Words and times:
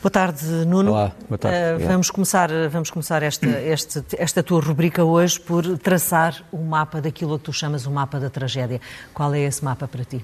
Boa 0.00 0.12
tarde, 0.12 0.46
Nuno. 0.64 0.92
Olá, 0.92 1.12
boa 1.28 1.36
tarde. 1.36 1.82
Uh, 1.82 1.88
vamos 1.88 2.08
começar, 2.08 2.48
vamos 2.70 2.88
começar 2.88 3.20
esta, 3.20 3.48
este, 3.60 4.00
esta 4.16 4.44
tua 4.44 4.60
rubrica 4.60 5.02
hoje 5.02 5.40
por 5.40 5.76
traçar 5.76 6.36
o 6.52 6.58
mapa 6.58 7.00
daquilo 7.00 7.36
que 7.36 7.46
tu 7.46 7.52
chamas 7.52 7.84
o 7.84 7.90
mapa 7.90 8.20
da 8.20 8.30
tragédia. 8.30 8.80
Qual 9.12 9.34
é 9.34 9.40
esse 9.40 9.64
mapa 9.64 9.88
para 9.88 10.04
ti? 10.04 10.22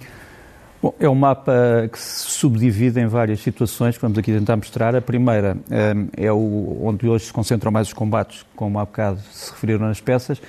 Bom, 0.80 0.94
é 1.00 1.08
um 1.08 1.14
mapa 1.16 1.52
que 1.90 1.98
se 1.98 2.30
subdivide 2.30 3.00
em 3.00 3.08
várias 3.08 3.40
situações 3.40 3.96
que 3.96 4.02
vamos 4.02 4.16
aqui 4.16 4.32
tentar 4.32 4.54
mostrar. 4.54 4.94
A 4.94 5.02
primeira 5.02 5.56
é 6.16 6.30
o, 6.30 6.78
onde 6.84 7.08
hoje 7.08 7.24
se 7.24 7.32
concentram 7.32 7.72
mais 7.72 7.88
os 7.88 7.92
combates, 7.92 8.46
como 8.54 8.78
há 8.78 8.84
bocado 8.84 9.18
se 9.32 9.50
referiram 9.50 9.88
nas 9.88 10.00
peças, 10.00 10.40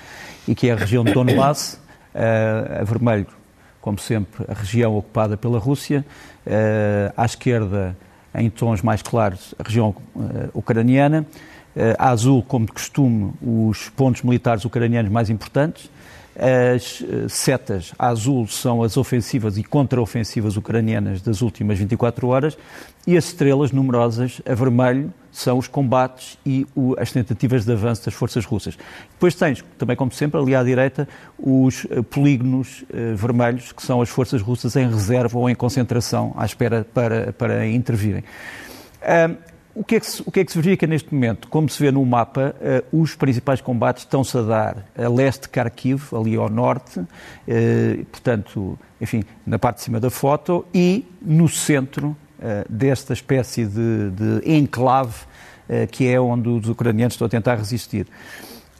e 0.46 0.54
que 0.54 0.68
é 0.68 0.72
a 0.72 0.76
região 0.76 1.02
de 1.02 1.12
Donbass, 1.12 1.80
a 2.14 2.84
vermelho, 2.84 3.26
como 3.80 3.98
sempre, 3.98 4.44
a 4.46 4.54
região 4.54 4.96
ocupada 4.96 5.36
pela 5.36 5.58
Rússia, 5.58 6.06
à 7.16 7.24
esquerda 7.24 7.96
em 8.36 8.50
tons 8.50 8.82
mais 8.82 9.02
claros 9.02 9.54
a 9.58 9.62
região 9.62 9.94
uh, 10.14 10.22
ucraniana, 10.54 11.26
uh, 11.74 11.80
a 11.98 12.10
azul, 12.10 12.42
como 12.42 12.66
de 12.66 12.72
costume, 12.72 13.32
os 13.42 13.88
pontos 13.90 14.22
militares 14.22 14.64
ucranianos 14.64 15.10
mais 15.10 15.30
importantes, 15.30 15.90
as 16.38 17.00
uh, 17.00 17.28
setas 17.28 17.92
a 17.98 18.08
azul 18.08 18.46
são 18.46 18.82
as 18.82 18.96
ofensivas 18.96 19.56
e 19.56 19.64
contraofensivas 19.64 20.56
ucranianas 20.56 21.22
das 21.22 21.40
últimas 21.40 21.78
24 21.78 22.28
horas 22.28 22.58
e 23.06 23.16
as 23.16 23.26
estrelas 23.26 23.72
numerosas 23.72 24.42
a 24.44 24.54
vermelho 24.54 25.12
são 25.32 25.58
os 25.58 25.68
combates 25.68 26.38
e 26.44 26.66
o, 26.74 26.94
as 26.98 27.12
tentativas 27.12 27.64
de 27.64 27.72
avanço 27.72 28.04
das 28.04 28.14
forças 28.14 28.44
russas. 28.44 28.76
Depois 29.12 29.34
tens, 29.34 29.62
também 29.76 29.94
como 29.94 30.10
sempre, 30.10 30.40
ali 30.40 30.54
à 30.54 30.62
direita, 30.62 31.06
os 31.38 31.84
uh, 31.84 32.02
polígonos 32.02 32.82
uh, 32.84 33.14
vermelhos, 33.14 33.70
que 33.70 33.82
são 33.82 34.00
as 34.00 34.08
forças 34.08 34.40
russas 34.40 34.76
em 34.76 34.88
reserva 34.88 35.38
ou 35.38 35.48
em 35.48 35.54
concentração 35.54 36.34
à 36.36 36.46
espera 36.46 36.86
para, 36.92 37.32
para 37.34 37.66
intervirem. 37.66 38.24
Uh, 39.02 39.36
o 39.76 39.84
que, 39.84 39.96
é 39.96 40.00
que 40.00 40.06
se, 40.06 40.22
o 40.24 40.32
que, 40.32 40.40
é 40.40 40.44
que 40.44 40.50
se 40.50 40.58
verifica 40.58 40.86
neste 40.86 41.12
momento? 41.12 41.48
Como 41.48 41.68
se 41.68 41.82
vê 41.82 41.90
no 41.90 42.04
mapa, 42.04 42.56
uh, 42.92 43.02
os 43.02 43.14
principais 43.14 43.60
combates 43.60 44.04
estão-se 44.04 44.36
a 44.38 44.40
dar 44.40 44.86
a 44.96 45.06
leste 45.06 45.42
de 45.42 45.48
Kharkiv, 45.50 46.16
ali 46.16 46.34
ao 46.34 46.48
norte, 46.48 46.98
uh, 46.98 47.06
portanto, 48.10 48.78
enfim, 48.98 49.22
na 49.46 49.58
parte 49.58 49.76
de 49.76 49.82
cima 49.82 50.00
da 50.00 50.08
foto, 50.08 50.64
e 50.72 51.06
no 51.20 51.46
centro 51.46 52.08
uh, 52.08 52.16
desta 52.70 53.12
espécie 53.12 53.66
de, 53.66 54.10
de 54.10 54.50
enclave 54.50 55.14
que 55.90 56.06
é 56.06 56.20
onde 56.20 56.48
os 56.48 56.68
ucranianos 56.68 57.14
estão 57.14 57.26
a 57.26 57.28
tentar 57.28 57.56
resistir. 57.56 58.06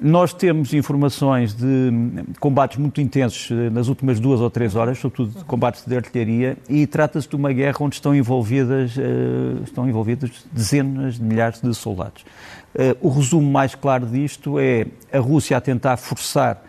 Nós 0.01 0.35
temos 0.35 0.75
informações 0.75 1.55
de 1.55 1.91
combates 2.39 2.77
muito 2.77 3.01
intensos 3.01 3.51
eh, 3.51 3.71
nas 3.71 3.89
últimas 3.89 4.21
duas 4.21 4.41
ou 4.41 4.51
três 4.51 4.77
horas, 4.77 4.99
sobretudo 4.99 5.43
combates 5.47 5.87
de 5.87 5.97
artilharia, 5.97 6.59
e 6.69 6.87
trata-se 6.87 7.27
de 7.27 7.35
uma 7.35 7.51
guerra 7.51 7.79
onde 7.81 7.95
estão 7.95 8.15
envolvidas, 8.15 8.95
eh, 8.99 9.63
estão 9.65 9.89
envolvidas 9.89 10.31
dezenas 10.53 11.15
de 11.15 11.23
milhares 11.23 11.63
de 11.63 11.75
soldados. 11.75 12.27
Eh, 12.75 12.95
o 13.01 13.09
resumo 13.09 13.51
mais 13.51 13.75
claro 13.75 14.05
disto 14.05 14.59
é 14.59 14.87
a 15.11 15.19
Rússia 15.19 15.57
a 15.57 15.61
tentar 15.63 15.97
forçar 15.97 16.63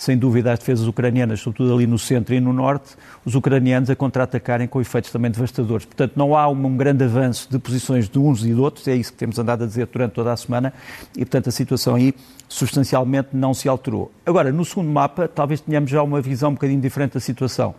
sem 0.00 0.16
dúvida, 0.16 0.50
as 0.50 0.58
defesas 0.58 0.86
ucranianas, 0.86 1.40
sobretudo 1.40 1.74
ali 1.74 1.86
no 1.86 1.98
centro 1.98 2.34
e 2.34 2.40
no 2.40 2.54
norte, 2.54 2.96
os 3.22 3.34
ucranianos 3.34 3.90
a 3.90 3.94
contra-atacarem 3.94 4.66
com 4.66 4.80
efeitos 4.80 5.12
também 5.12 5.30
devastadores. 5.30 5.84
Portanto, 5.84 6.14
não 6.16 6.34
há 6.34 6.48
um 6.48 6.74
grande 6.74 7.04
avanço 7.04 7.46
de 7.50 7.58
posições 7.58 8.08
de 8.08 8.18
uns 8.18 8.42
e 8.42 8.46
de 8.46 8.54
outros, 8.54 8.88
é 8.88 8.94
isso 8.94 9.12
que 9.12 9.18
temos 9.18 9.38
andado 9.38 9.62
a 9.62 9.66
dizer 9.66 9.86
durante 9.92 10.12
toda 10.12 10.32
a 10.32 10.36
semana, 10.38 10.72
e, 11.14 11.18
portanto, 11.18 11.50
a 11.50 11.52
situação 11.52 11.96
aí 11.96 12.14
substancialmente 12.48 13.28
não 13.34 13.52
se 13.52 13.68
alterou. 13.68 14.10
Agora, 14.24 14.50
no 14.50 14.64
segundo 14.64 14.88
mapa, 14.88 15.28
talvez 15.28 15.60
tenhamos 15.60 15.90
já 15.90 16.02
uma 16.02 16.22
visão 16.22 16.48
um 16.48 16.54
bocadinho 16.54 16.80
diferente 16.80 17.12
da 17.12 17.20
situação. 17.20 17.74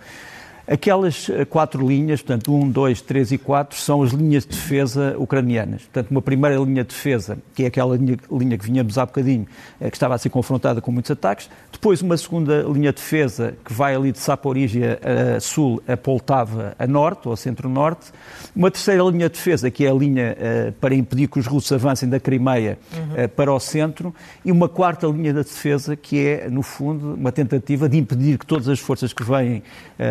Aquelas 0.68 1.30
eh, 1.30 1.44
quatro 1.46 1.88
linhas, 1.88 2.22
portanto, 2.22 2.54
1, 2.54 2.70
2, 2.70 3.02
3 3.02 3.32
e 3.32 3.38
4, 3.38 3.78
são 3.80 4.04
as 4.04 4.12
linhas 4.12 4.46
de 4.46 4.50
defesa 4.50 5.16
ucranianas. 5.18 5.82
Portanto, 5.82 6.12
uma 6.12 6.22
primeira 6.22 6.56
linha 6.58 6.84
de 6.84 6.90
defesa, 6.90 7.38
que 7.56 7.64
é 7.64 7.68
aquela 7.68 7.96
linha, 7.98 8.18
linha 8.32 8.58
que 8.58 8.66
vinhamos 8.66 8.98
há 8.98 9.06
bocadinho, 9.06 9.48
eh, 9.80 9.90
que 9.90 9.96
estava 9.96 10.16
a 10.16 10.18
ser 10.18 10.30
confrontada 10.30 10.80
com 10.80 10.92
muitos 10.92 11.10
ataques. 11.12 11.50
Depois, 11.72 12.02
uma 12.02 12.16
segunda 12.16 12.62
linha 12.64 12.92
de 12.92 12.98
defesa, 12.98 13.56
que 13.66 13.74
vai 13.74 13.96
ali 13.96 14.12
de 14.12 14.20
Saporígia 14.20 15.00
a 15.36 15.40
sul, 15.40 15.82
a 15.88 15.98
Poltava 15.98 16.76
a 16.78 16.86
norte, 16.86 17.28
ou 17.28 17.36
centro-norte. 17.36 18.12
Uma 18.56 18.70
terceira 18.70 19.04
linha 19.04 19.30
de 19.30 19.36
defesa, 19.36 19.72
que 19.72 19.86
é 19.86 19.90
a 19.90 19.94
linha 19.94 20.38
para 20.80 20.94
impedir 20.94 21.28
que 21.28 21.40
os 21.40 21.48
russos 21.48 21.72
avancem 21.72 22.08
da 22.08 22.20
Crimeia 22.20 22.78
uhum. 22.94 23.26
uh, 23.26 23.30
para 23.30 23.52
o 23.52 23.60
centro. 23.60 24.14
E 24.44 24.52
uma 24.52 24.70
quarta 24.70 25.08
linha 25.08 25.34
de 25.34 25.44
defesa, 25.44 25.96
que 25.96 26.20
é, 26.20 26.50
no 26.50 26.62
fundo, 26.62 27.16
uma 27.16 27.32
tentativa 27.32 27.90
de 27.90 27.98
impedir 27.98 28.38
que 28.38 28.46
todas 28.46 28.68
as 28.68 28.80
forças 28.80 29.14
que 29.14 29.24
vêm 29.24 29.64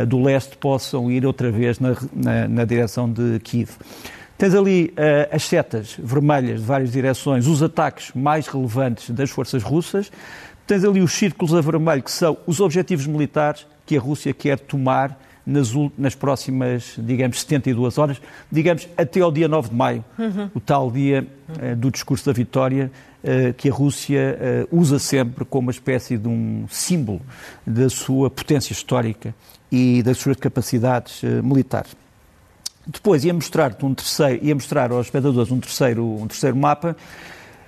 do 0.06 0.22
leste 0.22 0.39
possam 0.46 1.10
ir 1.10 1.26
outra 1.26 1.50
vez 1.50 1.78
na, 1.78 1.96
na, 2.12 2.48
na 2.48 2.64
direção 2.64 3.10
de 3.10 3.38
Kiev. 3.40 3.70
Tens 4.40 4.54
ali 4.54 4.86
uh, 4.86 5.36
as 5.36 5.42
setas 5.42 5.98
vermelhas 6.02 6.60
de 6.60 6.66
várias 6.66 6.90
direções, 6.90 7.46
os 7.46 7.62
ataques 7.62 8.10
mais 8.14 8.46
relevantes 8.46 9.10
das 9.10 9.28
forças 9.28 9.62
russas. 9.62 10.10
Tens 10.66 10.82
ali 10.82 11.02
os 11.02 11.12
círculos 11.12 11.54
a 11.54 11.60
vermelho, 11.60 12.02
que 12.02 12.10
são 12.10 12.38
os 12.46 12.58
objetivos 12.58 13.06
militares 13.06 13.66
que 13.84 13.98
a 13.98 14.00
Rússia 14.00 14.32
quer 14.32 14.58
tomar 14.58 15.20
nas, 15.44 15.68
nas 15.98 16.14
próximas, 16.14 16.94
digamos, 16.96 17.38
72 17.42 17.98
horas, 17.98 18.18
digamos, 18.50 18.88
até 18.96 19.20
ao 19.20 19.30
dia 19.30 19.46
9 19.46 19.68
de 19.68 19.74
maio, 19.74 20.02
uhum. 20.18 20.48
o 20.54 20.60
tal 20.60 20.90
dia 20.90 21.26
uh, 21.50 21.76
do 21.76 21.90
discurso 21.90 22.24
da 22.24 22.32
vitória, 22.32 22.90
uh, 23.22 23.52
que 23.52 23.68
a 23.68 23.72
Rússia 23.72 24.38
usa 24.72 24.98
sempre 24.98 25.44
como 25.44 25.66
uma 25.66 25.70
espécie 25.70 26.16
de 26.16 26.28
um 26.28 26.64
símbolo 26.70 27.20
da 27.66 27.90
sua 27.90 28.30
potência 28.30 28.72
histórica 28.72 29.34
e 29.70 30.02
das 30.02 30.18
suas 30.18 30.36
capacidades 30.36 31.22
uh, 31.22 31.42
militares. 31.42 31.94
Depois 32.86 33.24
ia 33.24 33.32
mostrar-te 33.32 33.84
um 33.84 33.94
terceiro, 33.94 34.44
ia 34.44 34.54
mostrar 34.54 34.90
aos 34.90 35.06
espectadores 35.06 35.50
um 35.50 35.60
terceiro, 35.60 36.04
um 36.04 36.26
terceiro 36.26 36.56
mapa, 36.56 36.96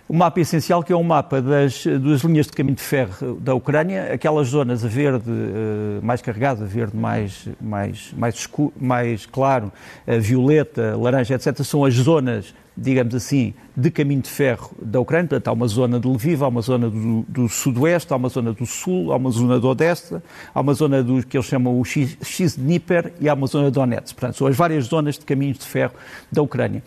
um 0.08 0.16
mapa 0.16 0.40
essencial 0.40 0.82
que 0.82 0.92
é 0.92 0.96
um 0.96 1.02
mapa 1.02 1.40
das, 1.40 1.84
das 1.86 2.22
linhas 2.22 2.46
de 2.46 2.52
caminho 2.52 2.76
de 2.76 2.82
ferro 2.82 3.34
da 3.40 3.54
Ucrânia, 3.54 4.12
aquelas 4.12 4.48
zonas 4.48 4.84
a 4.84 4.88
verde 4.88 5.30
uh, 5.30 6.00
mais 6.02 6.20
carregado, 6.20 6.64
a 6.64 6.66
verde 6.66 6.96
mais, 6.96 7.48
mais, 7.60 8.12
mais, 8.16 8.34
escuro, 8.34 8.72
mais 8.78 9.26
claro, 9.26 9.72
a 10.06 10.16
violeta, 10.18 10.96
laranja, 10.96 11.34
etc., 11.34 11.62
são 11.62 11.84
as 11.84 11.94
zonas 11.94 12.52
digamos 12.76 13.14
assim, 13.14 13.54
de 13.76 13.90
caminho 13.90 14.22
de 14.22 14.28
ferro 14.28 14.70
da 14.80 15.00
Ucrânia. 15.00 15.28
Portanto, 15.28 15.48
há 15.48 15.52
uma 15.52 15.68
zona 15.68 16.00
de 16.00 16.08
Lviv, 16.08 16.42
há 16.42 16.48
uma 16.48 16.62
zona 16.62 16.88
do, 16.88 17.24
do 17.28 17.48
sudoeste, 17.48 18.12
há 18.12 18.16
uma 18.16 18.28
zona 18.28 18.52
do 18.52 18.66
sul, 18.66 19.12
há 19.12 19.16
uma 19.16 19.30
zona 19.30 19.60
do 19.60 19.68
Odessa, 19.68 20.22
há 20.54 20.60
uma 20.60 20.74
zona 20.74 21.02
do 21.02 21.24
que 21.26 21.36
eles 21.36 21.46
chamam 21.46 21.78
o 21.78 21.84
X-Dnieper 21.84 23.12
e 23.20 23.28
há 23.28 23.34
uma 23.34 23.46
zona 23.46 23.66
de 23.66 23.72
Donetsk. 23.72 24.14
Portanto, 24.14 24.36
são 24.36 24.46
as 24.46 24.56
várias 24.56 24.84
zonas 24.84 25.18
de 25.18 25.24
caminhos 25.24 25.58
de 25.58 25.66
ferro 25.66 25.94
da 26.30 26.42
Ucrânia. 26.42 26.82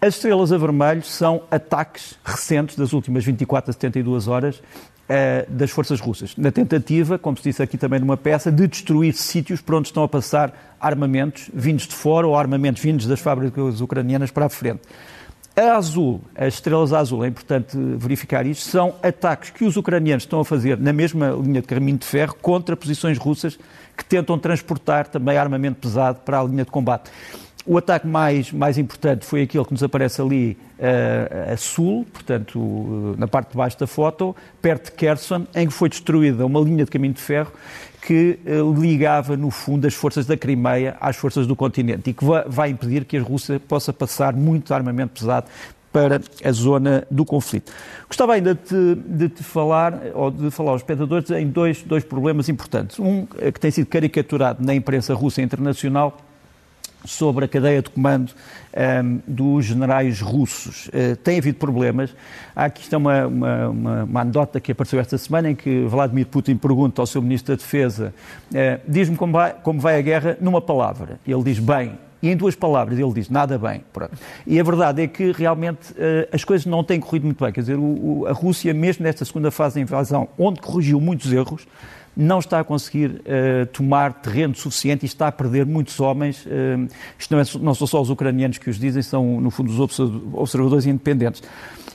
As 0.00 0.16
estrelas 0.16 0.52
a 0.52 0.58
vermelho 0.58 1.02
são 1.02 1.44
ataques 1.50 2.18
recentes 2.24 2.76
das 2.76 2.92
últimas 2.92 3.24
24 3.24 3.70
a 3.70 3.72
72 3.72 4.28
horas 4.28 4.56
uh, 5.08 5.50
das 5.50 5.70
forças 5.70 6.00
russas, 6.00 6.36
na 6.36 6.50
tentativa, 6.50 7.18
como 7.18 7.36
se 7.36 7.44
disse 7.44 7.62
aqui 7.62 7.78
também 7.78 8.00
numa 8.00 8.16
peça, 8.16 8.52
de 8.52 8.66
destruir 8.66 9.14
sítios 9.14 9.60
por 9.60 9.76
onde 9.76 9.88
estão 9.88 10.02
a 10.02 10.08
passar 10.08 10.76
armamentos 10.80 11.50
vindos 11.54 11.86
de 11.86 11.94
fora 11.94 12.26
ou 12.26 12.36
armamentos 12.36 12.82
vindos 12.82 13.06
das 13.06 13.20
fábricas 13.20 13.80
ucranianas 13.80 14.30
para 14.30 14.46
a 14.46 14.48
frente. 14.48 14.82
A 15.56 15.76
azul, 15.76 16.20
as 16.34 16.54
estrelas 16.54 16.92
azul, 16.92 17.24
é 17.24 17.28
importante 17.28 17.76
verificar 17.96 18.44
isto, 18.44 18.68
são 18.68 18.96
ataques 19.00 19.50
que 19.50 19.64
os 19.64 19.76
ucranianos 19.76 20.24
estão 20.24 20.40
a 20.40 20.44
fazer 20.44 20.76
na 20.76 20.92
mesma 20.92 21.30
linha 21.30 21.60
de 21.60 21.68
caminho 21.68 21.96
de 21.96 22.04
ferro 22.04 22.34
contra 22.42 22.76
posições 22.76 23.18
russas 23.18 23.56
que 23.96 24.04
tentam 24.04 24.36
transportar 24.36 25.06
também 25.06 25.36
armamento 25.36 25.78
pesado 25.78 26.18
para 26.24 26.40
a 26.40 26.42
linha 26.42 26.64
de 26.64 26.72
combate. 26.72 27.08
O 27.64 27.78
ataque 27.78 28.04
mais, 28.04 28.50
mais 28.50 28.76
importante 28.78 29.24
foi 29.24 29.42
aquele 29.42 29.64
que 29.64 29.72
nos 29.72 29.82
aparece 29.84 30.20
ali 30.20 30.58
uh, 30.78 31.52
a 31.52 31.56
sul, 31.56 32.04
portanto, 32.12 32.58
uh, 32.58 33.14
na 33.16 33.28
parte 33.28 33.52
de 33.52 33.56
baixo 33.56 33.78
da 33.78 33.86
foto, 33.86 34.34
perto 34.60 34.86
de 34.86 34.92
Kherson, 34.96 35.46
em 35.54 35.68
que 35.68 35.72
foi 35.72 35.88
destruída 35.88 36.44
uma 36.44 36.60
linha 36.60 36.84
de 36.84 36.90
caminho 36.90 37.14
de 37.14 37.22
ferro 37.22 37.52
que 38.06 38.38
uh, 38.46 38.80
ligava, 38.80 39.36
no 39.36 39.50
fundo, 39.50 39.86
as 39.86 39.94
forças 39.94 40.26
da 40.26 40.36
Crimeia 40.36 40.96
às 41.00 41.16
forças 41.16 41.46
do 41.46 41.56
continente 41.56 42.10
e 42.10 42.12
que 42.12 42.24
vai, 42.46 42.70
impedir 42.70 43.04
que 43.04 43.16
a 43.16 43.22
Rússia 43.22 43.58
possa 43.58 43.92
passar 43.92 44.34
muito 44.34 44.74
armamento 44.74 45.20
pesado 45.20 45.46
para 45.90 46.20
a 46.44 46.52
zona 46.52 47.06
do 47.10 47.24
conflito. 47.24 47.72
Gostava 48.08 48.34
ainda 48.34 48.54
de, 48.54 48.94
de 48.96 49.28
te 49.28 49.42
falar, 49.42 49.94
ou 50.12 50.30
de 50.30 50.50
falar 50.50 50.72
aos 50.72 50.82
espectadores, 50.82 51.30
em 51.30 51.46
dois, 51.46 51.82
dois 51.82 52.04
problemas 52.04 52.48
importantes. 52.48 52.98
Um 52.98 53.24
que 53.26 53.60
tem 53.60 53.70
sido 53.70 53.86
caricaturado 53.86 54.64
na 54.64 54.74
imprensa 54.74 55.14
russa 55.14 55.40
internacional, 55.40 56.18
sobre 57.04 57.44
a 57.44 57.48
cadeia 57.48 57.82
de 57.82 57.90
comando 57.90 58.32
um, 59.04 59.20
dos 59.26 59.66
generais 59.66 60.20
russos. 60.20 60.88
Uh, 60.88 61.16
tem 61.16 61.38
havido 61.38 61.58
problemas. 61.58 62.14
Há 62.54 62.64
aqui 62.64 62.82
está 62.82 62.96
uma, 62.96 63.26
uma, 63.26 63.68
uma, 63.68 64.04
uma 64.04 64.20
anedota 64.20 64.60
que 64.60 64.72
apareceu 64.72 64.98
esta 64.98 65.18
semana 65.18 65.50
em 65.50 65.54
que 65.54 65.84
Vladimir 65.86 66.26
Putin 66.26 66.56
pergunta 66.56 67.02
ao 67.02 67.06
seu 67.06 67.20
ministro 67.22 67.54
da 67.54 67.60
Defesa: 67.60 68.14
uh, 68.50 68.80
diz-me 68.88 69.16
como 69.16 69.32
vai, 69.32 69.54
como 69.62 69.80
vai 69.80 69.98
a 69.98 70.02
guerra 70.02 70.36
numa 70.40 70.60
palavra. 70.60 71.18
Ele 71.26 71.42
diz 71.42 71.58
bem. 71.58 71.98
E 72.22 72.30
em 72.30 72.36
duas 72.36 72.54
palavras 72.54 72.98
ele 72.98 73.12
diz 73.12 73.28
nada 73.28 73.58
bem. 73.58 73.84
Pronto. 73.92 74.16
E 74.46 74.58
a 74.58 74.62
verdade 74.62 75.02
é 75.02 75.06
que 75.06 75.30
realmente 75.30 75.92
uh, 75.92 76.26
as 76.32 76.42
coisas 76.42 76.64
não 76.64 76.82
têm 76.82 76.98
corrido 76.98 77.24
muito 77.24 77.44
bem. 77.44 77.52
Quer 77.52 77.60
dizer, 77.60 77.76
o, 77.76 77.82
o, 78.22 78.26
a 78.26 78.32
Rússia, 78.32 78.72
mesmo 78.72 79.04
nesta 79.04 79.26
segunda 79.26 79.50
fase 79.50 79.74
da 79.74 79.82
invasão, 79.82 80.26
onde 80.38 80.58
corrigiu 80.58 80.98
muitos 80.98 81.30
erros, 81.30 81.66
não 82.16 82.38
está 82.38 82.60
a 82.60 82.64
conseguir 82.64 83.10
uh, 83.10 83.66
tomar 83.72 84.12
terreno 84.14 84.54
suficiente 84.54 85.04
e 85.04 85.06
está 85.06 85.28
a 85.28 85.32
perder 85.32 85.66
muitos 85.66 85.98
homens. 86.00 86.46
Uh, 86.46 86.88
isto 87.18 87.34
não, 87.34 87.40
é, 87.40 87.44
não, 87.60 87.74
são 87.74 87.86
só 87.86 88.00
os 88.00 88.10
ucranianos 88.10 88.58
que 88.58 88.70
os 88.70 88.78
dizem, 88.78 89.02
são, 89.02 89.40
no 89.40 89.50
fundo, 89.50 89.70
os 89.70 89.80
observadores 89.80 90.86
independentes. 90.86 91.42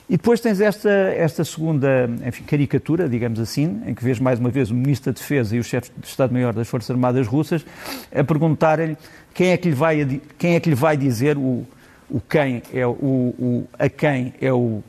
E 0.08 0.16
depois 0.16 0.40
tens 0.40 0.60
esta, 0.60 0.90
esta 0.90 1.44
segunda 1.44 2.10
enfim, 2.26 2.42
caricatura, 2.42 3.08
digamos 3.08 3.38
assim, 3.38 3.80
em 3.86 3.94
que 3.94 4.02
vês 4.02 4.18
mais 4.18 4.40
uma 4.40 4.50
vez 4.50 4.68
o 4.68 4.74
Ministro 4.74 5.12
da 5.12 5.16
Defesa 5.16 5.54
e 5.54 5.60
o 5.60 5.62
Chefe 5.62 5.92
de 5.96 6.06
Estado-Maior 6.06 6.52
das 6.52 6.66
Forças 6.66 6.90
Armadas 6.90 7.28
Russas 7.28 7.64
a 8.12 8.24
perguntarem 8.24 8.96
quem 9.32 9.52
é 9.52 9.56
que 9.56 9.68
lhe 9.68 9.74
vai, 9.74 10.20
quem 10.36 10.56
é 10.56 10.60
que 10.60 10.68
lhe 10.68 10.74
vai 10.74 10.96
dizer 10.96 11.38
o, 11.38 11.64
o 12.10 12.20
quem 12.28 12.60
é 12.74 12.84
o, 12.84 12.90
o, 12.90 13.68
a 13.78 13.88
quem 13.88 14.34
é 14.40 14.52
o 14.52 14.82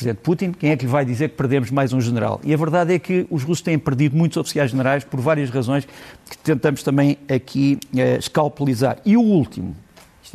Presidente 0.00 0.22
Putin, 0.22 0.52
quem 0.52 0.70
é 0.70 0.76
que 0.78 0.86
lhe 0.86 0.90
vai 0.90 1.04
dizer 1.04 1.28
que 1.28 1.36
perdemos 1.36 1.70
mais 1.70 1.92
um 1.92 2.00
general? 2.00 2.40
E 2.42 2.54
a 2.54 2.56
verdade 2.56 2.94
é 2.94 2.98
que 2.98 3.26
os 3.28 3.42
russos 3.42 3.60
têm 3.60 3.78
perdido 3.78 4.16
muitos 4.16 4.38
oficiais 4.38 4.70
generais 4.70 5.04
por 5.04 5.20
várias 5.20 5.50
razões 5.50 5.86
que 6.30 6.38
tentamos 6.38 6.82
também 6.82 7.18
aqui 7.28 7.78
eh, 7.94 8.16
escalpelizar. 8.16 8.96
E 9.04 9.14
o 9.14 9.20
último, 9.20 9.76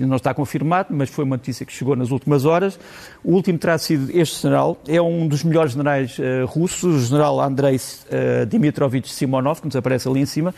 ainda 0.01 0.09
não 0.09 0.17
está 0.17 0.33
confirmado, 0.33 0.89
mas 0.91 1.09
foi 1.09 1.23
uma 1.23 1.37
notícia 1.37 1.65
que 1.65 1.73
chegou 1.73 1.95
nas 1.95 2.11
últimas 2.11 2.45
horas. 2.45 2.79
O 3.23 3.33
último 3.33 3.57
terá 3.57 3.77
sido 3.77 4.09
este 4.11 4.41
general, 4.41 4.77
é 4.87 5.01
um 5.01 5.27
dos 5.27 5.43
melhores 5.43 5.71
generais 5.71 6.17
uh, 6.19 6.45
russos, 6.45 7.03
o 7.03 7.05
general 7.05 7.39
Andrei 7.41 7.75
uh, 7.75 8.45
Dimitrovich 8.45 9.11
Simonov, 9.11 9.59
que 9.59 9.67
nos 9.67 9.75
aparece 9.75 10.07
ali 10.07 10.21
em 10.21 10.25
cima. 10.25 10.53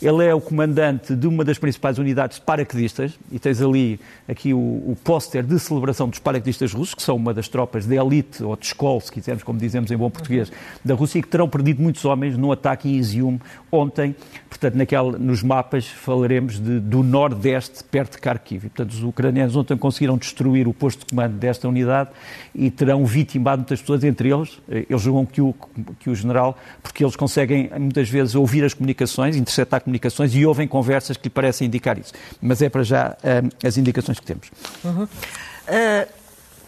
Ele 0.00 0.24
é 0.24 0.34
o 0.34 0.40
comandante 0.40 1.14
de 1.14 1.26
uma 1.26 1.44
das 1.44 1.58
principais 1.58 1.98
unidades 1.98 2.38
de 2.38 2.44
paraquedistas, 2.44 3.18
e 3.30 3.38
tens 3.38 3.60
ali 3.62 4.00
aqui 4.28 4.52
o, 4.52 4.58
o 4.58 4.96
póster 5.02 5.42
de 5.42 5.58
celebração 5.58 6.08
dos 6.08 6.18
paraquedistas 6.18 6.72
russos, 6.72 6.94
que 6.94 7.02
são 7.02 7.16
uma 7.16 7.32
das 7.32 7.48
tropas 7.48 7.86
de 7.86 7.96
elite, 7.96 8.42
ou 8.42 8.56
de 8.56 8.66
escola, 8.66 9.00
se 9.00 9.12
quisermos, 9.12 9.42
como 9.42 9.58
dizemos 9.58 9.90
em 9.90 9.96
bom 9.96 10.10
português, 10.10 10.50
da 10.84 10.94
Rússia, 10.94 11.18
e 11.18 11.22
que 11.22 11.28
terão 11.28 11.48
perdido 11.48 11.82
muitos 11.82 12.04
homens 12.04 12.36
no 12.36 12.52
ataque 12.52 12.88
em 12.88 12.96
Izium 12.96 13.38
ontem. 13.70 14.14
Portanto, 14.52 14.74
naquela, 14.74 15.18
nos 15.18 15.42
mapas 15.42 15.86
falaremos 15.86 16.60
de, 16.60 16.78
do 16.78 17.02
nordeste, 17.02 17.82
perto 17.84 18.16
de 18.16 18.18
Kharkiv. 18.18 18.66
E, 18.66 18.68
portanto, 18.68 18.90
os 18.90 19.02
ucranianos 19.02 19.56
ontem 19.56 19.78
conseguiram 19.78 20.18
destruir 20.18 20.68
o 20.68 20.74
posto 20.74 21.00
de 21.00 21.06
comando 21.06 21.38
desta 21.38 21.66
unidade 21.66 22.10
e 22.54 22.70
terão 22.70 23.06
vitimado 23.06 23.60
muitas 23.60 23.80
pessoas, 23.80 24.04
entre 24.04 24.30
eles, 24.30 24.60
eh, 24.70 24.84
eles 24.90 25.00
julgam 25.00 25.24
que 25.24 25.40
o, 25.40 25.54
que 25.98 26.10
o 26.10 26.14
general, 26.14 26.58
porque 26.82 27.02
eles 27.02 27.16
conseguem 27.16 27.70
muitas 27.78 28.10
vezes 28.10 28.34
ouvir 28.34 28.62
as 28.62 28.74
comunicações, 28.74 29.36
interceptar 29.36 29.80
comunicações 29.80 30.34
e 30.34 30.44
ouvem 30.44 30.68
conversas 30.68 31.16
que 31.16 31.24
lhe 31.24 31.30
parecem 31.30 31.66
indicar 31.66 31.98
isso. 31.98 32.12
Mas 32.38 32.60
é 32.60 32.68
para 32.68 32.82
já 32.82 33.16
um, 33.24 33.66
as 33.66 33.78
indicações 33.78 34.20
que 34.20 34.26
temos. 34.26 34.50
Uhum. 34.84 35.04
Uh... 35.04 36.21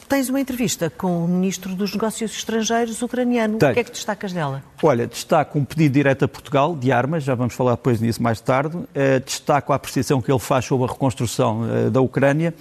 Tens 0.09 0.29
uma 0.29 0.41
entrevista 0.41 0.91
com 0.91 1.25
o 1.25 1.29
Ministro 1.29 1.75
dos 1.75 1.93
Negócios 1.93 2.33
Estrangeiros 2.33 3.01
ucraniano. 3.01 3.59
Tenho. 3.59 3.73
O 3.73 3.75
que 3.75 3.81
é 3.81 3.85
que 3.85 3.91
destacas 3.91 4.33
dela? 4.33 4.63
Olha, 4.83 5.07
destaco 5.07 5.59
um 5.59 5.65
pedido 5.65 5.95
direto 5.95 6.25
a 6.27 6.29
Portugal 6.29 6.77
de 6.77 6.93
armas, 6.93 7.25
já 7.25 7.35
vamos 7.35 7.55
falar 7.55 7.73
depois 7.73 7.99
disso 7.99 8.23
mais 8.23 8.41
tarde. 8.41 8.77
Uh, 8.77 8.87
destaco 9.25 9.73
a 9.73 9.77
apreciação 9.77 10.21
que 10.21 10.31
ele 10.31 10.39
faz 10.39 10.67
sobre 10.67 10.87
a 10.87 10.93
reconstrução 10.93 11.63
uh, 11.63 11.91
da 11.91 12.01
Ucrânia. 12.01 12.53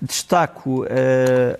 Destaco 0.00 0.84
uh, 0.84 0.86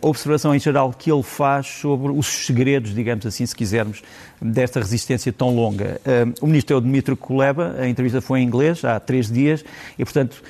a 0.00 0.06
observação 0.06 0.54
em 0.54 0.58
geral 0.58 0.92
que 0.92 1.12
ele 1.12 1.22
faz 1.22 1.66
sobre 1.66 2.12
os 2.12 2.26
segredos, 2.26 2.94
digamos 2.94 3.26
assim, 3.26 3.44
se 3.44 3.54
quisermos, 3.54 4.02
desta 4.40 4.80
resistência 4.80 5.32
tão 5.32 5.54
longa. 5.54 6.00
o 6.40 6.46
ministro 6.46 6.74
é 6.74 6.78
o 6.78 6.80
Dmitry 6.80 7.16
Kuleba, 7.16 7.74
a 7.78 7.88
entrevista 7.88 8.20
foi 8.20 8.40
em 8.40 8.44
inglês 8.44 8.84
há 8.84 9.00
três 9.00 9.30
dias 9.30 9.64
e, 9.98 10.04
portanto, 10.04 10.42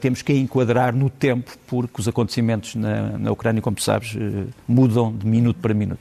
temos 0.00 0.22
que 0.22 0.32
enquadrar 0.32 0.94
no 0.94 1.10
tempo, 1.10 1.50
porque 1.66 2.00
os 2.00 2.08
acontecimentos 2.08 2.74
na, 2.74 3.18
na 3.18 3.30
Ucrânia, 3.30 3.60
como 3.60 3.76
tu 3.76 3.82
sabes, 3.82 4.16
mudam 4.66 5.12
de 5.12 5.26
minuto 5.26 5.58
para 5.60 5.74
minuto. 5.74 6.00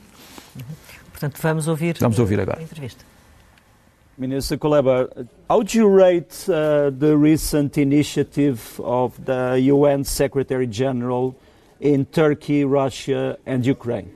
Portanto, 1.11 1.37
vamos 1.41 1.67
ouvir, 1.67 1.97
vamos 1.99 2.19
ouvir 2.19 2.39
agora. 2.39 2.59
a 2.59 2.63
entrevista. 2.63 3.03
Minister 4.19 4.57
Kuleba, 4.57 5.09
how 5.49 5.63
do 5.63 5.77
you 5.77 5.87
rate 5.87 6.45
uh, 6.49 6.91
the 6.91 7.15
recent 7.15 7.77
initiative 7.77 8.79
of 8.83 9.17
the 9.23 9.71
UN 9.71 10.03
Secretary 10.03 10.67
General 10.67 11.33
in 11.79 12.05
Turkey, 12.05 12.65
Russia, 12.65 13.37
and 13.45 13.65
Ukraine? 13.65 14.11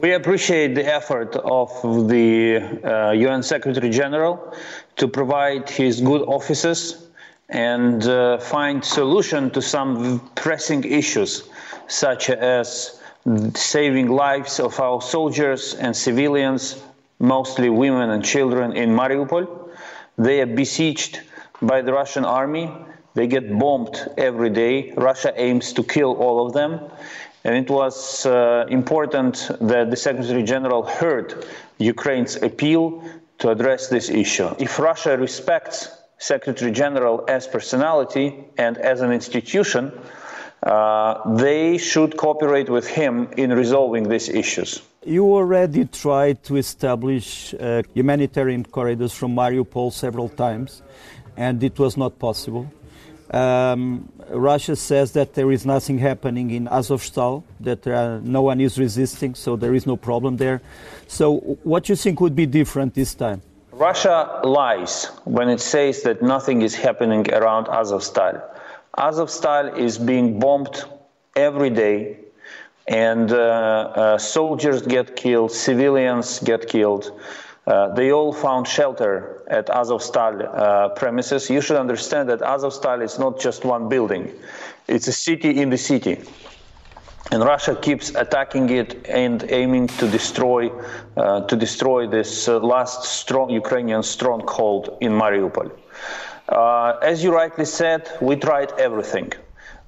We 0.00 0.12
appreciate 0.12 0.76
the 0.76 0.86
effort 0.86 1.34
of 1.34 1.70
the 2.08 2.58
uh, 2.84 3.10
UN 3.10 3.42
Secretary 3.42 3.90
General 3.90 4.54
to 4.94 5.08
provide 5.08 5.68
his 5.68 6.00
good 6.00 6.22
offices 6.22 7.08
and 7.48 8.06
uh, 8.06 8.38
find 8.38 8.84
solution 8.84 9.50
to 9.50 9.60
some 9.60 10.20
pressing 10.36 10.84
issues, 10.84 11.48
such 11.88 12.30
as 12.30 13.00
saving 13.56 14.08
lives 14.08 14.60
of 14.60 14.78
our 14.78 15.02
soldiers 15.02 15.74
and 15.74 15.96
civilians, 15.96 16.80
mostly 17.18 17.68
women 17.68 18.10
and 18.10 18.24
children 18.24 18.76
in 18.76 18.90
Mariupol. 18.90 19.48
They 20.16 20.40
are 20.42 20.46
besieged 20.46 21.22
by 21.60 21.82
the 21.82 21.92
Russian 21.92 22.24
army. 22.24 22.70
They 23.14 23.26
get 23.26 23.58
bombed 23.58 23.96
every 24.16 24.50
day. 24.50 24.92
Russia 24.92 25.32
aims 25.34 25.72
to 25.72 25.82
kill 25.82 26.14
all 26.14 26.46
of 26.46 26.52
them. 26.52 26.88
And 27.48 27.56
it 27.56 27.70
was 27.70 28.26
uh, 28.26 28.66
important 28.68 29.50
that 29.62 29.88
the 29.88 29.96
Secretary 29.96 30.42
General 30.42 30.82
heard 30.82 31.46
Ukraine's 31.78 32.36
appeal 32.36 33.02
to 33.38 33.48
address 33.48 33.88
this 33.88 34.10
issue. 34.10 34.54
If 34.58 34.78
Russia 34.78 35.16
respects 35.16 35.88
Secretary 36.18 36.70
General 36.70 37.24
as 37.26 37.46
personality 37.46 38.34
and 38.58 38.76
as 38.76 39.00
an 39.00 39.12
institution, 39.12 39.98
uh, 40.62 41.36
they 41.36 41.78
should 41.78 42.18
cooperate 42.18 42.68
with 42.68 42.86
him 42.86 43.30
in 43.38 43.50
resolving 43.54 44.10
these 44.10 44.28
issues. 44.28 44.82
You 45.06 45.24
already 45.32 45.86
tried 45.86 46.42
to 46.48 46.56
establish 46.56 47.54
uh, 47.54 47.82
humanitarian 47.94 48.64
corridors 48.64 49.14
from 49.14 49.34
Mariupol 49.34 49.90
several 49.94 50.28
times, 50.28 50.82
and 51.34 51.64
it 51.64 51.78
was 51.78 51.96
not 51.96 52.18
possible. 52.18 52.70
Um, 53.30 54.08
Russia 54.30 54.76
says 54.76 55.12
that 55.12 55.34
there 55.34 55.50
is 55.52 55.66
nothing 55.66 55.98
happening 55.98 56.50
in 56.50 56.66
Azovstal, 56.66 57.42
that 57.60 57.86
uh, 57.86 58.20
no 58.22 58.42
one 58.42 58.60
is 58.60 58.78
resisting, 58.78 59.34
so 59.34 59.56
there 59.56 59.74
is 59.74 59.86
no 59.86 59.96
problem 59.96 60.36
there. 60.36 60.60
So, 61.06 61.38
what 61.62 61.84
do 61.84 61.92
you 61.92 61.96
think 61.96 62.20
would 62.20 62.36
be 62.36 62.46
different 62.46 62.94
this 62.94 63.14
time? 63.14 63.42
Russia 63.72 64.40
lies 64.44 65.06
when 65.24 65.48
it 65.48 65.60
says 65.60 66.02
that 66.02 66.22
nothing 66.22 66.62
is 66.62 66.74
happening 66.74 67.32
around 67.32 67.66
Azovstal. 67.66 68.42
Azovstal 68.96 69.78
is 69.78 69.98
being 69.98 70.40
bombed 70.40 70.84
every 71.36 71.70
day, 71.70 72.16
and 72.88 73.30
uh, 73.30 73.36
uh, 73.36 74.18
soldiers 74.18 74.82
get 74.82 75.16
killed, 75.16 75.52
civilians 75.52 76.40
get 76.40 76.66
killed. 76.66 77.12
Uh, 77.68 77.92
they 77.94 78.12
all 78.12 78.32
found 78.32 78.66
shelter 78.66 79.42
at 79.46 79.66
Azovstal 79.66 80.40
uh, 80.42 80.88
premises. 81.00 81.50
You 81.50 81.60
should 81.60 81.76
understand 81.76 82.30
that 82.30 82.40
Azovstal 82.40 83.02
is 83.02 83.18
not 83.18 83.38
just 83.38 83.62
one 83.62 83.90
building, 83.90 84.32
it's 84.86 85.06
a 85.06 85.12
city 85.12 85.60
in 85.60 85.68
the 85.68 85.76
city. 85.76 86.16
And 87.30 87.44
Russia 87.44 87.76
keeps 87.76 88.14
attacking 88.14 88.70
it 88.70 89.06
and 89.06 89.44
aiming 89.50 89.88
to 89.98 90.08
destroy, 90.08 90.70
uh, 91.18 91.42
to 91.42 91.56
destroy 91.56 92.06
this 92.06 92.48
uh, 92.48 92.58
last 92.60 93.04
strong 93.04 93.50
Ukrainian 93.50 94.02
stronghold 94.02 94.96
in 95.02 95.12
Mariupol. 95.12 95.70
Uh, 96.48 96.96
as 97.02 97.22
you 97.22 97.34
rightly 97.34 97.66
said, 97.66 98.10
we 98.22 98.36
tried 98.36 98.72
everything. 98.78 99.30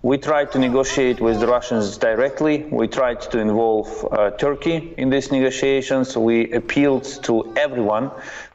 We 0.03 0.17
tried 0.17 0.51
to 0.53 0.59
negotiate 0.59 1.21
with 1.21 1.41
the 1.41 1.47
Russians 1.47 1.99
directly. 1.99 2.65
We 2.71 2.89
tried 2.89 3.21
to 3.33 3.39
involve 3.39 4.09
uh, 4.11 4.31
Turkey 4.31 4.95
in 4.97 5.11
these 5.11 5.31
negotiations. 5.31 6.17
We 6.17 6.51
appealed 6.53 7.05
to 7.25 7.53
everyone. 7.55 8.11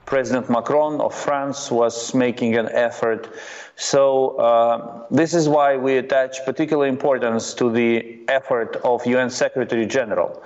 President 0.08 0.50
Macron 0.50 1.00
of 1.02 1.14
France 1.14 1.70
was 1.70 2.16
making 2.16 2.58
an 2.58 2.70
effort. 2.70 3.30
So 3.76 4.38
uh, 4.38 5.04
this 5.12 5.36
is 5.36 5.48
why 5.48 5.78
we 5.78 5.98
attach 5.98 6.44
particular 6.46 6.88
importance 6.88 7.54
to 7.56 7.72
the 7.72 8.20
effort 8.28 8.78
of 8.84 9.06
UN 9.06 9.30
Secretary 9.30 9.86
General. 9.86 10.42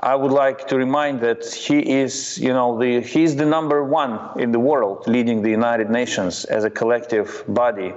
I 0.00 0.14
would 0.14 0.30
like 0.30 0.68
to 0.68 0.76
remind 0.76 1.20
that 1.20 1.44
he 1.44 1.78
is, 1.78 2.38
you 2.38 2.52
know, 2.52 2.78
the, 2.78 3.00
he's 3.00 3.34
the 3.34 3.46
number 3.46 3.82
one 3.82 4.40
in 4.40 4.52
the 4.52 4.60
world 4.60 5.06
leading 5.08 5.42
the 5.42 5.50
United 5.50 5.90
Nations 5.90 6.44
as 6.44 6.64
a 6.64 6.70
collective 6.70 7.44
body 7.48 7.92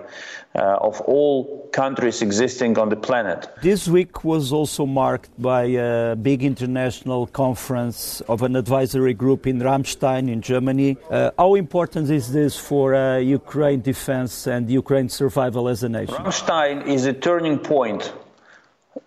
uh, 0.55 0.77
of 0.81 0.99
all 1.01 1.69
countries 1.71 2.21
existing 2.21 2.77
on 2.77 2.89
the 2.89 2.95
planet. 2.95 3.47
This 3.61 3.87
week 3.87 4.23
was 4.23 4.51
also 4.51 4.85
marked 4.85 5.29
by 5.41 5.63
a 5.63 6.15
big 6.15 6.43
international 6.43 7.27
conference 7.27 8.21
of 8.21 8.41
an 8.41 8.55
advisory 8.55 9.13
group 9.13 9.45
in 9.45 9.59
Ramstein 9.59 10.29
in 10.29 10.41
Germany. 10.41 10.97
Uh, 11.09 11.31
how 11.37 11.55
important 11.55 12.09
is 12.09 12.33
this 12.33 12.57
for 12.57 12.95
uh, 12.95 13.17
Ukraine 13.17 13.81
defense 13.81 14.47
and 14.47 14.69
Ukraine's 14.69 15.13
survival 15.13 15.69
as 15.69 15.83
a 15.83 15.89
nation? 15.89 16.15
Ramstein 16.15 16.87
is 16.87 17.05
a 17.05 17.13
turning 17.13 17.59
point 17.59 18.11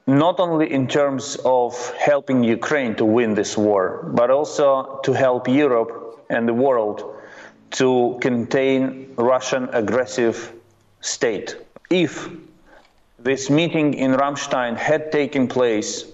not 0.07 0.41
only 0.41 0.73
in 0.73 0.87
terms 0.89 1.37
of 1.45 1.95
helping 1.97 2.43
Ukraine 2.45 2.95
to 2.97 3.05
win 3.05 3.35
this 3.35 3.57
war, 3.57 4.09
but 4.15 4.31
also 4.31 5.01
to 5.05 5.13
help 5.13 5.49
Europe 5.49 6.25
and 6.31 6.49
the 6.49 6.55
world 6.55 7.15
to 7.73 8.19
contain 8.21 9.13
Russian 9.17 9.69
aggressive 9.73 10.53
state. 11.01 11.57
If 11.91 12.29
this 13.19 13.51
meeting 13.51 13.95
in 13.95 14.13
Ramstein 14.13 14.77
had 14.77 15.11
taken 15.11 15.49
place 15.49 16.05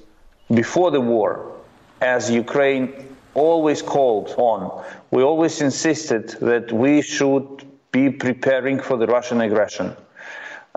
before 0.52 0.90
the 0.90 1.00
war, 1.00 1.52
as 2.00 2.30
Ukraine 2.30 3.16
always 3.34 3.82
called 3.82 4.34
on, 4.36 4.84
we 5.10 5.22
always 5.22 5.60
insisted 5.60 6.30
that 6.40 6.72
we 6.72 7.02
should 7.02 7.64
be 7.92 8.10
preparing 8.10 8.80
for 8.80 8.96
the 8.96 9.06
Russian 9.06 9.40
aggression. 9.40 9.96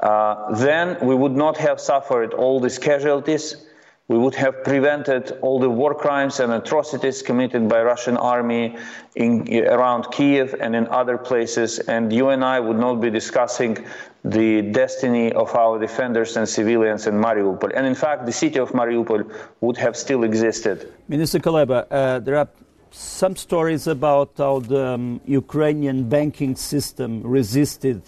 Uh, 0.01 0.53
then 0.55 0.97
we 1.01 1.15
would 1.15 1.35
not 1.35 1.57
have 1.57 1.79
suffered 1.79 2.33
all 2.33 2.59
these 2.59 2.79
casualties. 2.79 3.67
We 4.09 4.17
would 4.17 4.35
have 4.35 4.63
prevented 4.63 5.31
all 5.41 5.59
the 5.59 5.69
war 5.69 5.95
crimes 5.95 6.39
and 6.41 6.51
atrocities 6.51 7.21
committed 7.21 7.69
by 7.69 7.81
Russian 7.83 8.17
army 8.17 8.75
in, 9.15 9.47
around 9.65 10.12
Kiev 10.12 10.55
and 10.59 10.75
in 10.75 10.88
other 10.88 11.17
places. 11.17 11.79
And 11.79 12.12
you 12.12 12.29
and 12.29 12.43
I 12.43 12.59
would 12.59 12.77
not 12.77 12.95
be 12.95 13.09
discussing 13.09 13.77
the 14.25 14.62
destiny 14.62 15.31
of 15.31 15.55
our 15.55 15.79
defenders 15.79 16.35
and 16.38 16.47
civilians 16.47 17.07
in 17.07 17.15
Mariupol. 17.15 17.71
And 17.75 17.85
in 17.85 17.95
fact, 17.95 18.25
the 18.25 18.31
city 18.31 18.59
of 18.59 18.71
Mariupol 18.71 19.31
would 19.62 19.77
have 19.77 19.95
still 19.95 20.23
existed. 20.23 20.91
Minister 21.07 21.39
Kaleba, 21.39 21.88
uh, 21.89 22.19
there 22.19 22.38
are 22.38 22.50
some 22.91 23.35
stories 23.35 23.88
about 23.88 24.31
how 24.38 24.59
the 24.59 24.85
um, 24.93 25.21
Ukrainian 25.25 26.07
banking 26.09 26.55
system 26.55 27.23
resisted 27.23 28.01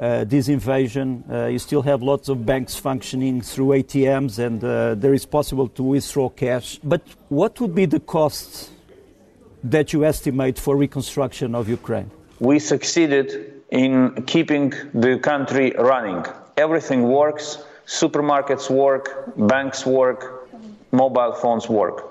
this 0.00 0.48
invasion. 0.48 1.24
Uh, 1.30 1.46
you 1.46 1.58
still 1.58 1.82
have 1.82 2.02
lots 2.02 2.28
of 2.28 2.46
banks 2.46 2.74
functioning 2.74 3.42
through 3.42 3.68
ATMs, 3.68 4.38
and 4.38 4.64
uh, 4.64 4.94
there 4.94 5.12
is 5.12 5.26
possible 5.26 5.68
to 5.68 5.82
withdraw 5.82 6.28
cash. 6.30 6.78
But 6.82 7.02
what 7.28 7.60
would 7.60 7.74
be 7.74 7.84
the 7.84 8.00
cost 8.00 8.70
that 9.62 9.92
you 9.92 10.04
estimate 10.04 10.58
for 10.58 10.76
reconstruction 10.76 11.54
of 11.54 11.68
Ukraine? 11.68 12.10
We 12.38 12.58
succeeded 12.58 13.62
in 13.70 14.22
keeping 14.26 14.72
the 14.94 15.18
country 15.18 15.72
running. 15.78 16.24
Everything 16.56 17.02
works. 17.02 17.58
Supermarkets 17.86 18.70
work, 18.70 19.34
banks 19.36 19.84
work, 19.84 20.48
mobile 20.92 21.32
phones 21.32 21.68
work. 21.68 22.09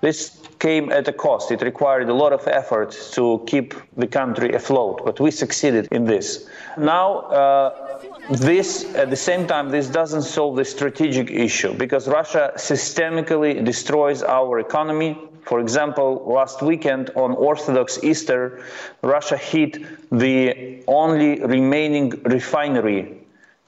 This 0.00 0.40
came 0.58 0.90
at 0.92 1.08
a 1.08 1.12
cost. 1.12 1.50
It 1.50 1.62
required 1.62 2.08
a 2.08 2.14
lot 2.14 2.32
of 2.32 2.46
effort 2.48 2.90
to 3.12 3.42
keep 3.46 3.74
the 3.96 4.06
country 4.06 4.54
afloat, 4.54 5.02
but 5.04 5.20
we 5.20 5.30
succeeded 5.30 5.88
in 5.90 6.04
this. 6.04 6.48
Now, 6.78 7.20
uh, 7.40 8.00
this, 8.30 8.94
at 8.94 9.10
the 9.10 9.16
same 9.16 9.46
time, 9.46 9.70
this 9.70 9.88
doesn't 9.88 10.22
solve 10.22 10.56
the 10.56 10.64
strategic 10.64 11.30
issue 11.30 11.74
because 11.74 12.08
Russia 12.08 12.52
systemically 12.56 13.62
destroys 13.64 14.22
our 14.22 14.58
economy. 14.58 15.18
For 15.42 15.60
example, 15.60 16.24
last 16.26 16.62
weekend 16.62 17.10
on 17.16 17.32
Orthodox 17.32 18.02
Easter, 18.02 18.62
Russia 19.02 19.36
hit 19.36 19.78
the 20.10 20.82
only 20.86 21.42
remaining 21.44 22.10
refinery 22.24 23.18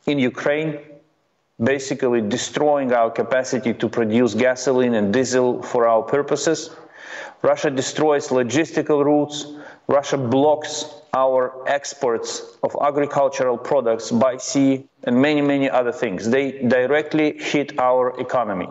in 0.07 0.19
Ukraine 0.19 0.79
basically 1.63 2.21
destroying 2.21 2.93
our 2.93 3.11
capacity 3.11 3.75
to 3.75 3.89
produce 3.89 4.35
gasoline 4.35 4.95
and 4.95 5.13
diesel 5.13 5.63
for 5.63 5.87
our 5.87 6.03
purposes. 6.03 6.71
Russia 7.43 7.71
destroys 7.71 8.29
logistical 8.29 9.05
routes. 9.05 9.47
Russia 9.89 10.17
blocks 10.17 10.87
our 11.15 11.53
exports 11.69 12.57
of 12.63 12.75
agricultural 12.81 13.59
products 13.59 14.11
by 14.11 14.37
sea 14.37 14.85
and 15.05 15.21
many, 15.21 15.43
many 15.43 15.69
other 15.69 15.93
things. 15.93 16.29
They 16.29 16.63
directly 16.63 17.39
hit 17.39 17.79
our 17.79 18.19
economy. 18.21 18.69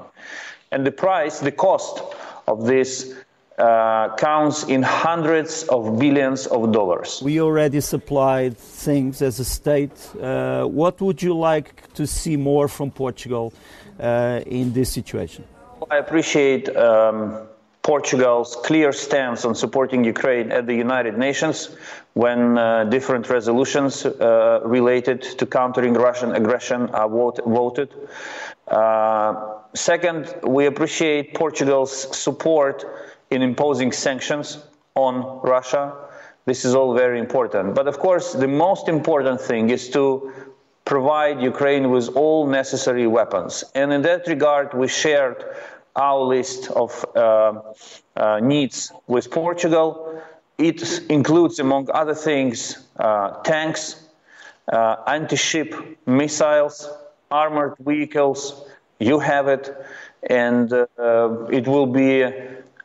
And 0.71 0.86
the 0.86 0.91
price, 0.91 1.39
the 1.39 1.51
cost 1.51 2.01
of 2.48 2.65
this 2.65 3.13
uh, 3.62 4.15
counts 4.15 4.63
in 4.63 4.82
hundreds 4.82 5.63
of 5.70 6.00
billions 6.00 6.48
of 6.48 6.72
dollars. 6.72 7.22
We 7.22 7.39
already 7.41 7.80
supplied 7.82 8.58
things 8.58 9.22
as 9.22 9.39
a 9.39 9.46
state. 9.46 9.91
Uh, 10.20 10.65
what 10.65 11.00
would 11.00 11.22
you 11.22 11.38
like 11.38 11.94
to 11.94 12.08
see 12.08 12.38
more 12.38 12.68
from 12.68 12.89
Portugal 12.89 13.53
uh, 14.00 14.41
in 14.48 14.74
this 14.74 14.89
situation? 14.89 15.44
I 15.91 15.98
appreciate 15.98 16.75
um, 16.75 17.48
Portugal's 17.84 18.56
clear 18.63 18.91
stance 18.91 19.46
on 19.46 19.53
supporting 19.53 20.03
Ukraine 20.03 20.51
at 20.51 20.65
the 20.65 20.75
United 20.75 21.18
Nations 21.18 21.70
when 22.13 22.58
uh, 22.58 22.86
different 22.86 23.30
resolutions 23.30 24.06
uh, 24.06 24.60
related 24.63 25.22
to 25.22 25.46
countering 25.46 25.94
Russian 25.94 26.34
aggression 26.34 26.89
are 26.89 27.10
vote- 27.10 27.41
voted. 27.46 27.89
Uh, 28.68 29.34
second, 29.74 30.34
we 30.44 30.65
appreciate 30.65 31.34
Portugal's 31.34 31.94
support 32.18 32.86
in 33.31 33.41
imposing 33.41 33.91
sanctions 33.91 34.59
on 34.95 35.39
Russia. 35.41 35.93
This 36.45 36.65
is 36.65 36.75
all 36.75 36.93
very 36.93 37.19
important. 37.19 37.75
But 37.75 37.88
of 37.88 37.97
course, 38.00 38.33
the 38.33 38.47
most 38.47 38.88
important 38.88 39.39
thing 39.41 39.69
is 39.69 39.89
to 39.91 40.31
provide 40.85 41.41
Ukraine 41.41 41.89
with 41.89 42.09
all 42.15 42.47
necessary 42.47 43.07
weapons. 43.07 43.63
And 43.75 43.93
in 43.93 44.01
that 44.01 44.27
regard, 44.27 44.73
we 44.73 44.88
shared 44.88 45.43
our 45.95 46.19
list 46.19 46.69
of 46.71 47.05
uh, 47.15 47.61
uh, 48.15 48.39
needs 48.39 48.91
with 49.07 49.31
Portugal. 49.31 50.21
It 50.57 51.01
includes, 51.09 51.59
among 51.59 51.89
other 51.93 52.15
things, 52.15 52.77
uh, 53.00 53.41
tanks, 53.43 53.95
uh, 54.71 54.97
anti 55.07 55.35
ship 55.35 55.73
missiles, 56.05 56.89
armored 57.29 57.75
vehicles. 57.79 58.65
You 59.00 59.19
have 59.19 59.47
it, 59.47 59.75
and 60.29 60.71
uh, 60.73 60.88
it 61.50 61.67
will 61.67 61.88
be 61.88 62.25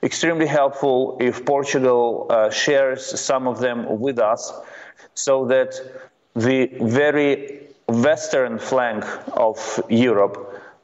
extremely 0.07 0.47
helpful 0.47 1.17
if 1.21 1.45
Portugal 1.45 2.27
uh, 2.31 2.49
shares 2.51 3.01
some 3.21 3.47
of 3.49 3.59
them 3.59 3.99
with 4.01 4.19
us 4.19 4.53
so 5.15 5.45
that 5.47 5.71
the 6.35 6.67
very 6.81 7.67
western 7.89 8.59
flank 8.59 9.05
of 9.37 9.59
Europe 9.89 10.37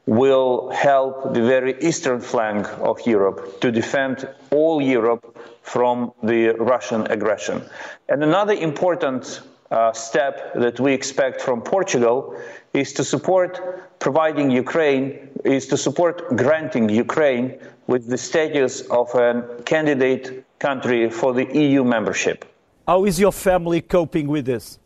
will 0.07 0.71
help 0.71 1.33
the 1.35 1.43
very 1.43 1.75
eastern 1.81 2.21
flank 2.21 2.67
of 2.81 2.99
Europe 3.07 3.61
to 3.61 3.71
defend 3.71 4.29
all 4.50 4.83
Europe 4.83 5.25
from 5.62 6.12
the 6.25 6.49
Russian 6.59 7.07
aggression. 7.07 7.62
And 8.09 8.25
another 8.25 8.55
important 8.55 9.41
uh, 9.73 9.93
step 9.93 10.52
that 10.55 10.79
we 10.79 10.93
expect 10.93 11.41
from 11.41 11.62
Portugal 11.62 12.37
is 12.75 12.93
to 12.93 13.02
support 13.02 13.99
providing 13.99 14.50
Ukraine, 14.50 15.31
is 15.45 15.67
to 15.69 15.76
support 15.76 16.37
granting 16.37 16.88
Ukraine 16.88 17.59
with 17.87 18.09
the 18.09 18.19
status 18.19 18.83
of 18.83 19.12
a 19.14 19.62
candidate 19.64 20.45
country 20.59 21.11
for 21.11 21.33
the 21.33 21.47
EU 21.59 21.85
membership. 21.85 22.45
How 22.87 23.05
is 23.05 23.19
your 23.19 23.33
family 23.33 23.81
coping 23.81 24.29
with 24.29 24.45
this? 24.45 24.79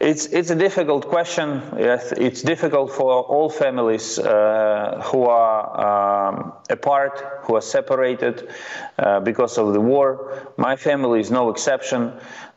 It's 0.00 0.26
it's 0.26 0.50
a 0.50 0.54
difficult 0.54 1.08
question. 1.08 1.60
Yes, 1.76 2.12
It's 2.12 2.42
difficult 2.42 2.92
for 2.92 3.22
all 3.24 3.50
families 3.50 4.16
uh, 4.18 5.02
who 5.06 5.24
are 5.24 6.28
um, 6.28 6.52
apart, 6.70 7.40
who 7.42 7.56
are 7.56 7.60
separated 7.60 8.48
uh, 8.98 9.18
because 9.20 9.58
of 9.58 9.72
the 9.72 9.80
war. 9.80 10.52
My 10.56 10.76
family 10.76 11.18
is 11.18 11.30
no 11.32 11.50
exception. 11.50 12.12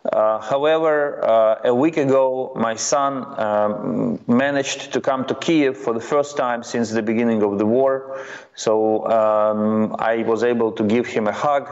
Uh, 0.06 0.40
however, 0.40 1.24
uh, 1.24 1.62
a 1.70 1.74
week 1.74 1.98
ago, 1.98 2.54
my 2.56 2.76
son 2.76 3.26
um, 3.40 4.20
managed 4.28 4.94
to 4.94 5.02
come 5.02 5.26
to 5.26 5.36
Kiev 5.36 5.78
for 5.78 5.94
the 5.94 6.00
first 6.00 6.38
time 6.38 6.64
since 6.64 6.92
the 6.92 7.04
beginning 7.04 7.42
of 7.44 7.58
the 7.58 7.66
war. 7.66 8.24
So 8.56 9.08
um, 9.10 9.96
I 10.00 10.18
was 10.24 10.44
able 10.44 10.72
to 10.74 10.84
give 10.84 11.08
him 11.08 11.28
a 11.28 11.32
hug, 11.34 11.70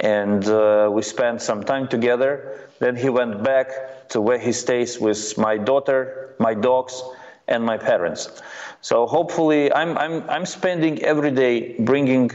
and 0.00 0.46
uh, 0.48 0.88
we 0.92 1.02
spent 1.02 1.42
some 1.42 1.64
time 1.64 1.88
together. 1.88 2.68
Then 2.78 2.96
he 2.96 3.08
went 3.08 3.42
back 3.42 3.68
to 4.12 4.20
where 4.20 4.38
he 4.38 4.52
stays 4.52 5.00
with 5.00 5.36
my 5.38 5.56
daughter, 5.56 6.34
my 6.38 6.54
dogs, 6.54 7.02
and 7.48 7.64
my 7.64 7.76
parents. 7.76 8.42
So 8.80 9.06
hopefully, 9.06 9.72
I'm, 9.72 9.96
I'm, 9.98 10.28
I'm 10.28 10.46
spending 10.46 11.02
every 11.02 11.30
day 11.30 11.74
bringing 11.78 12.30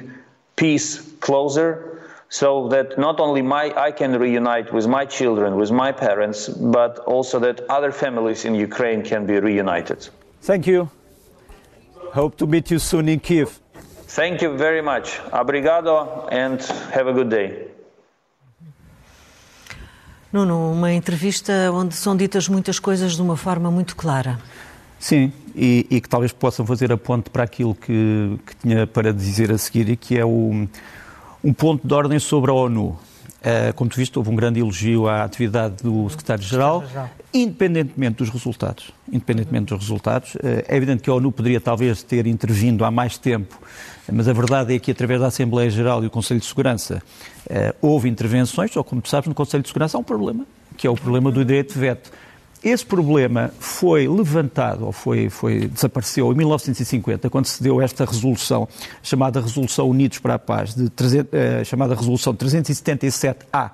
peace 0.55 1.01
closer 1.19 2.01
so 2.29 2.67
that 2.69 2.97
not 2.97 3.19
only 3.19 3.41
my, 3.41 3.73
I 3.77 3.91
can 3.91 4.17
reunite 4.19 4.73
with 4.73 4.87
my 4.87 5.05
children, 5.05 5.55
with 5.55 5.71
my 5.71 5.91
parents, 5.91 6.49
but 6.49 6.99
also 6.99 7.39
that 7.39 7.61
other 7.69 7.91
families 7.91 8.43
in 8.43 8.55
Ukraine 8.55 9.03
can 9.03 9.25
be 9.25 9.39
reunited. 9.39 10.09
Thank 10.41 10.67
you. 10.67 10.89
Hope 12.11 12.37
to 12.37 12.47
meet 12.47 12.71
you 12.71 12.79
soon 12.79 13.07
in 13.07 13.19
Kiev. 13.19 13.59
Thank 14.19 14.41
you 14.41 14.57
very 14.57 14.81
much. 14.81 15.19
Obrigado 15.31 16.27
and 16.31 16.61
have 16.91 17.07
a 17.07 17.13
good 17.13 17.29
day. 17.29 17.67
Nuno, 20.31 20.71
uma 20.71 20.91
entrevista 20.93 21.71
onde 21.71 21.95
são 21.95 22.15
ditas 22.15 22.47
muitas 22.49 22.79
coisas 22.79 23.15
de 23.15 23.21
uma 23.21 23.37
forma 23.37 23.71
muito 23.71 23.95
clara. 23.95 24.37
Sim, 24.99 25.31
e, 25.55 25.85
e 25.89 26.01
que 26.01 26.09
talvez 26.09 26.31
possam 26.31 26.65
fazer 26.65 26.91
a 26.91 26.97
ponte 26.97 27.29
para 27.29 27.43
aquilo 27.43 27.73
que, 27.75 28.37
que 28.45 28.55
tinha 28.57 28.87
para 28.87 29.13
dizer 29.13 29.51
a 29.51 29.57
seguir 29.57 29.89
e 29.89 29.95
que 29.95 30.17
é 30.17 30.25
o, 30.25 30.67
um 31.43 31.53
ponto 31.53 31.87
de 31.87 31.93
ordem 31.93 32.19
sobre 32.19 32.51
a 32.51 32.53
ONU. 32.53 32.97
Uh, 33.37 33.73
como 33.75 33.89
tu 33.89 33.97
viste, 33.97 34.17
houve 34.17 34.29
um 34.29 34.35
grande 34.35 34.59
elogio 34.59 35.07
à 35.07 35.23
atividade 35.23 35.75
do 35.83 36.09
secretário-geral, 36.09 36.83
independentemente 37.43 38.17
dos 38.17 38.29
resultados. 38.29 38.91
Independentemente 39.11 39.73
dos 39.73 39.79
resultados. 39.79 40.35
Uh, 40.35 40.63
é 40.67 40.75
evidente 40.75 41.03
que 41.03 41.09
a 41.09 41.13
ONU 41.13 41.31
poderia 41.31 41.61
talvez 41.61 42.03
ter 42.03 42.27
intervindo 42.27 42.83
há 42.85 42.91
mais 42.91 43.17
tempo, 43.17 43.59
mas 44.11 44.27
a 44.27 44.33
verdade 44.33 44.73
é 44.73 44.79
que 44.79 44.91
através 44.91 45.19
da 45.19 45.27
Assembleia 45.27 45.69
Geral 45.69 45.99
e 45.99 46.03
do 46.03 46.09
Conselho 46.09 46.39
de 46.39 46.45
Segurança 46.45 47.01
uh, 47.45 47.75
houve 47.81 48.09
intervenções, 48.09 48.75
ou 48.75 48.83
como 48.83 49.01
tu 49.01 49.09
sabes, 49.09 49.27
no 49.27 49.35
Conselho 49.35 49.63
de 49.63 49.69
Segurança 49.69 49.97
há 49.97 49.99
um 49.99 50.03
problema, 50.03 50.45
que 50.75 50.87
é 50.87 50.89
o 50.89 50.95
problema 50.95 51.31
do 51.31 51.43
direito 51.43 51.73
de 51.73 51.79
veto. 51.79 52.11
Esse 52.63 52.85
problema 52.85 53.51
foi 53.59 54.07
levantado, 54.07 54.85
ou 54.85 54.91
foi, 54.91 55.29
foi, 55.29 55.67
desapareceu 55.67 56.31
em 56.31 56.35
1950, 56.35 57.29
quando 57.29 57.45
se 57.45 57.61
deu 57.61 57.79
esta 57.79 58.03
resolução, 58.03 58.67
chamada 59.03 59.39
Resolução 59.39 59.87
Unidos 59.87 60.17
para 60.17 60.33
a 60.33 60.39
Paz, 60.39 60.73
de, 60.73 60.91
eh, 61.31 61.63
chamada 61.63 61.93
Resolução 61.93 62.33
377A 62.33 63.71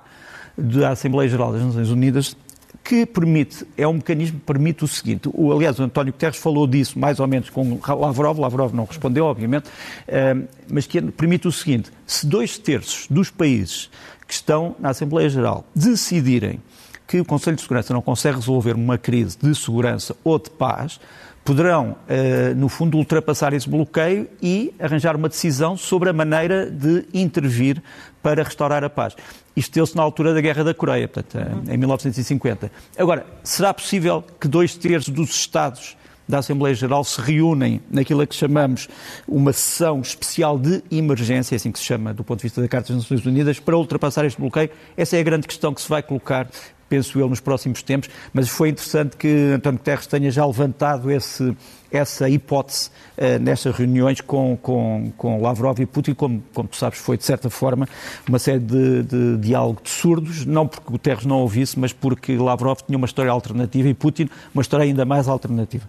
da 0.56 0.90
Assembleia 0.90 1.28
Geral 1.28 1.52
das 1.52 1.62
Nações 1.62 1.88
Unidas, 1.88 2.36
que 2.82 3.06
permite, 3.06 3.66
é 3.76 3.86
um 3.86 3.94
mecanismo 3.94 4.38
que 4.38 4.46
permite 4.46 4.84
o 4.84 4.88
seguinte, 4.88 5.28
o, 5.32 5.52
aliás, 5.52 5.78
o 5.78 5.82
António 5.82 6.12
Guterres 6.12 6.38
falou 6.38 6.66
disso 6.66 6.98
mais 6.98 7.20
ou 7.20 7.26
menos 7.26 7.50
com 7.50 7.78
Lavrov, 7.86 8.38
Lavrov 8.38 8.74
não 8.74 8.84
respondeu, 8.84 9.24
obviamente, 9.26 9.68
eh, 10.08 10.36
mas 10.68 10.86
que 10.86 11.00
permite 11.00 11.48
o 11.48 11.52
seguinte, 11.52 11.90
se 12.06 12.26
dois 12.26 12.58
terços 12.58 13.06
dos 13.08 13.30
países 13.30 13.90
que 14.26 14.34
estão 14.34 14.74
na 14.78 14.90
Assembleia 14.90 15.28
Geral 15.28 15.64
decidirem 15.74 16.60
que 17.06 17.20
o 17.20 17.24
Conselho 17.24 17.56
de 17.56 17.62
Segurança 17.62 17.92
não 17.92 18.02
consegue 18.02 18.36
resolver 18.36 18.74
uma 18.74 18.98
crise 18.98 19.36
de 19.40 19.54
segurança 19.54 20.16
ou 20.24 20.38
de 20.38 20.50
paz, 20.50 20.98
poderão, 21.44 21.96
eh, 22.08 22.54
no 22.54 22.68
fundo, 22.68 22.96
ultrapassar 22.96 23.52
esse 23.52 23.68
bloqueio 23.68 24.28
e 24.42 24.74
arranjar 24.80 25.14
uma 25.14 25.28
decisão 25.28 25.76
sobre 25.76 26.08
a 26.08 26.12
maneira 26.12 26.70
de 26.70 27.04
intervir 27.12 27.82
para 28.22 28.42
restaurar 28.42 28.82
a 28.82 28.88
paz. 28.88 29.14
Isto 29.54 29.74
deu-se 29.74 29.94
na 29.94 30.02
altura 30.02 30.32
da 30.32 30.40
Guerra 30.40 30.64
da 30.64 30.72
Coreia, 30.72 31.06
portanto, 31.06 31.70
em 31.70 31.76
1950. 31.76 32.72
Agora, 32.96 33.26
será 33.42 33.74
possível 33.74 34.24
que 34.40 34.48
dois 34.48 34.74
terços 34.74 35.12
dos 35.12 35.30
Estados 35.30 35.96
da 36.26 36.38
Assembleia 36.38 36.74
Geral 36.74 37.04
se 37.04 37.20
reúnem 37.20 37.80
naquilo 37.90 38.26
que 38.26 38.34
chamamos 38.34 38.88
uma 39.28 39.52
sessão 39.52 40.00
especial 40.00 40.58
de 40.58 40.82
emergência, 40.90 41.54
assim 41.54 41.70
que 41.70 41.78
se 41.78 41.84
chama 41.84 42.14
do 42.14 42.24
ponto 42.24 42.38
de 42.38 42.44
vista 42.44 42.60
da 42.60 42.68
Carta 42.68 42.92
das 42.92 43.02
Nações 43.02 43.24
Unidas, 43.26 43.60
para 43.60 43.76
ultrapassar 43.76 44.24
este 44.24 44.40
bloqueio? 44.40 44.70
Essa 44.96 45.16
é 45.16 45.20
a 45.20 45.22
grande 45.22 45.46
questão 45.46 45.74
que 45.74 45.82
se 45.82 45.88
vai 45.88 46.02
colocar 46.02 46.48
penso 46.88 47.18
eu, 47.18 47.28
nos 47.28 47.40
próximos 47.40 47.82
tempos, 47.82 48.08
mas 48.32 48.48
foi 48.48 48.70
interessante 48.70 49.16
que 49.16 49.52
António 49.54 49.78
Guterres 49.78 50.06
tenha 50.06 50.30
já 50.30 50.44
levantado 50.46 51.10
esse, 51.10 51.56
essa 51.90 52.28
hipótese 52.28 52.90
uh, 53.16 53.38
nestas 53.40 53.74
reuniões 53.74 54.20
com, 54.20 54.56
com, 54.60 55.12
com 55.16 55.40
Lavrov 55.42 55.80
e 55.80 55.86
Putin, 55.86 56.14
como, 56.14 56.42
como 56.52 56.68
tu 56.68 56.76
sabes, 56.76 56.98
foi 56.98 57.16
de 57.16 57.24
certa 57.24 57.48
forma 57.48 57.88
uma 58.28 58.38
série 58.38 58.60
de, 58.60 59.02
de 59.02 59.36
diálogo 59.38 59.80
de 59.82 59.90
surdos, 59.90 60.44
não 60.44 60.66
porque 60.66 60.90
Guterres 60.90 61.24
não 61.24 61.38
ouvisse, 61.38 61.78
mas 61.78 61.92
porque 61.92 62.36
Lavrov 62.36 62.80
tinha 62.86 62.96
uma 62.96 63.06
história 63.06 63.30
alternativa 63.30 63.88
e 63.88 63.94
Putin 63.94 64.28
uma 64.54 64.62
história 64.62 64.84
ainda 64.84 65.04
mais 65.04 65.28
alternativa. 65.28 65.88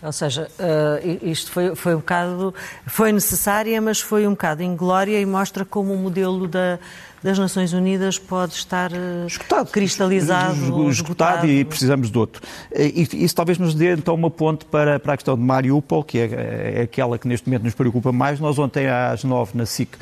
Ou 0.00 0.12
seja, 0.12 0.48
uh, 0.60 1.26
isto 1.26 1.50
foi, 1.50 1.74
foi 1.74 1.94
um 1.94 1.98
bocado, 1.98 2.54
foi 2.86 3.10
necessária, 3.10 3.80
mas 3.80 4.00
foi 4.00 4.28
um 4.28 4.30
bocado 4.30 4.62
inglória 4.62 5.20
e 5.20 5.26
mostra 5.26 5.64
como 5.64 5.92
o 5.92 5.96
modelo 5.96 6.46
da, 6.46 6.78
das 7.22 7.38
Nações 7.38 7.72
Unidas 7.72 8.18
pode 8.18 8.54
estar 8.54 8.90
esgotado, 9.26 9.70
cristalizado. 9.70 10.54
Esgotado, 10.54 10.90
esgotado 10.90 11.46
e 11.46 11.64
precisamos 11.64 12.10
de 12.10 12.18
outro. 12.18 12.42
E 12.74 13.08
isso 13.24 13.34
talvez 13.34 13.58
nos 13.58 13.74
dê 13.74 13.94
então 13.94 14.14
uma 14.14 14.30
ponte 14.30 14.64
para, 14.64 14.98
para 14.98 15.14
a 15.14 15.16
questão 15.16 15.36
de 15.36 15.42
Mariupol, 15.42 16.04
que 16.04 16.18
é, 16.18 16.74
é 16.78 16.82
aquela 16.82 17.18
que 17.18 17.26
neste 17.26 17.48
momento 17.48 17.64
nos 17.64 17.74
preocupa 17.74 18.12
mais. 18.12 18.38
Nós 18.40 18.58
ontem 18.58 18.86
às 18.86 19.24
nove 19.24 19.56
na 19.56 19.66
SIC 19.66 19.94
uh, 19.94 19.98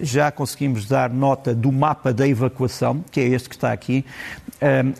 já 0.00 0.30
conseguimos 0.30 0.86
dar 0.86 1.10
nota 1.10 1.54
do 1.54 1.70
mapa 1.70 2.12
da 2.12 2.26
evacuação, 2.26 3.04
que 3.10 3.20
é 3.20 3.28
este 3.28 3.48
que 3.48 3.54
está 3.54 3.72
aqui. 3.72 4.04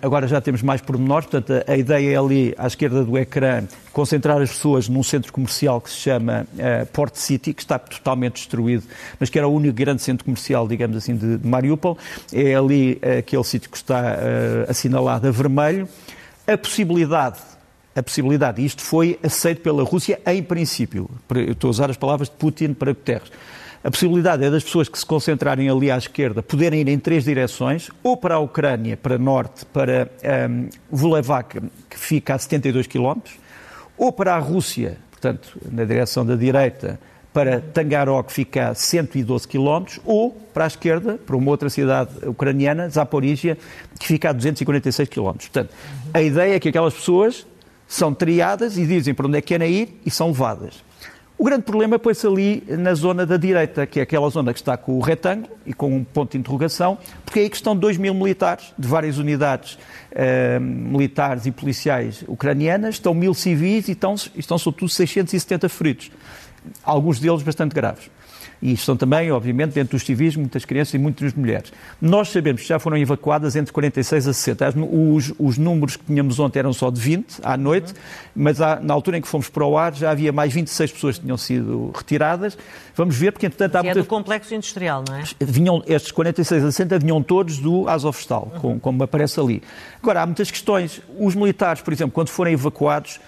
agora 0.03 0.27
já 0.27 0.41
temos 0.41 0.63
mais 0.63 0.81
pormenores, 0.81 1.27
portanto 1.27 1.65
a 1.67 1.77
ideia 1.77 2.15
é 2.15 2.17
ali 2.17 2.55
à 2.57 2.67
esquerda 2.67 3.05
do 3.05 3.19
ecrã 3.19 3.65
concentrar 3.93 4.41
as 4.41 4.51
pessoas 4.51 4.89
num 4.89 5.03
centro 5.03 5.33
comercial 5.33 5.81
que 5.81 5.91
se 5.91 5.97
chama 5.97 6.47
Port 6.93 7.17
City, 7.17 7.53
que 7.53 7.63
está 7.63 7.79
totalmente 7.79 8.35
destruído, 8.35 8.85
mas 9.19 9.29
que 9.29 9.39
era 9.39 9.49
o 9.49 9.53
único 9.53 9.75
grande 9.75 10.03
centro 10.03 10.25
comercial, 10.25 10.67
digamos 10.69 10.97
assim, 10.97 11.17
de, 11.17 11.39
de 11.41 11.49
Mariupol. 11.49 11.99
É 12.33 12.55
ali 12.55 13.01
uh, 13.03 13.19
aquele 13.19 13.45
sítio 13.45 13.71
que 13.71 13.77
está 13.77 14.01
uh, 14.01 14.71
assinalado 14.71 15.27
a 15.27 15.31
vermelho. 15.31 15.89
A 16.47 16.57
possibilidade 16.57 17.39
a 17.93 18.03
possibilidade, 18.05 18.65
isto 18.65 18.83
foi 18.83 19.19
aceito 19.21 19.63
pela 19.63 19.83
Rússia 19.83 20.21
em 20.25 20.41
princípio, 20.45 21.11
eu 21.35 21.53
estou 21.53 21.69
a 21.69 21.71
usar 21.73 21.91
as 21.91 21.97
palavras 21.97 22.29
de 22.29 22.37
Putin 22.37 22.73
para 22.73 22.93
Guterres, 22.93 23.31
a 23.83 23.91
possibilidade 23.91 24.45
é 24.45 24.51
das 24.51 24.63
pessoas 24.63 24.91
que 24.91 24.99
se 24.99 25.07
concentrarem 25.07 25.71
ali 25.71 25.91
à 25.91 25.97
esquerda 25.97 26.43
poderem 26.43 26.83
ir 26.83 26.89
em 26.89 26.99
três 26.99 27.25
direções, 27.25 27.89
ou 28.03 28.15
para 28.15 28.35
a 28.35 28.39
Ucrânia, 28.39 28.95
para 28.95 29.17
norte, 29.17 29.65
para 29.65 30.11
um, 30.51 30.69
Vulevac, 30.91 31.59
que 31.89 31.99
fica 31.99 32.35
a 32.35 32.39
72 32.39 32.87
quilómetros, 32.87 33.37
ou 33.97 34.13
para 34.13 34.35
a 34.35 34.39
Rússia, 34.39 34.99
portanto, 35.11 35.59
na 35.73 35.85
direção 35.85 36.27
da 36.27 36.37
direita, 36.37 37.01
para 37.33 37.61
Tangaró, 37.61 38.23
que 38.23 38.33
fica 38.33 38.69
a 38.69 38.75
112 38.75 39.47
km, 39.47 39.85
ou 40.05 40.33
para 40.53 40.65
a 40.65 40.67
esquerda, 40.67 41.19
para 41.25 41.37
uma 41.37 41.51
outra 41.51 41.71
cidade 41.71 42.11
ucraniana, 42.27 42.89
Zaporizhia, 42.89 43.57
que 43.99 44.07
fica 44.07 44.31
a 44.31 44.33
246 44.33 45.09
km. 45.09 45.33
Portanto, 45.33 45.71
a 46.13 46.21
ideia 46.21 46.57
é 46.57 46.61
que 46.61 46.69
aquelas 46.69 46.95
pessoas 46.95 47.47
são 47.87 48.13
triadas 48.15 48.77
e 48.77 48.87
dizem 48.87 49.15
para 49.15 49.27
onde 49.27 49.39
é 49.39 49.41
que 49.41 49.49
querem 49.49 49.73
ir 49.73 50.01
e 50.05 50.11
são 50.11 50.29
levadas. 50.29 50.83
O 51.41 51.45
grande 51.45 51.63
problema 51.63 51.99
põe-se 51.99 52.27
ali 52.27 52.63
na 52.69 52.93
zona 52.93 53.25
da 53.25 53.39
direita, 53.39 53.87
que 53.87 53.99
é 53.99 54.03
aquela 54.03 54.29
zona 54.29 54.53
que 54.53 54.61
está 54.61 54.77
com 54.77 54.99
o 54.99 55.01
retângulo 55.01 55.49
e 55.65 55.73
com 55.73 55.91
um 55.91 56.05
ponto 56.05 56.33
de 56.33 56.39
interrogação, 56.39 56.99
porque 57.25 57.39
é 57.39 57.43
aí 57.45 57.49
que 57.49 57.57
estão 57.57 57.75
2 57.75 57.97
mil 57.97 58.13
militares 58.13 58.75
de 58.79 58.87
várias 58.87 59.17
unidades 59.17 59.79
eh, 60.13 60.59
militares 60.59 61.47
e 61.47 61.51
policiais 61.51 62.23
ucranianas, 62.29 62.97
estão 62.97 63.15
mil 63.15 63.33
civis 63.33 63.89
e 63.89 63.93
estão, 63.93 64.17
estão 64.37 64.59
sobretudo 64.59 64.91
670 64.91 65.67
feridos, 65.71 66.11
alguns 66.85 67.19
deles 67.19 67.43
bastante 67.43 67.75
graves. 67.75 68.11
E 68.63 68.73
estão 68.73 68.95
também, 68.95 69.33
obviamente, 69.33 69.73
dentro 69.73 69.97
dos 69.97 70.05
civis, 70.05 70.37
muitas 70.37 70.67
crianças 70.67 70.93
e 70.93 70.99
muitas 70.99 71.33
mulheres. 71.33 71.73
Nós 72.01 72.29
sabemos 72.29 72.61
que 72.61 72.69
já 72.69 72.79
foram 72.79 72.99
evacuadas 72.99 73.57
entre 73.57 73.73
46 73.73 74.29
a 74.29 74.33
60. 74.35 74.75
Os, 74.93 75.33
os 75.39 75.57
números 75.57 75.97
que 75.97 76.05
tínhamos 76.05 76.39
ontem 76.39 76.59
eram 76.59 76.73
só 76.73 76.91
de 76.91 77.01
20 77.01 77.41
à 77.43 77.57
noite, 77.57 77.95
mas 78.35 78.61
há, 78.61 78.79
na 78.79 78.93
altura 78.93 79.17
em 79.17 79.23
que 79.23 79.29
fomos 79.29 79.49
para 79.49 79.65
o 79.65 79.79
ar 79.79 79.95
já 79.95 80.11
havia 80.11 80.31
mais 80.31 80.53
26 80.53 80.93
pessoas 80.93 81.17
que 81.17 81.23
tinham 81.23 81.39
sido 81.39 81.91
retiradas. 81.95 82.59
Vamos 82.95 83.17
ver, 83.17 83.33
porque 83.33 83.47
entretanto 83.47 83.77
há 83.77 83.83
muitas... 83.83 83.97
é 83.97 84.03
do 84.03 84.07
complexo 84.07 84.55
industrial, 84.55 85.05
não 85.09 85.17
é? 85.17 85.23
Vinham, 85.41 85.83
estes 85.87 86.13
46 86.13 86.63
a 86.65 86.71
60 86.71 86.99
vinham 86.99 87.23
todos 87.23 87.59
do 87.59 87.89
Azovstal, 87.89 88.51
uhum. 88.53 88.61
como, 88.61 88.81
como 88.81 89.03
aparece 89.05 89.41
ali. 89.41 89.63
Agora, 90.03 90.21
há 90.21 90.27
muitas 90.27 90.51
questões. 90.51 91.01
Os 91.19 91.35
militares, 91.35 91.81
por 91.81 91.95
exemplo, 91.95 92.13
quando 92.13 92.29
forem 92.29 92.53
evacuados, 92.53 93.21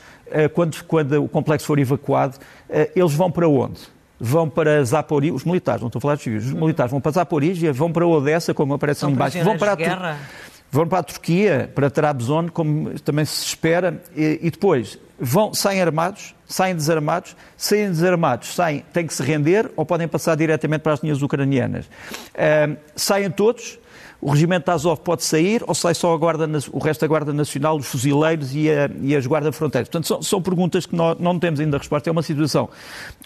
quando, 0.48 0.82
quando 0.84 1.24
o 1.24 1.28
complexo 1.28 1.66
for 1.66 1.78
evacuado, 1.78 2.38
eh, 2.68 2.90
eles 2.94 3.12
vão 3.12 3.30
para 3.30 3.48
onde? 3.48 3.80
vão 4.24 4.48
para 4.48 4.84
Zaporizhia, 4.84 5.34
os 5.34 5.44
militares, 5.44 5.80
não 5.80 5.88
estou 5.88 5.98
a 5.98 6.00
falar 6.00 6.14
dos 6.14 6.22
civis, 6.22 6.46
os 6.46 6.52
militares 6.52 6.92
vão 6.92 7.00
para 7.00 7.10
Zaporizhia, 7.10 7.72
vão 7.72 7.90
para 7.90 8.06
Odessa, 8.06 8.54
como 8.54 8.72
aparece 8.72 9.04
ali 9.04 9.14
embaixo, 9.14 9.42
vão 9.42 9.58
para 9.58 9.72
a, 9.72 9.74
guerra. 9.74 10.16
vão 10.70 10.86
para 10.86 11.00
a 11.00 11.02
Turquia, 11.02 11.68
para 11.74 11.90
Trabzon, 11.90 12.48
como 12.48 13.00
também 13.00 13.24
se 13.24 13.44
espera, 13.44 14.00
e, 14.14 14.38
e, 14.40 14.50
depois 14.52 14.96
vão, 15.18 15.54
saem 15.54 15.80
armados, 15.80 16.34
saem 16.46 16.74
desarmados, 16.74 17.36
saem 17.56 17.88
desarmados, 17.88 18.54
saem, 18.54 18.84
têm 18.92 19.06
que 19.06 19.14
se 19.14 19.22
render 19.22 19.70
ou 19.76 19.84
podem 19.84 20.08
passar 20.08 20.36
diretamente 20.36 20.82
para 20.82 20.92
as 20.92 21.00
linhas 21.00 21.22
ucranianas. 21.22 21.86
Uh, 21.86 22.76
saem 22.94 23.30
todos, 23.30 23.78
o 24.22 24.30
regimento 24.30 24.66
de 24.66 24.70
Azov 24.70 25.00
pode 25.00 25.24
sair 25.24 25.64
ou 25.66 25.74
sai 25.74 25.94
só 25.94 26.14
a 26.14 26.16
guarda, 26.16 26.48
o 26.70 26.78
resto 26.78 27.00
da 27.00 27.08
Guarda 27.08 27.32
Nacional, 27.32 27.76
os 27.76 27.86
fuzileiros 27.86 28.54
e, 28.54 28.70
a, 28.70 28.88
e 29.00 29.16
as 29.16 29.26
guarda-fronteiras? 29.26 29.88
Portanto, 29.88 30.06
são, 30.06 30.22
são, 30.22 30.40
perguntas 30.40 30.86
que 30.86 30.94
nós 30.94 31.18
não 31.18 31.40
temos 31.40 31.58
ainda 31.58 31.76
resposta. 31.76 32.08
É 32.08 32.12
uma 32.12 32.22
situação, 32.22 32.68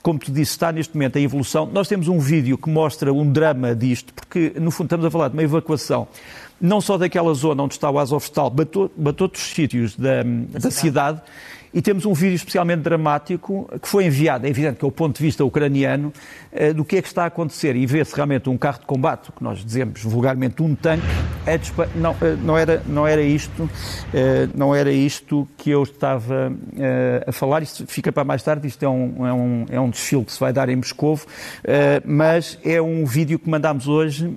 como 0.03 0.19
tu 0.19 0.33
disse, 0.33 0.53
está 0.53 0.73
neste 0.73 0.95
momento 0.95 1.19
a 1.19 1.21
evolução. 1.21 1.67
Nós 1.67 1.87
temos 1.87 2.09
um 2.09 2.19
vídeo 2.19 2.57
que 2.57 2.71
mostra 2.71 3.13
um 3.13 3.31
drama 3.31 3.75
disto, 3.75 4.15
porque, 4.15 4.55
no 4.59 4.71
fundo, 4.71 4.87
estamos 4.87 5.05
a 5.05 5.11
falar 5.11 5.29
de 5.29 5.35
uma 5.35 5.43
evacuação 5.43 6.09
não 6.59 6.81
só 6.81 6.97
daquela 6.97 7.35
zona 7.35 7.63
onde 7.63 7.75
está 7.75 7.91
o 7.91 7.99
Azovstal, 7.99 8.49
batou, 8.49 8.91
batou 8.97 9.27
outros 9.27 9.45
sítios 9.45 9.95
da, 9.95 10.23
da, 10.23 10.59
da 10.59 10.71
cidade. 10.71 10.73
cidade 10.73 11.23
e 11.73 11.83
temos 11.83 12.07
um 12.07 12.13
vídeo 12.13 12.37
especialmente 12.37 12.81
dramático 12.81 13.69
que 13.81 13.89
foi 13.89 14.07
enviado, 14.07 14.47
é 14.47 14.51
evidente 14.51 14.79
que 14.79 14.85
é 14.85 14.89
o 14.89 14.93
ponto 14.93 15.17
de 15.17 15.23
vista 15.23 15.45
ucraniano, 15.45 16.13
eh, 16.53 16.73
do 16.73 16.85
que 16.85 16.97
é 16.97 17.03
que 17.03 17.09
está 17.09 17.25
a 17.25 17.27
acontecer. 17.27 17.77
E 17.77 17.87
vê-se 17.87 18.15
realmente 18.15 18.49
um 18.49 18.57
carro 18.57 18.81
de 18.81 18.87
combate, 18.87 19.31
que 19.33 19.43
nós 19.43 19.65
dizemos 19.65 20.03
vulgarmente 20.03 20.63
um 20.63 20.75
tanque, 20.75 21.05
é 21.47 21.61
não, 21.95 22.17
eh, 22.21 22.37
não, 22.43 22.57
era, 22.57 22.83
não, 22.87 23.07
era 23.07 23.23
isto, 23.23 23.69
eh, 24.15 24.49
não 24.55 24.75
era 24.75 24.91
isto 24.91 25.47
que 25.57 25.71
eu 25.71 25.83
estava 25.83 26.53
a 27.27 27.33
falar. 27.33 27.63
Isto 27.63 27.87
fica 27.87 28.11
para 28.11 28.25
mais 28.25 28.43
tarde, 28.43 28.67
isto 28.67 28.83
é 28.85 28.89
um, 28.89 29.27
é 29.27 29.33
um, 29.33 29.67
é 29.71 29.81
um 29.81 29.91
desfile 29.91 30.25
que 30.25 30.33
se 30.33 30.41
vai 30.41 30.53
dar 30.53 30.69
em 30.69 30.77
Moscou, 30.77 31.21
mas 32.05 32.59
é 32.65 32.81
um 32.81 33.05
vídeo 33.05 33.39
que 33.39 33.49
mandámos 33.49 33.89
hoje, 33.89 34.35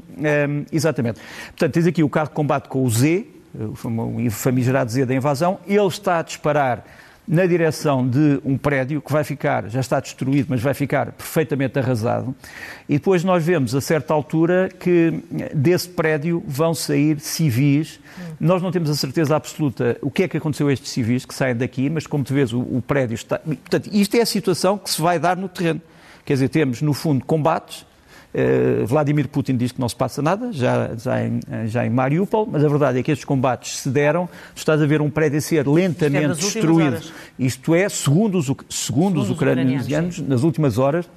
exatamente. 0.71 1.19
Portanto, 1.49 1.73
tens 1.73 1.87
aqui 1.87 2.03
o 2.03 2.09
carro 2.09 2.29
de 2.29 2.35
combate 2.35 2.67
com 2.67 2.83
o 2.83 2.89
Z, 2.89 3.25
o 3.53 4.29
famigerado 4.29 4.91
Z 4.91 5.05
da 5.05 5.13
invasão, 5.13 5.59
ele 5.67 5.87
está 5.87 6.19
a 6.19 6.21
disparar 6.21 6.83
na 7.29 7.45
direção 7.45 8.07
de 8.07 8.41
um 8.43 8.57
prédio 8.57 8.99
que 8.99 9.11
vai 9.11 9.23
ficar, 9.23 9.69
já 9.69 9.79
está 9.79 9.99
destruído, 9.99 10.47
mas 10.49 10.59
vai 10.61 10.73
ficar 10.73 11.11
perfeitamente 11.11 11.77
arrasado. 11.77 12.35
E 12.89 12.93
depois 12.93 13.23
nós 13.23 13.43
vemos, 13.43 13.75
a 13.75 13.81
certa 13.81 14.15
altura, 14.15 14.67
que 14.79 15.13
desse 15.53 15.87
prédio 15.87 16.43
vão 16.47 16.73
sair 16.73 17.19
civis. 17.19 17.99
Nós 18.39 18.63
não 18.63 18.71
temos 18.71 18.89
a 18.89 18.95
certeza 18.95 19.35
absoluta 19.35 19.95
o 20.01 20.09
que 20.09 20.23
é 20.23 20.27
que 20.27 20.37
aconteceu 20.37 20.69
a 20.69 20.73
estes 20.73 20.89
civis 20.89 21.23
que 21.23 21.35
saem 21.35 21.55
daqui, 21.55 21.87
mas 21.87 22.07
como 22.07 22.23
tu 22.23 22.33
vês, 22.33 22.51
o, 22.51 22.61
o 22.61 22.81
prédio 22.81 23.13
está. 23.13 23.37
Portanto, 23.37 23.91
isto 23.93 24.15
é 24.15 24.21
a 24.21 24.25
situação 24.25 24.79
que 24.79 24.89
se 24.89 24.99
vai 24.99 25.19
dar 25.19 25.37
no 25.37 25.47
terreno. 25.47 25.81
Quer 26.25 26.33
dizer, 26.33 26.49
temos, 26.49 26.81
no 26.81 26.95
fundo, 26.95 27.23
combates 27.23 27.85
Uh, 28.31 28.85
Vladimir 28.85 29.27
Putin 29.27 29.57
diz 29.57 29.71
que 29.71 29.81
não 29.81 29.89
se 29.89 29.95
passa 29.95 30.21
nada, 30.21 30.51
já, 30.51 30.95
já, 30.95 31.25
em, 31.25 31.39
já 31.65 31.85
em 31.85 31.89
Mariupol, 31.89 32.47
mas 32.49 32.63
a 32.63 32.67
verdade 32.67 32.99
é 32.99 33.03
que 33.03 33.11
estes 33.11 33.25
combates 33.25 33.79
se 33.79 33.89
deram, 33.89 34.29
estás 34.55 34.81
a 34.81 34.85
ver 34.85 35.01
um 35.01 35.09
prédio 35.09 35.39
a 35.39 35.41
ser 35.41 35.67
lentamente 35.67 36.25
é 36.25 36.35
destruído. 36.35 37.01
Isto 37.39 37.73
é, 37.73 37.89
segundo 37.89 38.37
os, 38.37 38.45
segundo, 38.45 38.65
segundo 38.69 39.21
os 39.21 39.29
ucranianos, 39.29 40.19
nas 40.19 40.43
últimas 40.43 40.77
horas, 40.77 41.09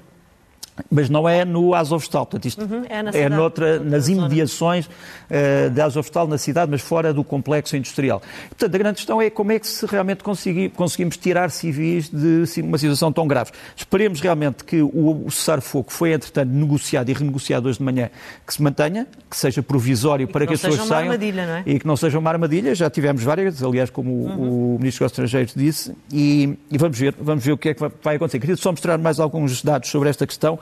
mas 0.91 1.09
não 1.09 1.29
é 1.29 1.45
no 1.45 1.75
Azovstal, 1.75 2.27
portanto 2.27 2.47
isto 2.47 2.63
uhum, 2.63 2.85
é, 2.89 3.03
na 3.03 3.11
é 3.11 3.29
noutra, 3.29 3.79
nas 3.79 4.09
imediações 4.09 4.87
uh, 4.87 5.71
de 5.71 5.81
Azovstal, 5.81 6.27
na 6.27 6.39
cidade, 6.39 6.71
mas 6.71 6.81
fora 6.81 7.13
do 7.13 7.25
complexo 7.25 7.77
industrial. 7.77 8.23
Portanto, 8.49 8.75
a 8.75 8.79
grande 8.79 8.97
questão 8.97 9.21
é 9.21 9.31
como 9.31 9.53
é 9.53 9.59
que 9.59 9.67
se 9.67 9.87
realmente 9.87 10.23
consegui, 10.23 10.69
conseguimos 10.69 11.17
tirar 11.17 11.51
civis 11.51 12.11
de 12.11 12.45
uma 12.61 12.79
situação 12.79 13.13
tão 13.13 13.27
grave. 13.27 13.51
Esperemos 13.77 14.21
realmente 14.21 14.65
que 14.65 14.83
o, 14.83 15.25
o 15.27 15.31
cessar-fogo 15.31 15.91
foi, 15.91 16.13
entretanto, 16.13 16.51
negociado 16.51 17.09
e 17.09 17.13
renegociado 17.13 17.69
hoje 17.69 17.79
de 17.79 17.85
manhã, 17.85 18.11
que 18.47 18.55
se 18.55 18.63
mantenha, 18.63 19.07
que 19.29 19.37
seja 19.37 19.63
provisório 19.63 20.27
que 20.27 20.33
para 20.33 20.47
que, 20.47 20.55
as 20.55 20.61
pessoas 20.61 20.87
saiam 20.87 21.13
é? 21.13 21.63
e 21.67 21.79
que 21.79 21.87
não 21.87 21.97
seja 21.97 22.19
uma 22.19 22.31
armadilha. 22.31 22.75
Já 22.75 22.91
tivemos 22.91 23.23
várias, 23.23 23.63
aliás, 23.63 23.91
como 23.91 24.11
uhum. 24.11 24.75
o 24.75 24.79
Ministro 24.79 25.05
dos 25.05 25.13
Estrangeiros 25.13 25.55
disse, 25.55 25.95
e, 26.13 26.57
e, 26.71 26.79
vamos 26.79 26.99
ver, 26.99 27.15
vamos 27.19 27.45
ver 27.45 27.53
o 27.53 27.59
que 27.59 27.71
é 27.71 27.75
que 27.75 27.81
vai 28.03 28.17
acontecer. 28.17 28.39
Queria 28.39 28.57
só 28.57 28.71
mostrar 28.71 28.99
mais 28.99 29.21
alguns 29.21 29.63
dados 29.63 29.89
sobre 29.89 30.09
esta 30.09 30.27
questão. 30.27 30.59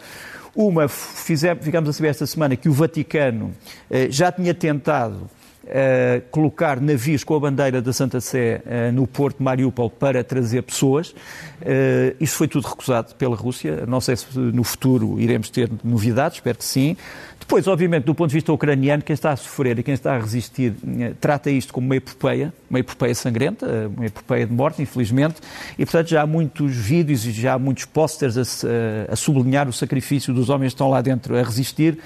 Uma, 0.55 0.88
fizemos, 0.88 1.64
ficamos 1.64 1.88
a 1.88 1.92
saber 1.92 2.09
esta 2.09 2.27
semana 2.27 2.57
que 2.57 2.68
o 2.68 2.73
Vaticano 2.73 3.53
eh, 3.90 4.09
já 4.11 4.33
tinha 4.33 4.55
tentado 4.55 5.31
Uh, 5.62 6.23
colocar 6.31 6.81
navios 6.81 7.23
com 7.23 7.35
a 7.37 7.38
bandeira 7.38 7.83
da 7.83 7.92
Santa 7.92 8.18
Sé 8.18 8.62
uh, 8.64 8.92
no 8.92 9.07
porto 9.07 9.37
de 9.38 9.44
Mariupol 9.44 9.90
para 9.90 10.25
trazer 10.25 10.62
pessoas. 10.62 11.11
Uh, 11.11 12.16
isso 12.18 12.35
foi 12.35 12.49
tudo 12.49 12.66
recusado 12.66 13.14
pela 13.14 13.37
Rússia. 13.37 13.85
Não 13.87 14.01
sei 14.01 14.16
se 14.16 14.27
no 14.37 14.64
futuro 14.64 15.20
iremos 15.20 15.49
ter 15.51 15.70
novidades, 15.85 16.38
espero 16.38 16.59
que 16.59 16.64
sim. 16.64 16.96
Depois, 17.40 17.66
obviamente, 17.66 18.05
do 18.05 18.14
ponto 18.14 18.29
de 18.29 18.35
vista 18.35 18.53
ucraniano, 18.53 19.03
quem 19.03 19.14
está 19.14 19.33
a 19.33 19.37
sofrer 19.37 19.79
e 19.79 19.83
quem 19.83 19.94
está 19.94 20.14
a 20.14 20.18
resistir 20.20 20.74
eh, 21.00 21.14
trata 21.20 21.50
isto 21.50 21.72
como 21.72 21.87
uma 21.87 21.96
epopeia, 21.96 22.53
uma 22.68 22.79
epopeia 22.79 23.14
sangrenta, 23.14 23.66
eh, 23.66 23.88
uma 23.88 24.07
epopeia 24.07 24.46
de 24.46 24.53
morte, 24.53 24.81
infelizmente, 24.81 25.40
e, 25.76 25.85
portanto, 25.85 26.09
já 26.09 26.22
há 26.22 26.26
muitos 26.26 26.76
vídeos 26.76 27.26
e 27.26 27.33
já 27.33 27.55
há 27.55 27.59
muitos 27.59 27.87
pósteres 27.87 28.37
a, 28.38 29.12
a, 29.12 29.16
sublinhar 29.16 29.68
o 29.68 29.72
sacrifício 29.72 30.33
dos 30.33 30.48
homens 30.48 30.68
que 30.68 30.74
estão 30.74 30.90
lá 30.90 31.00
dentro 31.00 31.37
a 31.37 31.42
resistir, 31.42 31.98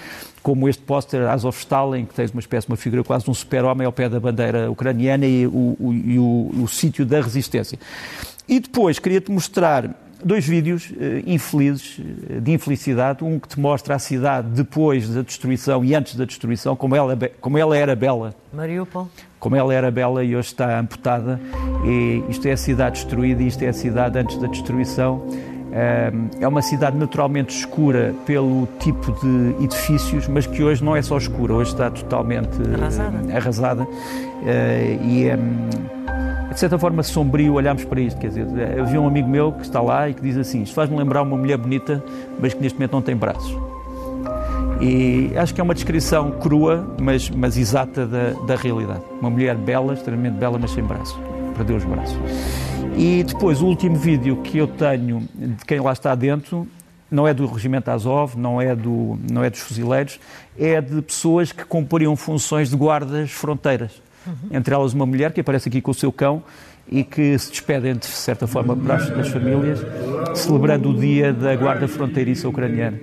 como 0.42 0.68
este 0.68 0.82
póster 0.82 1.28
Azov 1.28 1.58
Stalin, 1.58 2.06
que 2.06 2.14
tem 2.14 2.26
uma 2.32 2.40
espécie 2.40 2.66
uma 2.68 2.76
figura 2.76 3.02
quase 3.02 3.24
de 3.24 3.30
um 3.30 3.34
super-homem 3.34 3.86
ao 3.86 3.92
pé 3.92 4.08
da 4.08 4.20
bandeira 4.20 4.70
ucraniana 4.70 5.26
e 5.26 5.46
o, 5.46 5.76
o, 5.78 5.90
o, 5.90 6.62
o 6.62 6.68
sítio 6.68 7.04
da 7.04 7.20
resistência. 7.20 7.78
E 8.48 8.60
depois 8.60 8.98
queria-te 8.98 9.30
mostrar 9.30 9.90
dois 10.24 10.46
vídeos 10.46 10.90
uh, 10.90 10.94
infelizes, 11.26 11.98
uh, 11.98 12.40
de 12.40 12.52
infelicidade. 12.52 13.22
Um 13.22 13.38
que 13.38 13.48
te 13.48 13.60
mostra 13.60 13.94
a 13.94 13.98
cidade 13.98 14.48
depois 14.48 15.08
da 15.08 15.22
destruição 15.22 15.84
e 15.84 15.94
antes 15.94 16.16
da 16.16 16.24
destruição, 16.24 16.74
como 16.74 16.96
ela, 16.96 17.16
como 17.40 17.58
ela 17.58 17.76
era 17.76 17.94
bela. 17.94 18.34
Mariupol. 18.52 19.08
Como 19.38 19.54
ela 19.54 19.74
era 19.74 19.90
bela 19.90 20.24
e 20.24 20.34
hoje 20.34 20.48
está 20.48 20.78
amputada. 20.78 21.38
E 21.84 22.24
isto 22.30 22.46
é 22.48 22.52
a 22.52 22.56
cidade 22.56 22.96
destruída 22.96 23.42
e 23.42 23.46
isto 23.46 23.62
é 23.62 23.68
a 23.68 23.72
cidade 23.72 24.18
antes 24.18 24.38
da 24.38 24.46
destruição. 24.46 25.16
Uh, 25.16 26.30
é 26.40 26.48
uma 26.48 26.62
cidade 26.62 26.96
naturalmente 26.96 27.54
escura 27.54 28.14
pelo 28.24 28.66
tipo 28.78 29.12
de 29.12 29.64
edifícios, 29.64 30.28
mas 30.28 30.46
que 30.46 30.62
hoje 30.62 30.82
não 30.82 30.96
é 30.96 31.02
só 31.02 31.18
escura, 31.18 31.52
hoje 31.52 31.72
está 31.72 31.90
totalmente 31.90 32.56
arrasada. 32.72 33.36
arrasada. 33.36 33.88
e 35.02 35.24
é 35.24 35.36
de 36.54 36.60
certa 36.60 36.78
forma 36.78 37.02
sombrio 37.02 37.54
olharmos 37.54 37.84
para 37.84 38.00
isto. 38.00 38.18
Quer 38.18 38.28
dizer, 38.28 38.46
havia 38.80 39.00
um 39.00 39.06
amigo 39.06 39.28
meu 39.28 39.52
que 39.52 39.62
está 39.62 39.80
lá 39.80 40.08
e 40.08 40.14
que 40.14 40.22
diz 40.22 40.36
assim: 40.36 40.62
Isto 40.62 40.74
faz-me 40.74 40.96
lembrar 40.96 41.22
uma 41.22 41.36
mulher 41.36 41.58
bonita, 41.58 42.02
mas 42.40 42.54
que 42.54 42.62
neste 42.62 42.78
momento 42.78 42.92
não 42.92 43.02
tem 43.02 43.16
braços. 43.16 43.54
E 44.80 45.32
acho 45.36 45.54
que 45.54 45.60
é 45.60 45.64
uma 45.64 45.74
descrição 45.74 46.30
crua, 46.32 46.86
mas, 47.00 47.28
mas 47.30 47.56
exata 47.56 48.06
da, 48.06 48.30
da 48.46 48.56
realidade. 48.56 49.02
Uma 49.20 49.30
mulher 49.30 49.56
bela, 49.56 49.94
extremamente 49.94 50.34
bela, 50.34 50.58
mas 50.58 50.70
sem 50.70 50.82
braços. 50.82 51.16
Perdeu 51.56 51.76
os 51.76 51.84
braços. 51.84 52.18
E 52.96 53.24
depois, 53.24 53.60
o 53.60 53.66
último 53.66 53.96
vídeo 53.96 54.36
que 54.42 54.58
eu 54.58 54.66
tenho 54.66 55.28
de 55.34 55.64
quem 55.64 55.80
lá 55.80 55.92
está 55.92 56.14
dentro 56.14 56.66
não 57.10 57.26
é 57.28 57.34
do 57.34 57.46
regimento 57.46 57.90
Azov, 57.90 58.36
não 58.36 58.60
é, 58.60 58.74
do, 58.74 59.18
não 59.30 59.44
é 59.44 59.50
dos 59.50 59.60
fuzileiros, 59.60 60.18
é 60.58 60.80
de 60.80 61.00
pessoas 61.02 61.52
que 61.52 61.64
cumpriam 61.64 62.16
funções 62.16 62.70
de 62.70 62.76
guardas 62.76 63.30
fronteiras. 63.30 64.02
Entre 64.50 64.74
elas 64.74 64.92
uma 64.92 65.06
mulher 65.06 65.32
que 65.32 65.40
aparece 65.40 65.68
aqui 65.68 65.80
com 65.80 65.90
o 65.90 65.94
seu 65.94 66.12
cão 66.12 66.42
e 66.88 67.02
que 67.02 67.38
se 67.38 67.50
despedem, 67.50 67.94
de 67.94 68.06
certa 68.06 68.46
forma, 68.46 68.76
das 68.76 69.28
famílias, 69.28 69.80
celebrando 70.34 70.90
o 70.90 70.94
dia 70.98 71.32
da 71.32 71.54
Guarda 71.56 71.88
Fronteiriça 71.88 72.48
Ucraniana. 72.48 72.98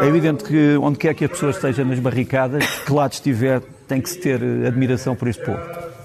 É 0.00 0.06
evidente 0.06 0.44
que 0.44 0.76
onde 0.80 0.98
quer 0.98 1.14
que 1.14 1.24
a 1.24 1.28
pessoa 1.28 1.50
esteja 1.50 1.84
nas 1.84 1.98
barricadas, 1.98 2.64
que 2.80 2.92
lado 2.92 3.12
estiver, 3.12 3.60
tem 3.86 4.00
que 4.00 4.08
se 4.08 4.18
ter 4.18 4.40
admiração 4.66 5.14
por 5.14 5.28
este 5.28 5.44
povo. 5.44 5.60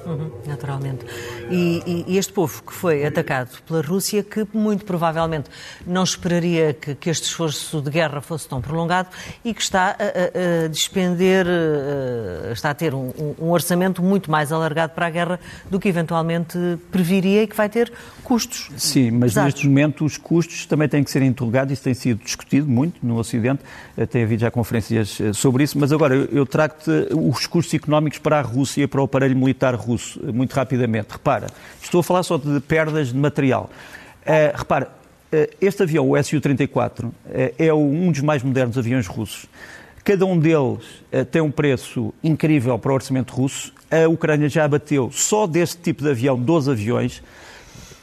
Uhum, 0.05 0.29
naturalmente. 0.45 1.05
E, 1.49 2.05
e, 2.07 2.17
este 2.17 2.33
povo 2.33 2.63
que 2.63 2.73
foi 2.73 3.05
atacado 3.05 3.49
pela 3.67 3.81
Rússia, 3.81 4.23
que 4.23 4.47
muito 4.51 4.83
provavelmente 4.83 5.49
não 5.85 6.03
esperaria 6.03 6.73
que, 6.73 6.95
que 6.95 7.09
este 7.09 7.25
esforço 7.25 7.81
de 7.81 7.91
guerra 7.91 8.19
fosse 8.19 8.47
tão 8.47 8.59
prolongado 8.59 9.09
e 9.43 9.53
que 9.53 9.61
está 9.61 9.89
a, 9.89 10.63
a, 10.63 10.65
a 10.65 10.67
despender, 10.67 11.45
a, 11.45 12.51
está 12.51 12.71
a 12.71 12.73
ter 12.73 12.95
um, 12.95 13.13
um, 13.39 13.49
orçamento 13.51 14.01
muito 14.01 14.31
mais 14.31 14.51
alargado 14.51 14.93
para 14.93 15.05
a 15.05 15.09
guerra 15.09 15.39
do 15.69 15.79
que 15.79 15.87
eventualmente 15.87 16.57
previria 16.91 17.43
e 17.43 17.47
que 17.47 17.55
vai 17.55 17.69
ter 17.69 17.93
custos. 18.25 18.71
Sim, 18.75 19.11
mas 19.11 19.33
pesados. 19.33 19.53
neste 19.53 19.67
momento 19.67 20.03
os 20.03 20.17
custos 20.17 20.65
também 20.65 20.89
têm 20.89 21.03
que 21.03 21.11
ser 21.11 21.21
interrogados, 21.21 21.71
isso 21.71 21.83
tem 21.83 21.93
sido 21.93 22.23
discutido 22.23 22.67
muito 22.67 23.05
no 23.05 23.17
Ocidente, 23.17 23.61
tem 24.09 24.23
havido 24.23 24.41
já 24.41 24.49
conferências 24.49 25.21
eh, 25.21 25.31
sobre 25.31 25.63
isso, 25.63 25.77
mas 25.77 25.93
agora 25.93 26.15
eu, 26.15 26.43
trago-te 26.45 26.89
os 27.13 27.45
custos 27.45 27.75
económicos 27.75 28.17
para 28.17 28.39
a 28.39 28.41
Rússia, 28.41 28.87
para 28.87 28.99
o 28.99 29.03
aparelho 29.03 29.37
militar 29.37 29.75
russo 29.75 30.19
muito 30.33 30.53
rapidamente. 30.53 31.11
Repara, 31.11 31.47
estou 31.81 31.99
a 31.99 32.03
falar 32.03 32.23
só 32.23 32.37
de 32.37 32.59
perdas 32.61 33.09
de 33.09 33.17
material. 33.17 33.69
Uh, 34.23 34.57
repara, 34.57 34.89
este 35.61 35.83
avião, 35.83 36.09
o 36.09 36.23
Su-34, 36.23 37.05
uh, 37.05 37.11
é 37.59 37.73
um 37.73 38.11
dos 38.11 38.21
mais 38.21 38.41
modernos 38.41 38.75
aviões 38.75 39.05
russos. 39.05 39.45
Cada 40.03 40.25
um 40.25 40.37
deles 40.37 40.83
tem 41.31 41.41
um 41.41 41.49
preço 41.49 42.13
incrível 42.23 42.77
para 42.77 42.91
o 42.91 42.93
orçamento 42.93 43.33
russo. 43.33 43.73
A 43.89 44.07
Ucrânia 44.07 44.47
já 44.47 44.63
abateu 44.63 45.09
só 45.11 45.47
deste 45.47 45.77
tipo 45.81 46.03
de 46.03 46.11
avião 46.11 46.39
12 46.39 46.69
aviões. 46.69 47.23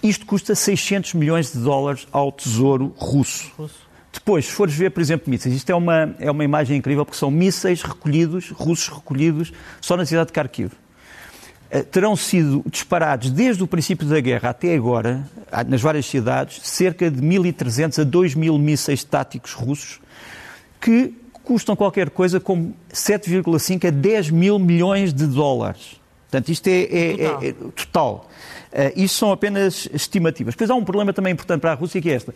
Isto 0.02 0.26
custa 0.26 0.54
600 0.54 1.14
milhões 1.14 1.52
de 1.52 1.58
dólares 1.58 2.06
ao 2.10 2.32
Tesouro 2.32 2.94
russo. 2.96 3.52
russo. 3.56 3.82
Depois, 4.12 4.46
se 4.46 4.52
fores 4.52 4.74
ver, 4.74 4.90
por 4.90 5.00
exemplo, 5.00 5.30
mísseis, 5.30 5.54
isto 5.54 5.70
é 5.70 5.74
uma, 5.74 6.14
é 6.18 6.30
uma 6.30 6.44
imagem 6.44 6.76
incrível 6.76 7.04
porque 7.04 7.18
são 7.18 7.30
mísseis 7.30 7.82
recolhidos, 7.82 8.50
russos 8.50 8.88
recolhidos, 8.88 9.52
só 9.80 9.96
na 9.96 10.04
cidade 10.04 10.26
de 10.26 10.32
Kharkiv. 10.32 10.72
Eh, 11.70 11.82
terão 11.82 12.14
sido 12.14 12.62
disparados 12.66 13.30
desde 13.30 13.62
o 13.62 13.66
princípio 13.66 14.06
da 14.06 14.20
guerra 14.20 14.50
até 14.50 14.74
agora, 14.74 15.26
nas 15.66 15.80
várias 15.80 16.04
cidades, 16.04 16.60
cerca 16.62 17.10
de 17.10 17.22
1.300 17.22 18.02
a 18.02 18.04
2.000 18.04 18.58
mísseis 18.58 19.02
táticos 19.02 19.54
russos, 19.54 19.98
que 20.78 21.14
custam 21.42 21.74
qualquer 21.74 22.10
coisa 22.10 22.38
como 22.38 22.76
7,5 22.92 23.88
a 23.88 23.90
10 23.90 24.30
mil 24.30 24.58
milhões 24.58 25.14
de 25.14 25.26
dólares. 25.26 26.00
Portanto, 26.30 26.50
isto 26.50 26.66
é, 26.68 26.82
é 26.82 27.16
total. 27.16 27.42
É, 27.42 27.48
é, 27.48 27.52
total. 27.52 28.30
Uh, 28.72 28.92
isto 28.96 29.18
são 29.18 29.30
apenas 29.30 29.88
estimativas. 29.92 30.54
Depois 30.54 30.70
há 30.70 30.74
um 30.74 30.84
problema 30.84 31.12
também 31.12 31.32
importante 31.32 31.60
para 31.60 31.72
a 31.72 31.74
Rússia, 31.74 32.00
que 32.00 32.10
é 32.10 32.14
este. 32.14 32.30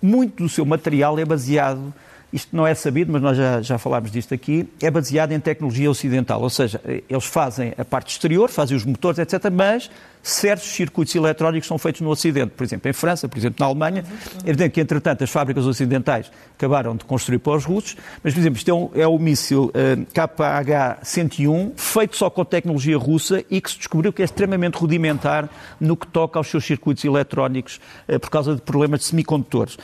Muito 0.00 0.42
do 0.42 0.48
seu 0.48 0.64
material 0.64 1.18
é 1.18 1.24
baseado 1.24 1.92
isto 2.32 2.54
não 2.54 2.66
é 2.66 2.74
sabido, 2.74 3.12
mas 3.12 3.20
nós 3.20 3.36
já, 3.36 3.60
já 3.60 3.78
falámos 3.78 4.10
disto 4.10 4.32
aqui, 4.32 4.68
é 4.80 4.90
baseado 4.90 5.32
em 5.32 5.40
tecnologia 5.40 5.90
ocidental, 5.90 6.40
ou 6.40 6.50
seja, 6.50 6.80
eles 7.08 7.24
fazem 7.24 7.72
a 7.76 7.84
parte 7.84 8.12
exterior, 8.12 8.48
fazem 8.48 8.76
os 8.76 8.84
motores, 8.84 9.18
etc., 9.18 9.50
mas 9.50 9.90
certos 10.22 10.66
circuitos 10.66 11.14
eletrónicos 11.14 11.66
são 11.66 11.78
feitos 11.78 12.00
no 12.00 12.10
Ocidente, 12.10 12.52
por 12.56 12.62
exemplo, 12.62 12.90
em 12.90 12.92
França, 12.92 13.28
por 13.28 13.38
exemplo, 13.38 13.56
na 13.58 13.66
Alemanha. 13.66 14.04
É 14.44 14.50
evidente 14.50 14.70
que, 14.72 14.80
entretanto, 14.80 15.24
as 15.24 15.30
fábricas 15.30 15.66
ocidentais 15.66 16.30
acabaram 16.56 16.94
de 16.94 17.04
construir 17.04 17.38
para 17.38 17.56
os 17.56 17.64
russos, 17.64 17.96
mas, 18.22 18.34
por 18.34 18.40
exemplo, 18.40 18.58
isto 18.58 18.70
é, 18.70 18.74
um, 18.74 18.90
é 18.94 19.06
o 19.06 19.18
míssil 19.18 19.66
uh, 19.66 20.06
KH-101, 20.12 21.72
feito 21.76 22.16
só 22.16 22.28
com 22.28 22.44
tecnologia 22.44 22.98
russa 22.98 23.42
e 23.50 23.60
que 23.60 23.70
se 23.70 23.78
descobriu 23.78 24.12
que 24.12 24.22
é 24.22 24.24
extremamente 24.24 24.76
rudimentar 24.76 25.48
no 25.80 25.96
que 25.96 26.06
toca 26.06 26.38
aos 26.38 26.48
seus 26.48 26.64
circuitos 26.64 27.04
eletrónicos 27.04 27.80
uh, 28.08 28.20
por 28.20 28.30
causa 28.30 28.54
de 28.54 28.60
problemas 28.60 29.00
de 29.00 29.06
semicondutores. 29.06 29.78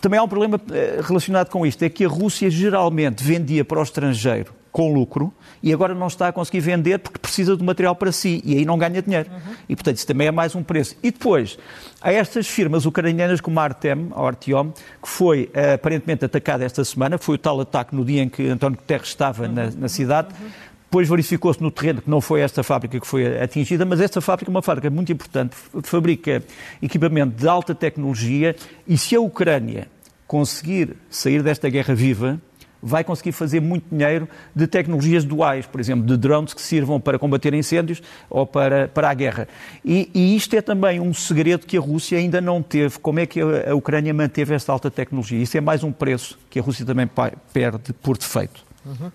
Também 0.00 0.18
há 0.18 0.22
um 0.22 0.28
problema 0.28 0.60
eh, 0.72 1.00
relacionado 1.02 1.48
com 1.48 1.64
isto, 1.64 1.82
é 1.82 1.88
que 1.88 2.04
a 2.04 2.08
Rússia 2.08 2.50
geralmente 2.50 3.22
vendia 3.22 3.64
para 3.64 3.78
o 3.78 3.82
estrangeiro 3.82 4.52
com 4.76 4.92
lucro 4.92 5.32
e 5.62 5.72
agora 5.72 5.94
não 5.94 6.06
está 6.06 6.28
a 6.28 6.32
conseguir 6.32 6.60
vender 6.60 6.98
porque 6.98 7.18
precisa 7.18 7.56
do 7.56 7.64
material 7.64 7.96
para 7.96 8.12
si 8.12 8.42
e 8.44 8.58
aí 8.58 8.64
não 8.66 8.76
ganha 8.76 9.00
dinheiro. 9.00 9.30
Uhum. 9.30 9.54
E, 9.68 9.74
portanto, 9.74 9.96
isso 9.96 10.06
também 10.06 10.26
é 10.26 10.30
mais 10.30 10.54
um 10.54 10.62
preço. 10.62 10.96
E 11.02 11.10
depois, 11.10 11.58
há 11.98 12.12
estas 12.12 12.46
firmas 12.46 12.84
ucranianas 12.84 13.40
como 13.40 13.58
a 13.58 13.62
Artem, 13.62 14.10
a 14.14 14.26
Artyom, 14.26 14.72
que 14.72 15.08
foi 15.08 15.44
uh, 15.54 15.74
aparentemente 15.76 16.26
atacada 16.26 16.62
esta 16.62 16.84
semana, 16.84 17.16
foi 17.16 17.36
o 17.36 17.38
tal 17.38 17.58
ataque 17.58 17.96
no 17.96 18.04
dia 18.04 18.22
em 18.22 18.28
que 18.28 18.46
António 18.48 18.76
Guterres 18.76 19.08
estava 19.08 19.46
uhum. 19.46 19.52
na, 19.52 19.70
na, 19.70 19.88
cidade, 19.88 20.28
uhum 20.38 20.50
Depois 20.86 21.08
verificou-se 21.08 21.60
no 21.60 21.70
terreno 21.70 22.00
que 22.00 22.08
não 22.08 22.20
foi 22.20 22.40
esta 22.40 22.62
fábrica 22.62 22.98
que 23.00 23.06
foi 23.06 23.40
atingida, 23.40 23.84
mas 23.84 24.00
esta 24.00 24.20
fábrica 24.20 24.50
é 24.50 24.52
uma 24.52 24.62
fábrica 24.62 24.88
muito 24.88 25.12
importante, 25.12 25.54
fabrica 25.82 26.42
equipamento 26.80 27.36
de 27.36 27.48
alta 27.48 27.74
tecnologia 27.74 28.54
e 28.86 28.96
se 28.96 29.16
a 29.16 29.20
Ucrânia 29.20 29.88
conseguir 30.26 30.96
sair 31.10 31.42
desta 31.42 31.68
guerra 31.68 31.94
viva, 31.94 32.40
vai 32.82 33.02
conseguir 33.02 33.32
fazer 33.32 33.60
muito 33.60 33.86
dinheiro 33.90 34.28
de 34.54 34.66
tecnologias 34.66 35.24
duais, 35.24 35.66
por 35.66 35.80
exemplo, 35.80 36.06
de 36.06 36.16
drones 36.16 36.54
que 36.54 36.62
sirvam 36.62 37.00
para 37.00 37.18
combater 37.18 37.52
incêndios 37.54 38.02
ou 38.28 38.46
para, 38.46 38.88
para 38.88 39.10
a 39.10 39.14
guerra. 39.14 39.48
E, 39.84 40.10
e 40.14 40.36
isto 40.36 40.54
é 40.54 40.60
também 40.60 41.00
um 41.00 41.12
segredo 41.12 41.66
que 41.66 41.76
a 41.76 41.80
Rússia 41.80 42.18
ainda 42.18 42.40
não 42.40 42.62
teve. 42.62 42.98
Como 42.98 43.18
é 43.18 43.26
que 43.26 43.40
a, 43.40 43.74
Ucrânia 43.74 44.14
manteve 44.14 44.54
esta 44.54 44.72
alta 44.72 44.90
tecnologia? 44.90 45.42
Isso 45.42 45.56
é 45.56 45.60
mais 45.60 45.82
um 45.82 45.90
preço 45.90 46.38
que 46.48 46.58
a 46.58 46.62
Rússia 46.62 46.84
também 46.84 47.08
perde 47.52 47.92
por 47.94 48.16
defeito. 48.16 48.64
Uhum. 48.84 49.10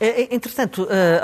É, 0.00 0.22
é, 0.22 0.34
entretanto, 0.34 0.88
eh, 0.90 1.20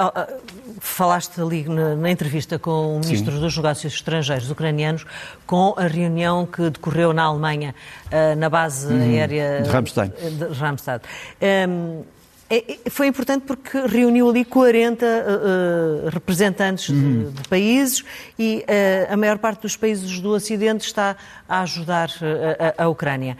falaste 0.78 1.40
ali 1.40 1.64
na, 1.68 2.10
entrevista 2.10 2.58
com 2.58 2.96
o 2.96 3.00
Ministro 3.00 3.32
Sim. 3.32 3.40
dos 3.40 3.56
Negócios 3.56 3.94
Estrangeiros 3.94 4.50
ucranianos 4.50 5.04
com 5.46 5.74
a 5.76 5.86
reunião 5.86 6.46
que 6.46 6.70
decorreu 6.70 7.12
na 7.12 7.24
Alemanha, 7.24 7.74
eh, 8.10 8.34
na 8.36 8.48
base 8.48 8.86
uhum. 8.86 9.00
aérea 9.00 9.62
de 9.62 9.70
Ramstein. 9.70 10.08
De 10.10 10.44
Ramstein. 10.58 11.00
Um, 11.68 12.02
é, 12.52 12.78
foi 12.90 13.06
importante 13.06 13.44
porque 13.46 13.80
reuniu 13.86 14.28
ali 14.28 14.44
40 14.44 15.06
uh, 15.06 16.08
representantes 16.08 16.88
uhum. 16.88 17.30
de, 17.30 17.42
de, 17.42 17.48
países 17.48 18.04
e 18.36 18.64
uh, 18.66 19.12
a 19.12 19.16
maior 19.16 19.38
parte 19.38 19.62
dos 19.62 19.76
países 19.76 20.18
do 20.18 20.30
Ocidente 20.30 20.84
está 20.84 21.16
a 21.48 21.60
ajudar 21.62 22.10
a, 22.20 22.82
a, 22.82 22.84
a 22.84 22.88
Ucrânia. 22.88 23.36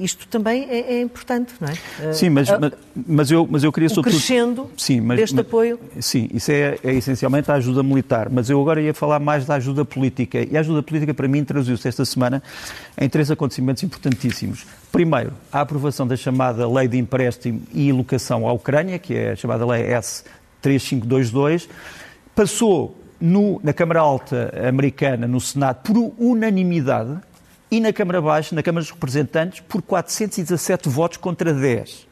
Isto 0.00 0.26
também 0.28 0.66
é, 0.70 0.94
é, 0.94 1.02
importante, 1.02 1.52
não 1.60 1.68
é? 1.68 2.12
Sim, 2.12 2.30
mas, 2.30 2.48
mas, 2.58 2.72
mas, 3.06 3.30
eu, 3.30 3.46
mas 3.48 3.62
eu 3.62 3.70
queria 3.70 3.88
sobretudo... 3.90 4.18
crescendo 4.18 4.70
sim, 4.76 5.00
mas, 5.00 5.18
deste 5.18 5.36
mas, 5.36 5.46
apoio... 5.46 5.78
Sim, 6.00 6.28
isso 6.32 6.50
é, 6.50 6.78
é, 6.82 6.94
essencialmente 6.94 7.50
a 7.50 7.54
ajuda 7.54 7.82
militar, 7.82 8.30
mas 8.30 8.48
eu 8.48 8.60
agora 8.60 8.80
ia 8.80 8.94
falar 8.94 9.20
mais 9.20 9.44
da 9.44 9.56
ajuda 9.56 9.84
política. 9.84 10.46
E 10.50 10.56
a 10.56 10.60
ajuda 10.60 10.82
política, 10.82 11.12
para 11.12 11.28
mim, 11.28 11.44
traduziu-se 11.44 11.86
esta 11.86 12.04
semana 12.04 12.42
em 12.98 13.08
três 13.08 13.30
acontecimentos 13.30 13.82
importantíssimos. 13.82 14.66
Primeiro, 14.90 15.32
a 15.52 15.60
aprovação 15.60 16.06
da 16.06 16.16
chamada 16.16 16.66
Lei 16.68 16.88
de 16.88 16.96
Empréstimo 16.96 17.62
e 17.74 17.92
Locação 17.92 18.48
à 18.48 18.52
Ucrânia, 18.52 18.98
que 18.98 19.14
é 19.14 19.32
a 19.32 19.36
chamada 19.36 19.66
Lei 19.66 19.84
S3522, 20.62 21.68
passou 22.34 22.96
no, 23.20 23.60
na 23.62 23.72
Câmara 23.74 24.00
Alta 24.00 24.50
americana, 24.66 25.28
no 25.28 25.40
Senado, 25.40 25.82
por 25.82 26.14
unanimidade, 26.18 27.18
e 27.70 27.80
na 27.80 27.92
Câmara 27.92 28.20
Baixa, 28.20 28.54
na 28.54 28.62
Câmara 28.62 28.82
dos 28.82 28.90
Representantes, 28.90 29.60
por 29.60 29.80
417 29.82 30.88
votos 30.88 31.18
contra 31.18 31.52
10. 31.52 32.10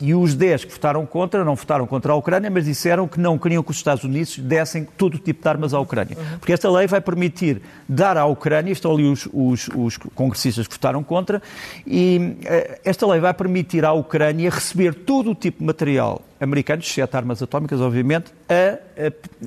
E 0.00 0.12
os 0.12 0.34
10 0.34 0.64
que 0.64 0.72
votaram 0.72 1.06
contra, 1.06 1.44
não 1.44 1.54
votaram 1.54 1.86
contra 1.86 2.12
a 2.12 2.16
Ucrânia, 2.16 2.50
mas 2.50 2.64
disseram 2.64 3.06
que 3.06 3.18
não 3.20 3.38
queriam 3.38 3.62
que 3.62 3.70
os 3.70 3.76
Estados 3.76 4.02
Unidos 4.02 4.38
dessem 4.38 4.84
todo 4.84 5.14
o 5.14 5.18
tipo 5.18 5.40
de 5.40 5.48
armas 5.48 5.72
à 5.72 5.78
Ucrânia. 5.78 6.16
Porque 6.40 6.52
esta 6.52 6.68
lei 6.68 6.86
vai 6.86 7.00
permitir 7.00 7.62
dar 7.88 8.16
à 8.16 8.26
Ucrânia, 8.26 8.72
estão 8.72 8.92
ali 8.92 9.04
os, 9.04 9.28
os, 9.32 9.68
os 9.74 9.96
congressistas 9.96 10.66
que 10.66 10.74
votaram 10.74 11.02
contra, 11.04 11.40
e 11.86 12.36
uh, 12.40 12.80
esta 12.84 13.06
lei 13.06 13.20
vai 13.20 13.32
permitir 13.32 13.84
à 13.84 13.92
Ucrânia 13.92 14.50
receber 14.50 14.94
todo 14.94 15.30
o 15.30 15.34
tipo 15.34 15.60
de 15.60 15.64
material 15.64 16.22
americano, 16.40 16.82
exceto 16.82 17.16
armas 17.16 17.40
atómicas, 17.40 17.80
obviamente, 17.80 18.32
a, 18.48 18.78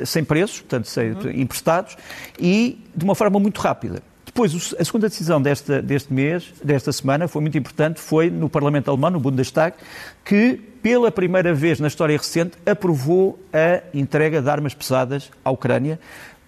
a, 0.01 0.05
sem 0.05 0.23
preços, 0.23 0.62
portanto, 0.62 0.86
sem, 0.86 1.12
uhum. 1.12 1.29
emprestados, 1.31 1.97
e 2.39 2.83
de 2.95 3.03
uma 3.03 3.15
forma 3.15 3.38
muito 3.38 3.60
rápida. 3.60 4.01
Depois, 4.27 4.75
a 4.77 4.83
segunda 4.83 5.07
decisão 5.07 5.41
desta, 5.41 5.81
deste 5.81 6.13
mês, 6.13 6.53
desta 6.63 6.91
semana, 6.91 7.29
foi 7.29 7.41
muito 7.41 7.57
importante, 7.57 7.99
foi 7.99 8.29
no 8.29 8.49
Parlamento 8.49 8.91
Alemão, 8.91 9.09
no 9.09 9.19
Bundestag, 9.21 9.75
que, 10.23 10.59
pela 10.83 11.09
primeira 11.09 11.53
vez 11.53 11.79
na 11.79 11.87
história 11.87 12.15
recente, 12.15 12.51
aprovou 12.65 13.39
a 13.53 13.81
entrega 13.93 14.41
de 14.41 14.49
armas 14.49 14.73
pesadas 14.73 15.31
à 15.43 15.49
Ucrânia 15.49 15.97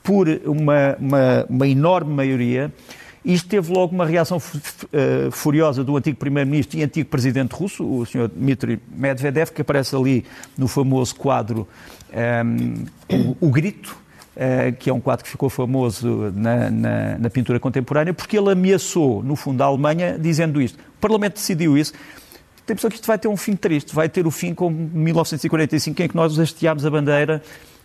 por 0.03 0.27
uma, 0.45 0.97
uma, 0.99 1.45
uma 1.49 1.67
enorme 1.67 2.13
maioria. 2.13 2.71
Isto 3.23 3.47
teve 3.47 3.71
logo 3.71 3.95
uma 3.95 4.05
reação 4.05 4.37
uh, 4.37 5.31
furiosa 5.31 5.81
do 5.83 5.95
antigo 5.95 6.17
primeiro-ministro 6.17 6.77
e 6.77 6.83
antigo 6.83 7.09
presidente 7.09 7.53
russo, 7.53 7.83
o 7.83 8.05
Sr. 8.05 8.27
Dmitry 8.27 8.79
Medvedev, 8.91 9.51
que 9.51 9.61
aparece 9.61 9.95
ali 9.95 10.25
no 10.57 10.67
famoso 10.67 11.15
quadro 11.15 11.67
um, 12.11 12.17
ehm, 12.17 13.35
o, 13.39 13.47
o 13.47 13.49
Grito, 13.49 13.95
eh, 13.95 14.08
que 14.79 14.89
é 14.89 14.93
um 14.93 14.99
quadro 15.01 15.25
que 15.25 15.29
ficou 15.29 15.49
famoso 15.49 16.31
na, 16.35 16.69
na, 16.69 17.17
na, 17.17 17.29
pintura 17.29 17.59
contemporânea, 17.59 18.13
porque 18.13 18.37
ele 18.37 18.51
ameaçou, 18.51 19.21
no 19.23 19.35
fundo, 19.35 19.61
a 19.61 19.65
Alemanha, 19.65 20.17
dizendo 20.17 20.61
isto. 20.61 20.77
O 20.77 20.99
Parlamento 21.01 21.33
decidiu 21.33 21.77
isso. 21.77 21.93
Tem 22.65 22.69
a 22.69 22.73
impressão 22.73 22.89
que 22.89 22.95
isto 22.95 23.07
vai 23.07 23.17
ter 23.17 23.27
um 23.27 23.35
fim 23.35 23.55
triste, 23.55 23.93
vai 23.93 24.07
ter 24.07 24.25
o 24.27 24.31
fim 24.31 24.53
como 24.53 24.75
1945, 24.93 26.01
em 26.01 26.07
que 26.07 26.15
nós 26.15 26.37
hasteámos 26.39 26.85
a 26.85 26.89
bandeira, 26.89 27.41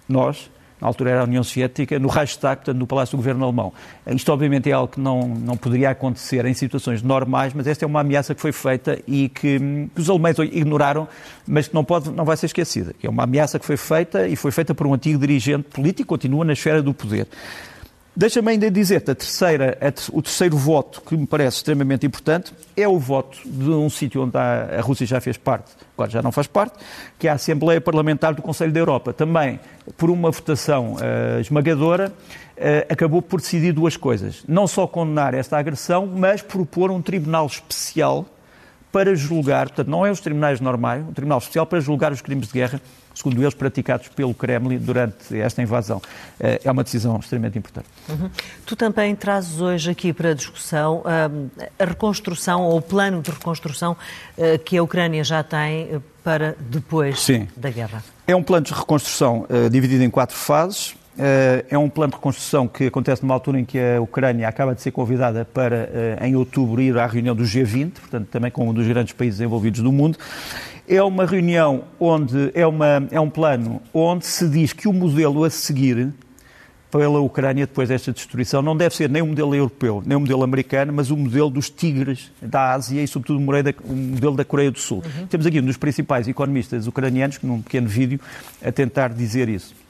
nós, 0.09 0.51
na 0.85 0.89
altura 0.89 1.11
era 1.13 1.21
a 1.23 1.25
União 1.25 1.43
Soviética, 1.43 1.99
no 1.99 2.09
Reichstag, 2.09 2.57
portanto, 2.57 2.77
no 2.77 2.87
Palácio 2.87 3.13
do 3.13 3.17
Governo 3.17 3.43
Alemão. 3.43 3.73
Isto, 4.07 4.31
obviamente, 4.31 4.69
é 4.69 4.73
algo 4.75 4.93
que 4.93 5.01
não, 5.01 5.27
não 5.27 5.57
poderia 5.57 5.89
acontecer 5.89 6.45
em 6.45 6.53
situações 6.53 7.03
normais, 7.03 7.55
mas 7.55 7.67
esta 7.67 7.87
é 7.87 7.89
uma 7.89 8.01
ameaça 8.01 8.35
que 8.35 8.41
foi 8.41 8.53
feita 8.53 9.01
e 9.09 9.31
que, 9.31 9.59
que 9.95 10.01
os 10.01 10.11
alemães 10.11 10.37
ignoraram, 10.39 11.09
mas 11.47 11.69
que 11.69 11.75
não, 11.75 11.83
pode, 11.83 12.11
não 12.11 12.27
vai 12.27 12.37
ser 12.37 12.47
esquecida. 12.47 12.95
É 13.03 13.09
uma 13.09 13.23
ameaça 13.23 13.59
que 13.59 13.65
foi 13.65 13.79
feita 13.79 14.29
e 14.29 14.37
foi 14.37 14.51
feita 14.51 14.75
por 14.75 14.87
um 14.87 14.93
antigo 14.93 15.19
dirigente 15.19 15.71
político, 15.71 16.07
continua 16.07 16.45
na 16.45 16.53
esfera 16.53 16.83
do 16.83 16.93
poder. 16.93 17.29
Deixa-me 18.17 18.53
ainda 18.53 18.71
dizer-te, 18.71 19.13
terceira, 19.13 19.77
o 20.13 20.23
terceiro 20.23 20.57
voto 20.57 21.03
que 21.03 21.17
me 21.17 21.27
parece 21.27 21.57
extremamente 21.57 22.07
importante 22.07 22.55
é 22.77 22.87
o 22.87 22.97
voto 22.97 23.39
de 23.45 23.69
um 23.71 23.91
sítio 23.91 24.23
onde 24.23 24.37
a, 24.39 24.79
a 24.79 24.81
Rússia 24.81 25.05
já 25.05 25.21
fez 25.21 25.37
parte, 25.37 25.73
agora 25.97 26.09
já 26.09 26.23
não 26.23 26.31
faz 26.31 26.47
parte, 26.47 26.79
que 27.19 27.27
é 27.27 27.33
a 27.33 27.35
Assembleia 27.35 27.81
Parlamentar 27.81 28.33
do 28.33 28.41
Conselho 28.41 28.71
da 28.71 28.79
Europa. 28.79 29.13
Também, 29.13 29.59
por 29.97 30.11
uma 30.11 30.31
votação 30.31 30.95
uh, 30.95 31.41
esmagadora, 31.41 32.13
uh, 32.57 32.87
acabou 32.89 33.21
por 33.21 33.41
decidir 33.41 33.73
duas 33.73 33.97
coisas. 33.97 34.45
Não 34.47 34.69
só 34.69 34.87
condenar 34.87 35.35
esta 35.35 35.59
agressão, 35.59 36.07
mas 36.07 36.41
propor 36.41 36.93
um 36.93 37.03
tribunal 37.03 37.47
especial 37.47 38.27
para 38.93 39.17
julgar, 39.17 39.67
portanto, 39.67 39.89
não 39.89 40.07
é 40.07 40.13
os 40.13 40.21
tribunais 40.21 40.61
normais, 40.61 41.05
um 41.05 41.13
tribunal 41.13 41.39
especial 41.39 41.67
para 41.67 41.81
julgar 41.81 42.13
os 42.13 42.23
crimes 42.23 42.47
de 42.47 42.53
guerra 42.53 42.81
segundo 43.15 43.41
eles, 43.41 43.55
praticados 43.55 44.09
pelo 44.09 44.35
Kremlin 44.35 44.79
durante 44.79 45.39
esta 45.39 45.63
invasão. 45.63 46.03
Eh, 46.41 46.61
é 46.65 46.71
uma 46.71 46.83
decisão 46.83 47.17
extremamente 47.19 47.59
importante. 47.59 47.87
Uhum. 48.09 48.31
Tu 48.67 48.77
também 48.77 49.15
trazes 49.15 49.61
hoje 49.61 49.91
aqui 49.91 50.13
para 50.13 50.31
a 50.31 50.35
discussão 50.35 51.03
hum, 51.31 51.49
a 51.79 51.85
reconstrução 51.85 52.63
ou 52.63 52.79
o 52.79 52.83
plano 52.83 53.23
de 53.23 53.31
reconstrução 53.31 53.97
eh, 54.37 54.59
que 54.59 54.77
a 54.77 54.83
Ucrânia 54.83 55.23
já 55.23 55.43
tem 55.43 55.89
eh, 55.93 56.01
para 56.23 56.57
depois 56.59 57.21
Sim. 57.21 57.49
da 57.57 57.71
guerra. 57.71 58.03
É 58.27 58.35
um 58.35 58.43
plano 58.43 58.65
de 58.65 58.73
reconstrução 58.73 59.47
uh, 59.51 59.69
dividido 59.69 60.03
em 60.03 60.09
quatro 60.09 60.35
fases. 60.35 60.97
Uh, 61.15 61.63
é 61.71 61.79
um 61.79 61.89
plano 61.89 62.11
de 62.11 62.17
reconstrução 62.17 62.67
que 62.67 62.87
acontece 62.87 63.23
numa 63.23 63.35
altura 63.35 63.61
em 63.61 63.65
que 63.65 63.79
a 63.79 64.01
Ucrânia 64.01 64.49
acaba 64.49 64.75
de 64.75 64.83
ser 64.83 64.91
convidada 64.91 65.45
para, 65.45 65.89
uh, 66.21 66.25
em 66.25 66.35
outubro, 66.35 66.83
ir 66.83 66.99
à 66.99 67.07
reunião 67.07 67.37
do 67.37 67.45
G20, 67.45 67.93
portanto, 67.93 68.27
também 68.27 68.51
com 68.51 68.69
um 68.69 68.75
dos 68.75 68.87
grandes 68.87 69.13
países 69.13 69.41
envolvidos 69.41 69.81
do 69.81 69.93
mundo. 69.93 70.19
É 70.89 71.01
uma 71.03 71.25
reunião 71.25 71.85
onde 72.01 72.51
é, 72.53 72.67
uma, 72.67 73.07
é 73.13 73.21
um 73.21 73.31
plano 73.31 73.81
onde 73.93 74.27
se 74.27 74.49
diz 74.49 74.73
que 74.73 74.89
o 74.89 74.93
modelo 74.93 75.45
a 75.45 75.51
seguir 75.51 76.13
pela 76.91 77.21
Ucrânia 77.21 77.67
depois 77.67 77.89
desta 77.89 78.13
destruição 78.13 78.61
não 78.61 78.77
deve 78.77 78.95
ser 78.95 79.09
nem 79.09 79.23
o 79.23 79.27
modelo 79.27 79.55
europeu, 79.55 80.03
nem 80.05 80.17
o 80.17 80.21
modelo 80.21 80.43
americano, 80.43 80.93
mas 80.93 81.11
o 81.11 81.17
modelo 81.17 81.51
dos 81.51 81.71
tigres 81.71 82.31
da 82.41 82.73
Ásia 82.73 83.03
e, 83.03 83.09
sobretudo, 83.09 83.39
o 83.39 83.97
modelo 83.97 84.37
da 84.37 84.45
Coreia 84.45 84.71
do 84.71 84.79
Sul. 84.79 85.03
Uhum. 85.05 85.27
Temos 85.27 85.47
aqui 85.47 85.61
um 85.61 85.65
dos 85.65 85.77
principais 85.77 86.29
economistas 86.29 86.87
ucranianos, 86.87 87.41
num 87.43 87.63
pequeno 87.63 87.89
vídeo, 87.89 88.21
a 88.65 88.71
tentar 88.71 89.09
dizer 89.09 89.49
isso. 89.49 89.84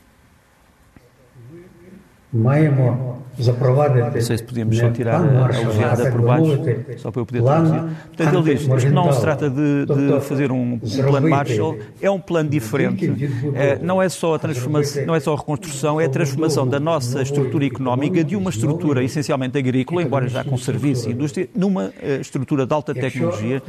Vocês 4.21 4.41
podemos 4.41 4.79
só 4.79 4.91
tirar 4.91 5.21
a, 5.21 5.47
a 5.47 5.69
oleada 5.69 6.11
por 6.11 6.23
baixo, 6.23 6.61
só 6.99 7.11
para 7.11 7.21
eu 7.21 7.27
poder 7.27 7.43
traduzir. 7.43 7.83
Portanto, 8.17 8.35
ele 8.35 8.55
diz, 8.55 8.69
isto 8.69 8.91
não 8.91 9.13
se 9.13 9.21
trata 9.21 9.51
de, 9.51 9.87
de 9.87 10.21
fazer 10.21 10.53
um, 10.53 10.79
plano 10.79 11.29
Marshall, 11.29 11.79
é 12.01 12.11
um 12.11 12.21
plano 12.21 12.49
diferente. 12.49 13.13
É, 13.55 13.79
não, 13.81 14.01
é 14.01 14.09
só 14.09 14.37
a 14.37 14.39
transformação, 14.39 15.05
não 15.05 15.15
é 15.15 15.21
só 15.21 15.35
a 15.35 15.37
reconstrução, 15.37 16.01
é 16.01 16.05
a 16.05 16.09
transformação 16.09 16.67
da 16.67 16.79
nossa 16.79 17.23
estrutura 17.23 17.67
económica 17.67 18.23
de 18.23 18.37
uma 18.37 18.51
estrutura 18.51 19.03
essencialmente 19.03 19.59
agrícola, 19.59 20.03
embora 20.03 20.29
já 20.29 20.45
com 20.45 20.57
serviço 20.57 21.09
e 21.09 21.13
indústria, 21.13 21.49
numa 21.55 21.93
eh, 22.01 22.19
estrutura 22.21 22.65
de 22.65 22.73
alta 22.73 22.95
tecnologia, 22.95 23.61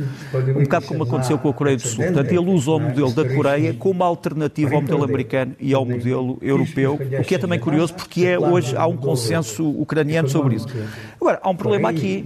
um 0.55 0.63
bocado 0.63 0.85
como 0.85 1.03
aconteceu 1.03 1.39
com 1.39 1.49
a 1.49 1.53
Coreia 1.53 1.77
do 1.77 1.87
Sul. 1.87 2.03
Portanto, 2.03 2.31
ele 2.31 2.49
usa 2.49 2.71
o 2.71 2.79
modelo 2.79 3.11
da 3.11 3.27
Coreia 3.27 3.73
como 3.73 4.03
alternativa 4.03 4.75
ao 4.75 4.81
modelo 4.81 5.03
americano 5.03 5.53
e 5.59 5.73
ao 5.73 5.85
modelo 5.85 6.37
europeu, 6.41 6.99
o 7.19 7.23
que 7.23 7.33
é 7.33 7.37
também 7.37 7.59
curioso 7.59 7.93
porque 7.95 8.25
é 8.25 8.37
hoje 8.55 8.75
há 8.75 8.87
um 8.87 8.97
consenso 8.97 9.67
ucraniano 9.69 10.29
sobre 10.29 10.55
isso. 10.55 10.67
Agora, 11.19 11.39
há 11.41 11.49
um 11.49 11.55
problema 11.55 11.89
aqui, 11.89 12.25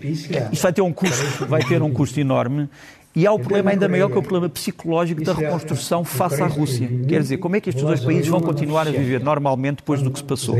isto 0.51 0.61
vai 0.61 0.73
ter 0.73 0.81
um 0.81 0.93
custo, 0.93 1.45
vai 1.45 1.63
ter 1.63 1.81
um 1.81 1.91
custo 1.91 2.19
enorme, 2.19 2.69
e 3.15 3.25
há 3.25 3.31
o 3.31 3.39
problema 3.39 3.71
ainda 3.71 3.87
maior 3.89 4.07
que 4.07 4.15
é 4.15 4.19
o 4.19 4.21
problema 4.21 4.47
psicológico 4.47 5.23
da 5.23 5.33
reconstrução 5.33 6.05
face 6.05 6.41
à 6.41 6.47
Rússia. 6.47 6.87
Quer 7.07 7.21
dizer, 7.21 7.37
como 7.37 7.55
é 7.55 7.61
que 7.61 7.69
estes 7.69 7.83
dois 7.83 7.99
países 7.99 8.27
vão 8.27 8.39
continuar 8.39 8.87
a 8.87 8.91
viver 8.91 9.19
normalmente 9.21 9.77
depois 9.77 10.01
do 10.01 10.11
que 10.11 10.19
se 10.19 10.23
passou? 10.23 10.55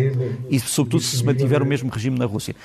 E, 0.50 0.60
sobretudo, 0.60 1.04
se 1.04 1.18
se 1.18 1.24
mantiver 1.24 1.62
o 1.62 1.66
mesmo 1.66 1.90
regime 1.90 2.18
na 2.18 2.26
Rússia. 2.26 2.56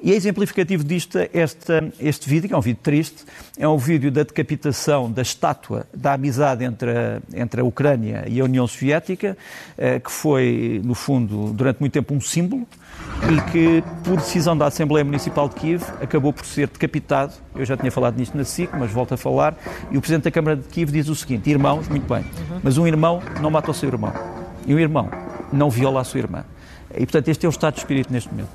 E 0.00 0.12
é 0.12 0.14
exemplificativo 0.14 0.84
disto 0.84 1.18
este, 1.34 1.92
este 1.98 2.28
vídeo, 2.28 2.48
que 2.48 2.54
é 2.54 2.56
um 2.56 2.60
vídeo 2.60 2.80
triste, 2.80 3.24
é 3.58 3.66
um 3.66 3.76
vídeo 3.76 4.12
da 4.12 4.22
decapitação 4.22 5.10
da 5.10 5.22
estátua 5.22 5.86
da 5.92 6.12
amizade 6.12 6.64
entre 6.64 6.90
a, 6.90 7.20
entre 7.34 7.60
a 7.60 7.64
Ucrânia 7.64 8.24
e 8.28 8.40
a 8.40 8.44
União 8.44 8.64
Soviética, 8.66 9.36
eh, 9.76 9.98
que 9.98 10.10
foi, 10.10 10.80
no 10.84 10.94
fundo, 10.94 11.52
durante 11.52 11.80
muito 11.80 11.92
tempo 11.92 12.14
um 12.14 12.20
símbolo 12.20 12.64
e 13.28 13.50
que, 13.50 13.84
por 14.04 14.16
decisão 14.16 14.56
da 14.56 14.66
Assembleia 14.66 15.04
Municipal 15.04 15.48
de 15.48 15.56
Kiev, 15.56 15.82
acabou 16.00 16.32
por 16.32 16.46
ser 16.46 16.68
decapitado. 16.68 17.32
Eu 17.56 17.64
já 17.64 17.76
tinha 17.76 17.90
falado 17.90 18.16
nisto 18.16 18.36
na 18.36 18.44
SIC, 18.44 18.70
mas 18.78 18.92
volto 18.92 19.14
a 19.14 19.16
falar. 19.16 19.56
E 19.90 19.98
o 19.98 20.00
Presidente 20.00 20.24
da 20.24 20.30
Câmara 20.30 20.56
de 20.56 20.68
Kiev 20.68 20.92
diz 20.92 21.08
o 21.08 21.14
seguinte: 21.16 21.50
irmãos, 21.50 21.88
muito 21.88 22.06
bem, 22.12 22.24
mas 22.62 22.78
um 22.78 22.86
irmão 22.86 23.20
não 23.40 23.50
mata 23.50 23.72
o 23.72 23.74
seu 23.74 23.88
irmão. 23.88 24.12
E 24.64 24.72
um 24.72 24.78
irmão 24.78 25.10
não 25.52 25.68
viola 25.68 26.00
a 26.00 26.04
sua 26.04 26.20
irmã. 26.20 26.44
E, 26.94 27.00
portanto, 27.00 27.28
este 27.28 27.44
é 27.44 27.48
o 27.48 27.50
estado 27.50 27.74
de 27.74 27.80
espírito 27.80 28.12
neste 28.12 28.30
momento. 28.30 28.50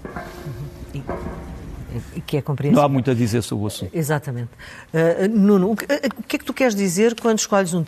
Que 2.26 2.38
é 2.38 2.42
compreensível. 2.42 2.80
Não 2.80 2.86
há 2.86 2.90
muito 2.90 3.10
a 3.12 3.14
dizer 3.14 3.42
sobre 3.42 3.64
o 3.64 3.68
assunto. 3.68 3.92
Exatamente. 3.94 4.50
Uh, 4.94 5.28
Nuno, 5.30 5.72
o 5.72 5.76
que, 5.76 5.86
uh, 5.86 6.00
o 6.18 6.24
que 6.24 6.36
é 6.36 6.40
que 6.40 6.46
tu 6.46 6.54
queres 6.54 6.76
dizer 6.76 7.20
quando 7.20 7.40
escolhes 7.40 7.74
um 7.74 7.84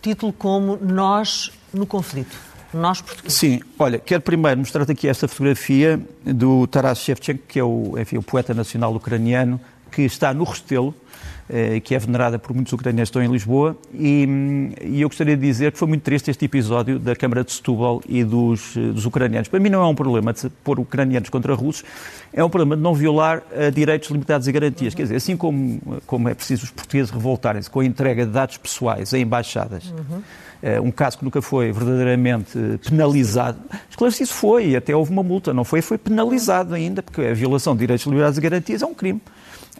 título 0.00 0.32
como 0.32 0.76
Nós 0.76 1.50
no 1.72 1.86
conflito? 1.86 2.36
Nós 2.72 3.00
portugueses. 3.00 3.36
Sim, 3.36 3.60
olha, 3.78 3.98
quero 3.98 4.20
primeiro 4.22 4.60
mostrar-te 4.60 4.92
aqui 4.92 5.08
esta 5.08 5.26
fotografia 5.26 6.00
do 6.24 6.66
Taras 6.68 6.98
Shevchenko, 6.98 7.42
que 7.48 7.58
é 7.58 7.64
o, 7.64 7.98
enfim, 7.98 8.16
o 8.16 8.22
poeta 8.22 8.54
nacional 8.54 8.94
ucraniano, 8.94 9.60
que 9.90 10.02
está 10.02 10.32
no 10.32 10.44
Restelo, 10.44 10.94
eh, 10.94 11.39
que 11.82 11.94
é 11.94 11.98
venerada 11.98 12.38
por 12.38 12.54
muitos 12.54 12.72
ucranianos 12.72 13.10
que 13.10 13.18
estão 13.18 13.22
em 13.22 13.30
Lisboa, 13.30 13.76
e, 13.92 14.72
e, 14.82 15.00
eu 15.00 15.08
gostaria 15.08 15.36
de 15.36 15.42
dizer 15.42 15.72
que 15.72 15.78
foi 15.78 15.88
muito 15.88 16.02
triste 16.02 16.30
este 16.30 16.44
episódio 16.44 16.98
da 16.98 17.16
Câmara 17.16 17.42
de 17.42 17.52
Setúbal 17.52 18.00
e 18.08 18.22
dos, 18.22 18.76
eh, 18.76 18.80
dos 18.92 19.04
ucranianos. 19.04 19.48
Para 19.48 19.58
mim 19.58 19.68
não 19.68 19.82
é 19.82 19.86
um 19.86 19.94
problema 19.94 20.32
de 20.32 20.48
pôr 20.62 20.78
ucranianos 20.78 21.28
contra 21.28 21.54
russos, 21.54 21.84
é 22.32 22.42
um 22.44 22.48
problema 22.48 22.76
de 22.76 22.82
não 22.82 22.94
violar 22.94 23.38
uh, 23.38 23.70
direitos, 23.72 24.08
liberdades 24.10 24.46
e 24.46 24.52
garantias. 24.52 24.92
Uhum. 24.92 24.96
Quer 24.96 25.02
dizer, 25.04 25.16
assim 25.16 25.36
como, 25.36 25.80
como 26.06 26.28
é 26.28 26.34
preciso 26.34 26.64
os 26.64 26.70
portugueses 26.70 27.10
revoltarem-se 27.10 27.68
com 27.68 27.80
a 27.80 27.84
entrega 27.84 28.24
de 28.24 28.32
dados 28.32 28.56
pessoais 28.56 29.12
a 29.12 29.18
embaixadas, 29.18 29.90
uhum. 29.90 30.22
Uh, 30.62 30.82
um 30.82 30.90
caso 30.90 31.18
que 31.18 31.24
nunca 31.24 31.42
foi 31.42 31.72
verdadeiramente 31.72 32.58
penalizado, 32.88 33.58
esclarecido 33.88 34.30
foi, 34.30 34.76
até 34.76 34.94
houve 34.94 35.10
uma 35.10 35.22
multa, 35.22 35.52
não 35.52 35.64
foi, 35.64 35.82
foi 35.82 35.98
penalizado 35.98 36.74
ainda, 36.74 37.02
porque 37.02 37.22
a 37.22 37.34
violação 37.34 37.74
de 37.74 37.80
direitos, 37.80 38.06
liberdades 38.06 38.38
e 38.38 38.40
garantias 38.40 38.82
é 38.82 38.86
um 38.86 38.94
crime 38.94 39.20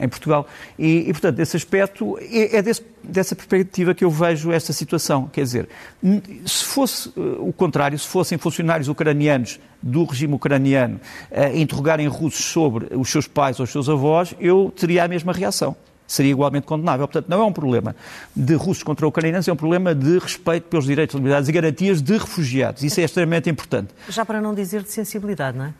em 0.00 0.08
Portugal. 0.08 0.46
E, 0.78 1.08
e 1.08 1.12
portanto, 1.12 1.38
esse 1.38 1.56
aspecto, 1.56 2.18
é, 2.20 2.56
é 2.56 2.62
desse, 2.62 2.82
dessa 3.02 3.36
perspectiva 3.36 3.94
que 3.94 4.04
eu 4.04 4.10
vejo 4.10 4.50
esta 4.50 4.72
situação. 4.72 5.28
Quer 5.32 5.42
dizer, 5.42 5.68
se 6.46 6.64
fosse 6.64 7.10
uh, 7.10 7.46
o 7.46 7.52
contrário, 7.52 7.98
se 7.98 8.08
fossem 8.08 8.38
funcionários 8.38 8.88
ucranianos 8.88 9.60
do 9.82 10.04
regime 10.04 10.34
ucraniano 10.34 11.00
uh, 11.30 11.56
interrogarem 11.56 12.06
russos 12.08 12.46
sobre 12.46 12.88
os 12.96 13.10
seus 13.10 13.28
pais 13.28 13.60
ou 13.60 13.64
os 13.64 13.70
seus 13.70 13.88
avós, 13.88 14.34
eu 14.40 14.72
teria 14.74 15.04
a 15.04 15.08
mesma 15.08 15.32
reação 15.32 15.76
seria 16.12 16.32
igualmente 16.32 16.66
condenável. 16.66 17.06
Portanto, 17.06 17.28
não 17.28 17.40
é 17.40 17.44
um 17.44 17.52
problema 17.52 17.94
de 18.34 18.54
russos 18.54 18.82
contra 18.82 19.06
ucranianos, 19.06 19.46
é 19.46 19.52
um 19.52 19.56
problema 19.56 19.94
de 19.94 20.18
respeito 20.18 20.64
pelos 20.64 20.84
direitos, 20.84 21.14
liberdades 21.14 21.48
e 21.48 21.52
garantias 21.52 22.02
de 22.02 22.18
refugiados. 22.18 22.82
Isso 22.82 23.00
é 23.00 23.04
extremamente 23.04 23.48
importante. 23.48 23.88
Já 24.08 24.24
para 24.24 24.40
não 24.40 24.54
dizer 24.54 24.82
de 24.82 24.90
sensibilidade, 24.90 25.56
não 25.56 25.66
é? 25.66 25.74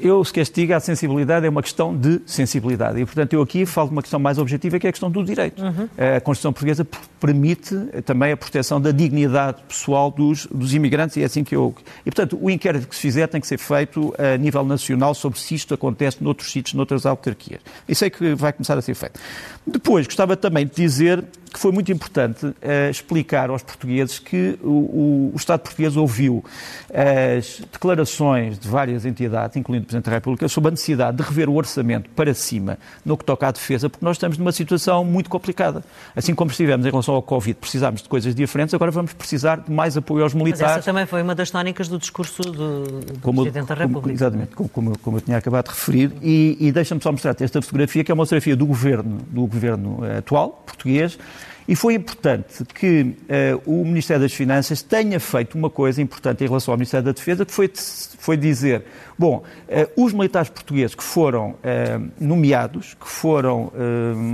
Eu 0.00 0.24
se 0.24 0.32
castiga 0.32 0.76
a 0.76 0.80
sensibilidade 0.80 1.46
é 1.46 1.48
uma 1.48 1.62
questão 1.62 1.96
de 1.96 2.20
sensibilidade. 2.26 3.00
E, 3.00 3.04
portanto, 3.04 3.32
eu 3.32 3.42
aqui 3.42 3.64
falo 3.64 3.88
de 3.88 3.94
uma 3.94 4.02
questão 4.02 4.20
mais 4.20 4.38
objetiva, 4.38 4.78
que 4.78 4.86
é 4.86 4.90
a 4.90 4.92
questão 4.92 5.10
do 5.10 5.24
direito. 5.24 5.62
Uhum. 5.62 5.88
A 6.16 6.20
Constituição 6.20 6.52
Portuguesa 6.52 6.86
permite 7.18 7.74
também 8.04 8.32
a 8.32 8.36
proteção 8.36 8.80
da 8.80 8.90
dignidade 8.90 9.62
pessoal 9.66 10.10
dos, 10.10 10.46
dos 10.46 10.74
imigrantes 10.74 11.16
e 11.16 11.22
é 11.22 11.24
assim 11.24 11.42
que 11.42 11.56
eu... 11.56 11.74
E, 12.04 12.10
portanto, 12.10 12.38
o 12.40 12.50
inquérito 12.50 12.88
que 12.88 12.94
se 12.94 13.00
fizer 13.00 13.26
tem 13.26 13.40
que 13.40 13.46
ser 13.46 13.58
feito 13.58 14.14
a 14.18 14.36
nível 14.36 14.64
nacional 14.64 15.14
sobre 15.14 15.38
se 15.38 15.54
isto 15.54 15.74
acontece 15.74 16.22
noutros 16.22 16.50
sítios, 16.50 16.74
noutras 16.74 17.06
autarquias. 17.06 17.60
Isso 17.88 18.04
é 18.04 18.10
que 18.10 18.34
vai 18.34 18.52
começar 18.52 18.76
a 18.76 18.82
ser 18.82 18.94
feito. 18.94 19.18
Depois, 19.66 20.06
gostava 20.06 20.36
também 20.36 20.66
de 20.66 20.74
dizer 20.74 21.24
que 21.56 21.60
foi 21.62 21.72
muito 21.72 21.90
importante 21.90 22.44
uh, 22.44 22.54
explicar 22.90 23.48
aos 23.48 23.62
portugueses 23.62 24.18
que 24.18 24.58
o, 24.62 24.68
o, 24.68 25.30
o, 25.32 25.36
Estado 25.36 25.60
português 25.60 25.96
ouviu 25.96 26.44
as 26.92 27.62
declarações 27.72 28.58
de 28.58 28.68
várias 28.68 29.06
entidades, 29.06 29.56
incluindo 29.56 29.84
o 29.84 29.86
Presidente 29.86 30.04
da 30.04 30.12
República, 30.12 30.48
sobre 30.48 30.68
a 30.68 30.70
necessidade 30.72 31.16
de 31.16 31.22
rever 31.22 31.48
o 31.48 31.54
orçamento 31.54 32.10
para 32.10 32.34
cima 32.34 32.78
no 33.02 33.16
que 33.16 33.24
toca 33.24 33.48
à 33.48 33.50
defesa, 33.50 33.88
porque 33.88 34.04
nós 34.04 34.16
estamos 34.16 34.36
numa 34.36 34.52
situação 34.52 35.02
muito 35.02 35.30
complicada. 35.30 35.82
Assim 36.14 36.34
como 36.34 36.50
estivemos 36.50 36.84
em 36.84 36.90
relação 36.90 37.14
ao 37.14 37.22
Covid, 37.22 37.58
precisámos 37.58 38.02
de 38.02 38.08
coisas 38.10 38.34
diferentes, 38.34 38.74
agora 38.74 38.90
vamos 38.90 39.14
precisar 39.14 39.60
de 39.60 39.72
mais 39.72 39.96
apoio 39.96 40.24
aos 40.24 40.34
militares. 40.34 40.60
Mas 40.60 40.72
essa 40.72 40.84
também 40.84 41.06
foi 41.06 41.22
uma 41.22 41.34
das 41.34 41.50
tónicas 41.50 41.88
do 41.88 41.98
discurso 41.98 42.42
do, 42.42 42.82
do 42.82 43.18
como, 43.22 43.40
Presidente 43.40 43.68
da 43.68 43.74
República. 43.76 44.02
Como, 44.02 44.12
exatamente, 44.12 44.54
como, 44.54 44.68
como, 44.68 44.98
como, 44.98 45.16
eu 45.16 45.20
tinha 45.22 45.38
acabado 45.38 45.64
de 45.64 45.70
referir. 45.70 46.12
E, 46.20 46.58
e 46.60 46.70
deixa-me 46.70 47.00
só 47.00 47.10
mostrar-te 47.10 47.42
esta 47.42 47.62
fotografia, 47.62 48.04
que 48.04 48.12
é 48.12 48.14
uma 48.14 48.26
fotografia 48.26 48.54
do 48.54 48.66
governo, 48.66 49.20
do 49.30 49.46
governo 49.46 50.04
eh, 50.04 50.18
atual, 50.18 50.62
português, 50.66 51.18
e 51.68 51.74
foi 51.74 51.94
importante 51.94 52.64
que 52.64 53.02
uh, 53.02 53.80
o 53.80 53.84
Ministério 53.84 54.22
das 54.22 54.32
Finanças 54.32 54.82
tenha 54.82 55.18
feito 55.18 55.58
uma 55.58 55.68
coisa 55.68 56.00
importante 56.00 56.44
em 56.44 56.46
relação 56.46 56.72
ao 56.72 56.78
Ministério 56.78 57.04
da 57.04 57.12
Defesa, 57.12 57.44
que 57.44 57.52
foi, 57.52 57.70
foi 57.74 58.36
dizer, 58.36 58.84
bom, 59.18 59.42
uh, 59.68 60.04
os 60.04 60.12
militares 60.12 60.48
portugueses 60.48 60.94
que 60.94 61.02
foram 61.02 61.50
uh, 61.50 62.10
nomeados, 62.20 62.94
que 62.94 63.08
foram 63.08 63.72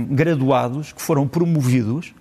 graduados, 0.09 0.93
que 0.93 1.01
foram 1.01 1.27
promovidos, 1.27 2.13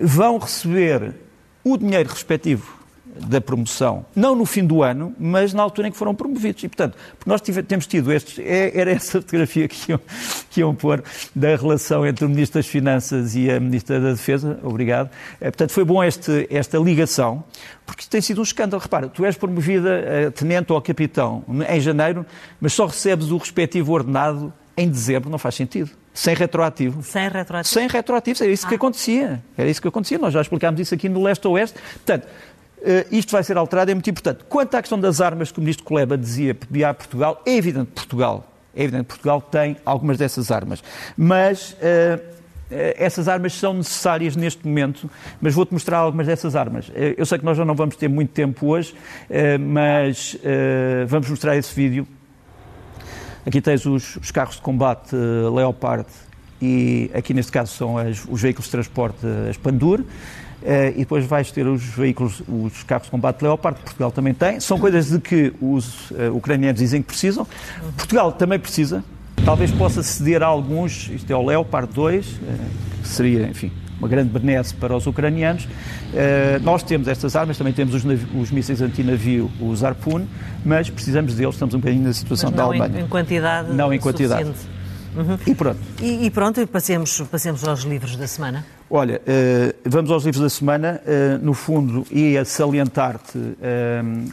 vão 0.00 0.38
receber 0.38 1.14
o 1.62 1.76
dinheiro 1.76 2.08
respectivo 2.08 2.81
da 3.14 3.40
promoção, 3.40 4.06
não 4.16 4.34
no 4.34 4.46
fim 4.46 4.64
do 4.64 4.82
ano, 4.82 5.14
mas 5.18 5.52
na 5.52 5.62
altura 5.62 5.88
em 5.88 5.90
que 5.90 5.96
foram 5.96 6.14
promovidos. 6.14 6.62
E, 6.62 6.68
portanto, 6.68 6.96
nós 7.26 7.40
tive, 7.40 7.62
temos 7.62 7.86
tido 7.86 8.10
estes, 8.12 8.38
é, 8.38 8.78
era 8.78 8.90
essa 8.90 9.20
fotografia 9.20 9.68
que 9.68 9.92
iam, 9.92 10.00
que 10.50 10.60
iam 10.60 10.74
pôr 10.74 11.02
da 11.34 11.54
relação 11.56 12.06
entre 12.06 12.24
o 12.24 12.28
Ministro 12.28 12.58
das 12.58 12.66
Finanças 12.66 13.34
e 13.34 13.50
a 13.50 13.60
Ministra 13.60 14.00
da 14.00 14.10
Defesa, 14.12 14.58
obrigado. 14.62 15.10
É, 15.40 15.44
portanto, 15.50 15.70
foi 15.70 15.84
bom 15.84 16.02
este, 16.02 16.46
esta 16.50 16.78
ligação, 16.78 17.44
porque 17.84 18.04
tem 18.08 18.20
sido 18.20 18.40
um 18.40 18.44
escândalo. 18.44 18.82
Repara, 18.82 19.08
tu 19.08 19.24
és 19.24 19.36
promovida 19.36 20.28
a 20.28 20.30
tenente 20.30 20.72
ou 20.72 20.78
a 20.78 20.82
capitão 20.82 21.44
em 21.68 21.80
janeiro, 21.80 22.24
mas 22.60 22.72
só 22.72 22.86
recebes 22.86 23.30
o 23.30 23.36
respectivo 23.36 23.92
ordenado 23.92 24.52
em 24.76 24.88
dezembro, 24.88 25.28
não 25.28 25.38
faz 25.38 25.54
sentido. 25.54 25.90
Sem 26.14 26.34
retroativo. 26.34 27.02
Sem 27.02 27.28
retroativo? 27.28 27.74
Sem 27.74 27.88
retroativo, 27.88 28.42
era 28.42 28.52
isso 28.52 28.66
ah. 28.66 28.68
que 28.68 28.74
acontecia. 28.74 29.42
Era 29.56 29.68
isso 29.68 29.80
que 29.80 29.88
acontecia. 29.88 30.18
Nós 30.18 30.32
já 30.32 30.40
explicámos 30.40 30.80
isso 30.80 30.94
aqui 30.94 31.08
no 31.08 31.22
leste-oeste. 31.22 31.78
Portanto, 31.94 32.26
Uh, 32.26 32.51
isto 33.10 33.32
vai 33.32 33.42
ser 33.44 33.56
alterado, 33.56 33.90
é 33.90 33.94
muito 33.94 34.10
importante. 34.10 34.44
Quanto 34.48 34.74
à 34.74 34.80
questão 34.82 34.98
das 34.98 35.20
armas 35.20 35.52
que 35.52 35.58
o 35.58 35.60
Ministro 35.60 35.84
Coleba 35.84 36.18
dizia 36.18 36.54
pedir 36.54 36.84
a 36.84 36.92
Portugal, 36.92 37.40
é 37.46 37.54
evidente 37.56 37.86
que 37.86 37.92
Portugal, 37.92 38.46
é 38.74 38.82
evidente 38.82 39.04
Portugal 39.04 39.40
tem 39.40 39.76
algumas 39.84 40.18
dessas 40.18 40.50
armas, 40.50 40.82
mas 41.16 41.72
uh, 41.72 42.20
essas 42.96 43.28
armas 43.28 43.52
são 43.52 43.74
necessárias 43.74 44.34
neste 44.34 44.66
momento, 44.66 45.10
mas 45.40 45.54
vou-te 45.54 45.72
mostrar 45.72 45.98
algumas 45.98 46.26
dessas 46.26 46.56
armas. 46.56 46.90
Eu 47.18 47.26
sei 47.26 47.38
que 47.38 47.44
nós 47.44 47.56
já 47.56 47.64
não 47.66 47.74
vamos 47.74 47.96
ter 47.96 48.08
muito 48.08 48.30
tempo 48.30 48.66
hoje, 48.66 48.94
mas 49.60 50.38
vamos 51.06 51.28
mostrar 51.28 51.54
esse 51.54 51.74
vídeo. 51.74 52.06
Aqui 53.44 53.60
tens 53.60 53.84
os, 53.84 54.16
os 54.16 54.30
carros 54.30 54.54
de 54.56 54.62
combate 54.62 55.14
Leopard 55.14 56.06
e 56.62 57.10
aqui 57.12 57.34
neste 57.34 57.50
caso 57.50 57.74
são 57.74 57.98
as, 57.98 58.24
os 58.28 58.40
veículos 58.40 58.66
de 58.66 58.70
transporte 58.70 59.26
as 59.50 59.56
Pandur. 59.56 60.04
Uh, 60.62 60.94
e 60.94 60.98
depois 60.98 61.26
vais 61.26 61.50
ter 61.50 61.66
os 61.66 61.82
veículos, 61.82 62.40
os 62.46 62.84
carros 62.84 63.06
de 63.06 63.10
combate 63.10 63.42
Leopard, 63.42 63.76
que 63.78 63.84
Portugal 63.84 64.12
também 64.12 64.32
tem. 64.32 64.60
São 64.60 64.78
coisas 64.78 65.10
de 65.10 65.18
que 65.18 65.52
os 65.60 66.12
uh, 66.12 66.32
ucranianos 66.32 66.78
dizem 66.78 67.02
que 67.02 67.08
precisam. 67.08 67.44
Portugal 67.96 68.30
também 68.30 68.60
precisa. 68.60 69.02
Talvez 69.44 69.72
possa 69.72 70.04
ceder 70.04 70.40
a 70.40 70.46
alguns, 70.46 71.08
isto 71.08 71.28
é 71.32 71.34
o 71.34 71.44
Leopard 71.44 71.92
2, 71.92 72.26
uh, 72.26 72.30
eh, 72.30 72.56
que 73.02 73.08
seria, 73.08 73.48
enfim, 73.48 73.72
uma 73.98 74.06
grande 74.06 74.28
benesse 74.30 74.72
para 74.72 74.96
os 74.96 75.04
ucranianos. 75.04 75.66
nós 76.62 76.84
temos 76.84 77.08
estas 77.08 77.34
armas, 77.34 77.58
também 77.58 77.72
temos 77.72 77.92
os, 77.94 78.04
os 78.04 78.52
mísseis 78.52 78.80
antinavio, 78.80 79.50
os 79.60 79.82
Harpoon, 79.82 80.26
mas 80.64 80.88
precisamos 80.88 81.34
deles, 81.34 81.56
estamos 81.56 81.74
um 81.74 81.78
bocadinho 81.78 82.04
na 82.04 82.12
situação 82.12 82.52
da 82.52 82.62
Alemanha. 82.62 83.00
Em, 83.00 83.02
em 83.02 83.08
quantidade 83.08 83.72
Não 83.72 83.92
em 83.92 83.98
quantidade. 83.98 84.44
Suficiente. 84.44 84.81
Uhum. 85.16 85.38
E 85.46 85.54
pronto. 85.54 85.78
E, 86.00 86.26
e 86.26 86.30
pronto, 86.30 86.66
passemos, 86.66 87.20
passemos 87.30 87.66
aos 87.66 87.82
livros 87.82 88.16
da 88.16 88.26
semana. 88.26 88.64
Olha, 88.90 89.20
uh, 89.20 89.88
vamos 89.88 90.10
aos 90.10 90.24
livros 90.24 90.42
da 90.42 90.50
semana. 90.50 91.00
Uh, 91.06 91.44
no 91.44 91.54
fundo, 91.54 92.06
ia 92.10 92.44
salientar-te 92.44 93.38
uh, 93.38 94.32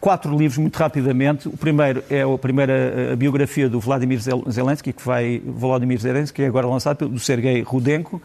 quatro 0.00 0.36
livros 0.36 0.58
muito 0.58 0.76
rapidamente. 0.76 1.48
O 1.48 1.56
primeiro 1.56 2.02
é 2.10 2.22
a 2.22 2.38
primeira 2.38 3.12
a 3.12 3.16
biografia 3.16 3.68
do 3.68 3.80
Vladimir 3.80 4.20
Zelensky, 4.20 4.92
que 4.92 5.04
vai, 5.04 5.42
Vladimir 5.44 5.98
Zelensky, 5.98 6.36
que 6.36 6.42
é 6.42 6.46
agora 6.46 6.66
lançado 6.66 7.08
do 7.08 7.18
Sergei 7.18 7.62
Rudenko. 7.62 8.22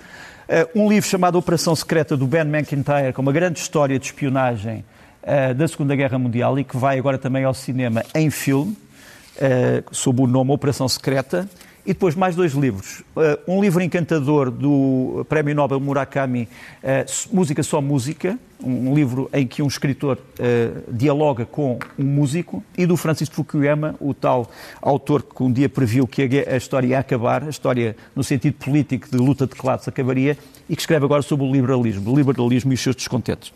um 0.76 0.88
livro 0.88 1.10
chamado 1.10 1.38
Operação 1.38 1.76
Secreta 1.76 2.16
do 2.16 2.28
Ben 2.28 2.42
McIntyre, 2.42 3.14
com 3.14 3.22
uma 3.22 3.32
grande 3.32 3.58
história 3.58 3.98
de 3.98 4.06
espionagem 4.06 4.86
da 5.56 5.68
Segunda 5.68 5.96
Guerra 5.96 6.20
Mundial 6.20 6.60
e 6.60 6.64
que 6.64 6.78
vai 6.78 7.00
agora 7.00 7.18
também 7.18 7.46
ao 7.46 7.54
cinema 7.54 8.04
em 8.14 8.30
filme. 8.30 8.76
Eh, 9.44 9.84
sob 9.92 10.22
o 10.22 10.28
nome 10.28 10.52
Operação 10.52 10.88
Secreta, 10.88 11.50
E 11.84 11.94
depois 11.94 12.14
mais 12.14 12.36
dois 12.36 12.54
livros. 12.54 13.02
Uh, 13.16 13.56
um 13.56 13.60
livro 13.62 13.82
encantador 13.82 14.52
do 14.52 15.26
Prémio 15.28 15.56
Nobel 15.56 15.80
Murakami, 15.80 16.48
uh, 16.84 17.36
Música 17.36 17.64
Só 17.64 17.82
Música, 17.82 18.38
um, 18.64 18.94
livro 18.94 19.28
em 19.34 19.48
que 19.48 19.64
um 19.64 19.68
escritor 19.68 20.20
uh, 20.20 20.94
dialoga 20.94 21.44
com 21.44 21.80
um 21.98 22.04
músico, 22.04 22.64
e 22.78 22.86
do 22.86 22.96
Francis 22.96 23.30
Fukuyama, 23.30 23.96
o 24.00 24.14
tal 24.14 24.52
autor 24.80 25.24
que 25.24 25.42
um 25.42 25.52
dia 25.52 25.68
previu 25.68 26.06
que 26.06 26.22
a, 26.22 26.54
a 26.54 26.58
história 26.58 26.88
ia 26.88 27.00
acabar, 27.00 27.44
a 27.44 27.50
história 27.50 27.96
no 28.16 28.24
sentido 28.24 28.54
político 28.64 29.10
de 29.10 29.18
luta 29.18 29.48
de 29.48 29.56
classes 29.56 29.88
acabaria, 29.88 30.38
e 30.70 30.76
que 30.76 30.82
escreve 30.82 31.06
agora 31.06 31.24
sobre 31.24 31.48
o 31.48 31.52
liberalismo, 31.52 32.12
o 32.12 32.16
liberalismo 32.16 32.72
e 32.72 32.76
os 32.76 32.82
seus 32.82 32.96
descontentes. 32.96 33.52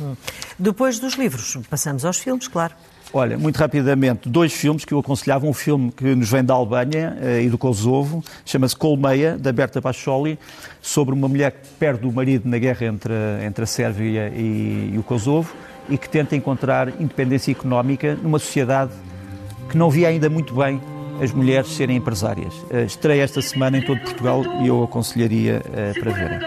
Hum. 0.00 0.16
Depois 0.58 0.98
dos 0.98 1.14
livros, 1.14 1.56
passamos 1.70 2.04
aos 2.04 2.18
filmes, 2.18 2.48
claro. 2.48 2.74
Olha, 3.14 3.36
muito 3.36 3.56
rapidamente, 3.58 4.26
dois 4.26 4.54
filmes 4.54 4.86
que 4.86 4.94
eu 4.94 4.98
aconselhava. 4.98 5.46
Um 5.46 5.52
filme 5.52 5.92
que 5.92 6.14
nos 6.14 6.30
vem 6.30 6.42
da 6.42 6.54
Albânia 6.54 7.14
uh, 7.20 7.40
e 7.40 7.48
do 7.50 7.58
Kosovo, 7.58 8.24
chama-se 8.44 8.74
Colmeia, 8.74 9.36
da 9.36 9.52
Berta 9.52 9.82
Bacholi, 9.82 10.38
sobre 10.80 11.14
uma 11.14 11.28
mulher 11.28 11.52
que 11.52 11.68
perde 11.78 12.06
o 12.06 12.12
marido 12.12 12.48
na 12.48 12.56
guerra 12.58 12.86
entre, 12.86 13.12
entre 13.44 13.64
a 13.64 13.66
Sérvia 13.66 14.32
e, 14.34 14.92
e 14.94 14.98
o 14.98 15.02
Kosovo 15.02 15.54
e 15.90 15.98
que 15.98 16.08
tenta 16.08 16.34
encontrar 16.34 16.88
independência 17.00 17.52
económica 17.52 18.14
numa 18.14 18.38
sociedade 18.38 18.92
que 19.68 19.76
não 19.76 19.90
via 19.90 20.08
ainda 20.08 20.30
muito 20.30 20.54
bem 20.54 20.80
as 21.20 21.32
mulheres 21.32 21.68
serem 21.68 21.98
empresárias. 21.98 22.54
Uh, 22.54 22.86
estreia 22.86 23.22
esta 23.22 23.42
semana 23.42 23.76
em 23.76 23.82
todo 23.82 24.00
Portugal 24.00 24.42
e 24.62 24.68
eu 24.68 24.82
aconselharia 24.82 25.60
uh, 25.66 26.00
para 26.00 26.12
verem. 26.12 26.38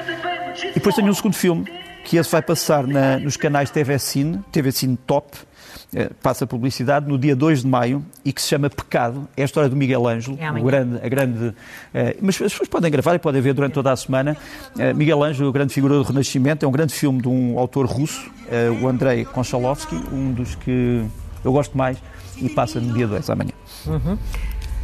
E 0.72 0.74
depois 0.74 0.96
tenho 0.96 1.10
um 1.10 1.14
segundo 1.14 1.36
filme, 1.36 1.66
que 2.06 2.18
esse 2.18 2.32
vai 2.32 2.42
passar 2.42 2.88
na, 2.88 3.20
nos 3.20 3.36
canais 3.36 3.70
TV 3.70 3.98
Cine, 4.00 4.40
TV 4.52 4.72
Cine 4.72 4.96
Top, 4.96 5.28
eh, 5.38 5.55
passa 6.22 6.46
publicidade 6.46 7.08
no 7.08 7.18
dia 7.18 7.36
2 7.36 7.62
de 7.62 7.68
maio 7.68 8.06
e 8.24 8.34
que 8.34 8.42
se 8.42 8.48
chama 8.50 8.70
Pecado. 8.70 9.28
É 9.36 9.42
a 9.42 9.46
história 9.46 9.70
do 9.70 9.76
Miguel 9.76 10.08
Ângelo, 10.08 10.38
é 10.40 10.52
o 10.52 10.64
grande, 10.64 11.00
a 11.04 11.08
grande. 11.08 11.56
Eh, 11.94 12.18
mas 12.22 12.36
as 12.36 12.52
pessoas 12.52 12.70
podem 12.70 12.92
gravar 12.92 13.16
e 13.16 13.20
podem 13.20 13.42
ver 13.42 13.54
durante 13.54 13.74
toda 13.74 13.92
a 13.92 13.96
semana. 13.96 14.36
Eh, 14.78 14.94
Miguel 14.94 15.24
Ângelo, 15.24 15.52
grande 15.52 15.74
figura 15.74 15.96
do 15.96 16.04
Renascimento, 16.04 16.66
é 16.66 16.68
um 16.68 16.72
grande 16.72 16.94
filme 16.94 17.22
de 17.22 17.28
um 17.28 17.58
autor 17.58 17.86
russo, 17.86 18.30
o 18.82 18.88
Andrei 18.88 19.26
Konchalovsky, 19.26 19.96
um 20.12 20.32
dos 20.32 20.56
que 20.56 21.06
eu 21.44 21.52
gosto 21.52 21.78
mais, 21.78 21.98
e 22.38 22.50
passa 22.50 22.80
no 22.80 22.94
dia 22.94 23.08
2 23.08 23.30
amanhã. 23.30 23.52
Uhum. 23.88 24.18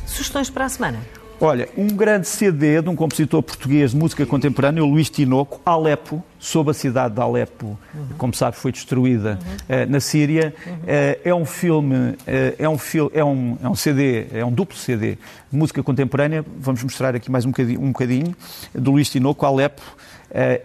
Sugestões 0.05 0.49
para 0.49 0.65
a 0.65 0.69
semana? 0.69 0.99
Olha, 1.43 1.67
um 1.75 1.87
grande 1.87 2.27
CD 2.27 2.83
de 2.83 2.89
um 2.89 2.95
compositor 2.95 3.41
português 3.41 3.89
de 3.89 3.97
música 3.97 4.23
contemporânea, 4.27 4.83
o 4.83 4.87
Luís 4.87 5.09
Tinoco, 5.09 5.59
Alepo, 5.65 6.23
sob 6.37 6.69
a 6.69 6.73
cidade 6.73 7.15
de 7.15 7.19
Alepo, 7.19 7.79
uhum. 7.95 8.07
como 8.15 8.31
sabe, 8.31 8.55
foi 8.57 8.71
destruída 8.71 9.39
uhum. 9.41 9.83
uh, 9.83 9.89
na 9.89 9.99
Síria. 9.99 10.53
Uhum. 10.67 10.73
Uh, 10.73 11.19
é 11.25 11.33
um 11.33 11.43
filme, 11.43 11.95
uh, 11.95 12.15
é, 12.59 12.69
um 12.69 12.77
fil 12.77 13.11
é, 13.11 13.25
um, 13.25 13.57
é 13.63 13.67
um 13.67 13.73
CD, 13.73 14.27
é 14.31 14.45
um 14.45 14.51
duplo 14.51 14.77
CD 14.77 15.17
de 15.51 15.57
música 15.57 15.81
contemporânea. 15.81 16.45
Vamos 16.59 16.83
mostrar 16.83 17.15
aqui 17.15 17.31
mais 17.31 17.43
um 17.43 17.49
bocadinho, 17.49 17.81
um 17.81 17.91
bocadinho 17.91 18.35
do 18.75 18.91
Luís 18.91 19.09
Tinoco, 19.09 19.43
Alepo 19.43 19.81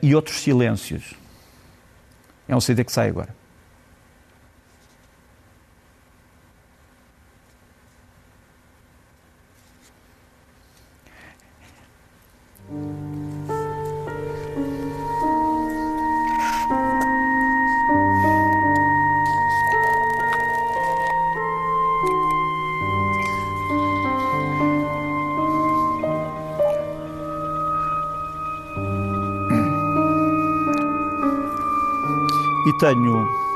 e 0.02 0.14
outros 0.14 0.36
silêncios. 0.40 1.14
É 2.46 2.54
um 2.54 2.60
CD 2.60 2.84
que 2.84 2.92
sai 2.92 3.08
agora. 3.08 3.45
Tenho 32.78 33.46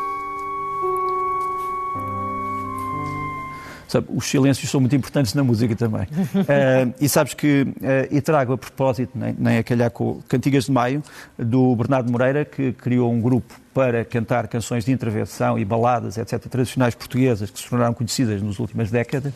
Sabe, 3.90 4.06
os 4.14 4.24
silêncios 4.24 4.70
são 4.70 4.78
muito 4.78 4.94
importantes 4.94 5.34
na 5.34 5.42
música 5.42 5.74
também. 5.74 6.02
uh, 6.02 6.94
e 7.00 7.08
sabes 7.08 7.34
que, 7.34 7.62
uh, 7.62 8.06
e 8.08 8.20
trago 8.20 8.52
a 8.52 8.58
propósito, 8.58 9.10
nem, 9.16 9.34
nem 9.36 9.58
a 9.58 9.64
calhar 9.64 9.90
com 9.90 10.22
Cantigas 10.28 10.66
de 10.66 10.70
Maio, 10.70 11.02
do 11.36 11.74
Bernardo 11.74 12.08
Moreira, 12.08 12.44
que 12.44 12.72
criou 12.72 13.12
um 13.12 13.20
grupo 13.20 13.52
para 13.74 14.04
cantar 14.04 14.46
canções 14.46 14.84
de 14.84 14.92
intervenção 14.92 15.58
e 15.58 15.64
baladas, 15.64 16.16
etc., 16.18 16.38
tradicionais 16.48 16.94
portuguesas, 16.94 17.50
que 17.50 17.58
se 17.58 17.68
tornaram 17.68 17.92
conhecidas 17.92 18.40
nas 18.40 18.60
últimas 18.60 18.92
décadas, 18.92 19.32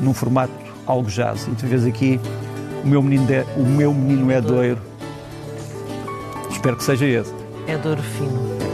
num 0.00 0.12
formato 0.12 0.52
algo 0.84 1.08
jazz. 1.08 1.46
E 1.46 1.52
tu 1.52 1.64
vês 1.68 1.86
aqui 1.86 2.18
o 2.82 2.88
meu 2.88 3.00
menino, 3.04 3.24
de, 3.24 3.42
o 3.56 3.64
meu 3.64 3.94
menino 3.94 4.32
é 4.32 4.40
doiro. 4.40 4.80
Espero 6.50 6.76
que 6.76 6.82
seja 6.82 7.06
esse. 7.06 7.32
É 7.68 7.78
douro 7.78 8.02
fino. 8.02 8.71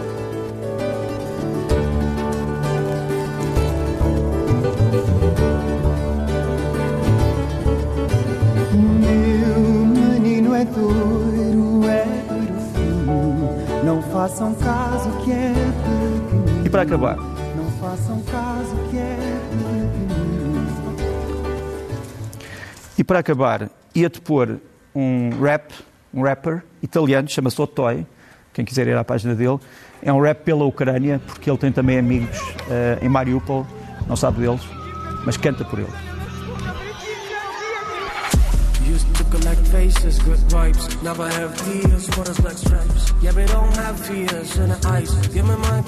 Façam 14.29 14.55
caso 14.55 15.11
que 15.25 15.33
é 15.33 15.53
pequenino. 15.55 16.67
E 16.67 16.69
para 16.69 16.83
acabar? 16.83 17.17
Não 17.17 17.71
façam 17.81 18.21
caso 18.23 18.77
que 18.91 18.99
é 18.99 19.17
E 22.99 23.05
para 23.05 23.21
acabar, 23.21 23.71
ia-te 23.95 24.21
pôr 24.21 24.61
um 24.95 25.31
rap, 25.41 25.73
um 26.13 26.23
rapper 26.23 26.65
italiano, 26.83 27.29
chama-se 27.29 27.61
Otoy, 27.61 28.05
quem 28.53 28.65
quiser 28.65 28.89
ir 28.89 28.97
à 28.97 29.05
página 29.05 29.35
dele. 29.37 29.59
É 30.03 30.13
um 30.13 30.21
rap 30.21 30.43
pela 30.43 30.65
Ucrânia, 30.65 31.21
porque 31.25 31.49
ele 31.49 31.59
tem 31.59 31.71
também 31.71 31.99
amigos 31.99 32.41
uh, 32.41 33.05
em 33.05 33.09
Mariupol, 33.09 33.65
não 34.09 34.17
sabe 34.17 34.41
deles, 34.41 34.63
mas 35.25 35.37
canta 35.37 35.65
por 35.65 35.79
eles. 35.79 36.08
Faces, 39.79 40.19
good 40.29 40.43
vibes. 40.55 40.85
Never 41.03 41.29
have 41.39 41.51
tears, 41.65 42.05
what 42.17 42.29
is 42.29 42.39
black 42.41 42.59
stripes. 42.67 43.13
Yeah, 43.23 43.33
we 43.39 43.45
don't 43.47 43.75
have 43.85 43.97
fears 44.07 44.51
in 44.63 44.69
the 44.75 44.79
eyes. 44.95 45.11
Give 45.35 45.47
me 45.51 45.57
my 45.67 45.79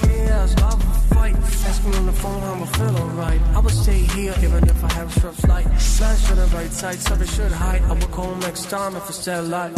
love 0.63 0.79
a 0.91 1.15
fight. 1.15 1.35
Ask 1.69 1.79
me 1.85 1.91
on 2.01 2.05
the 2.05 2.17
phone 2.23 2.41
how 2.47 2.55
I 2.65 2.67
feel 2.77 2.95
alright. 3.03 3.41
I 3.57 3.59
would 3.59 3.77
stay 3.83 4.01
here 4.15 4.33
even 4.45 4.63
if 4.73 4.79
I 4.89 4.91
have 4.99 5.09
strips 5.17 5.43
light. 5.51 5.67
Flash 5.97 6.21
to 6.27 6.35
the 6.35 6.47
right 6.57 6.71
side, 6.81 6.99
so 7.05 7.15
they 7.15 7.29
should 7.35 7.51
hide. 7.51 7.83
I 7.91 7.93
will 7.99 8.13
call 8.17 8.33
next 8.47 8.69
time 8.69 8.95
if 8.95 9.09
it's 9.09 9.19
still 9.19 9.43
light. 9.43 9.77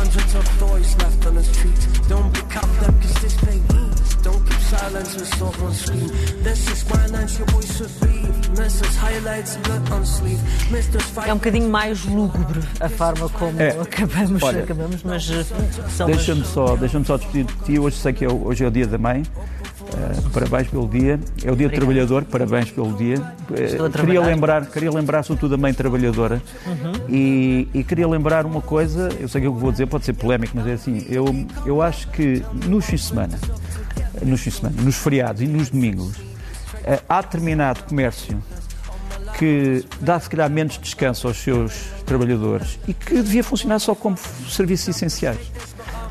Hundreds 0.00 0.34
of 0.34 0.44
toys 0.58 0.90
left 1.02 1.26
on 1.26 1.34
the 1.34 1.44
street. 1.44 1.80
Don't 2.08 2.30
pick 2.34 2.56
up 2.56 2.70
them 2.80 2.94
cause 3.02 3.18
this 3.22 3.36
thing 3.44 3.62
eats. 3.80 4.14
Don't 4.26 4.44
silence 4.72 5.12
someone 5.36 5.74
scream. 5.74 6.08
This 6.42 6.60
is 6.72 6.80
lunch, 7.12 7.38
your 7.38 7.48
voice 7.48 7.76
should 7.76 7.94
be. 8.00 8.22
Mrs. 8.56 8.96
Highlights, 8.96 9.56
blood 9.64 9.90
on 9.92 10.04
sleeve. 10.04 10.40
É 11.26 11.32
um 11.32 11.36
bocadinho 11.36 11.68
mais 11.68 12.04
lúgubre 12.04 12.60
a 12.80 12.88
forma 12.88 13.28
como 13.28 13.60
é. 13.60 13.70
acabamos, 13.70 14.42
Olha, 14.42 14.62
acabamos, 14.62 15.02
mas 15.02 15.30
eh, 15.30 15.44
são 15.90 16.06
Deixa-me 16.06 16.44
só, 16.44 16.76
deixa 16.76 17.02
só 17.04 17.16
despedir 17.16 17.44
de 17.44 17.54
ti. 17.64 17.78
Hoje 17.78 17.96
sei 17.96 18.12
que 18.12 18.24
é, 18.24 18.28
hoje 18.32 18.64
é 18.64 18.68
o 18.68 18.70
dia 18.70 18.86
da 18.86 18.98
mãe. 18.98 19.22
Uh, 19.82 20.30
parabéns 20.30 20.68
pelo 20.68 20.88
dia. 20.88 21.20
É 21.44 21.50
o 21.50 21.56
dia 21.56 21.68
do 21.68 21.74
trabalhador, 21.74 22.24
parabéns 22.24 22.70
pelo 22.70 22.92
dia. 22.94 23.16
Uh, 23.16 23.90
queria 23.90 24.20
lembrar, 24.22 24.66
queria 24.66 24.90
lembrar 24.90 25.22
sobretudo 25.22 25.54
a 25.54 25.58
mãe 25.58 25.74
trabalhadora 25.74 26.40
uhum. 26.66 26.92
e, 27.08 27.68
e, 27.74 27.84
queria 27.84 28.08
lembrar 28.08 28.46
uma 28.46 28.62
coisa, 28.62 29.10
eu 29.20 29.28
sei 29.28 29.42
que 29.42 29.48
o 29.48 29.54
que 29.54 29.60
vou 29.60 29.70
dizer 29.70 29.86
pode 29.86 30.04
ser 30.06 30.14
polémico, 30.14 30.52
mas 30.56 30.66
é 30.66 30.72
assim, 30.72 31.04
eu, 31.10 31.26
eu 31.66 31.82
acho 31.82 32.08
que 32.08 32.42
nos 32.66 32.86
fins 32.86 33.00
de 33.00 33.06
semana, 33.08 33.38
nos 34.24 34.40
fins 34.40 34.54
de 34.54 34.60
semana, 34.60 34.82
nos 34.82 34.96
feriados 34.96 35.42
e 35.42 35.46
nos 35.46 35.70
domingos, 35.70 36.16
uh, 36.16 37.02
há 37.08 37.20
determinado 37.20 37.82
comércio 37.84 38.42
que 39.38 39.84
dá 40.00 40.20
se 40.20 40.28
calhar 40.28 40.50
menos 40.50 40.78
descanso 40.78 41.26
aos 41.26 41.36
seus 41.38 41.86
trabalhadores 42.04 42.78
e 42.86 42.94
que 42.94 43.14
devia 43.14 43.42
funcionar 43.42 43.78
só 43.78 43.94
como 43.94 44.16
serviços 44.48 44.88
essenciais. 44.88 45.40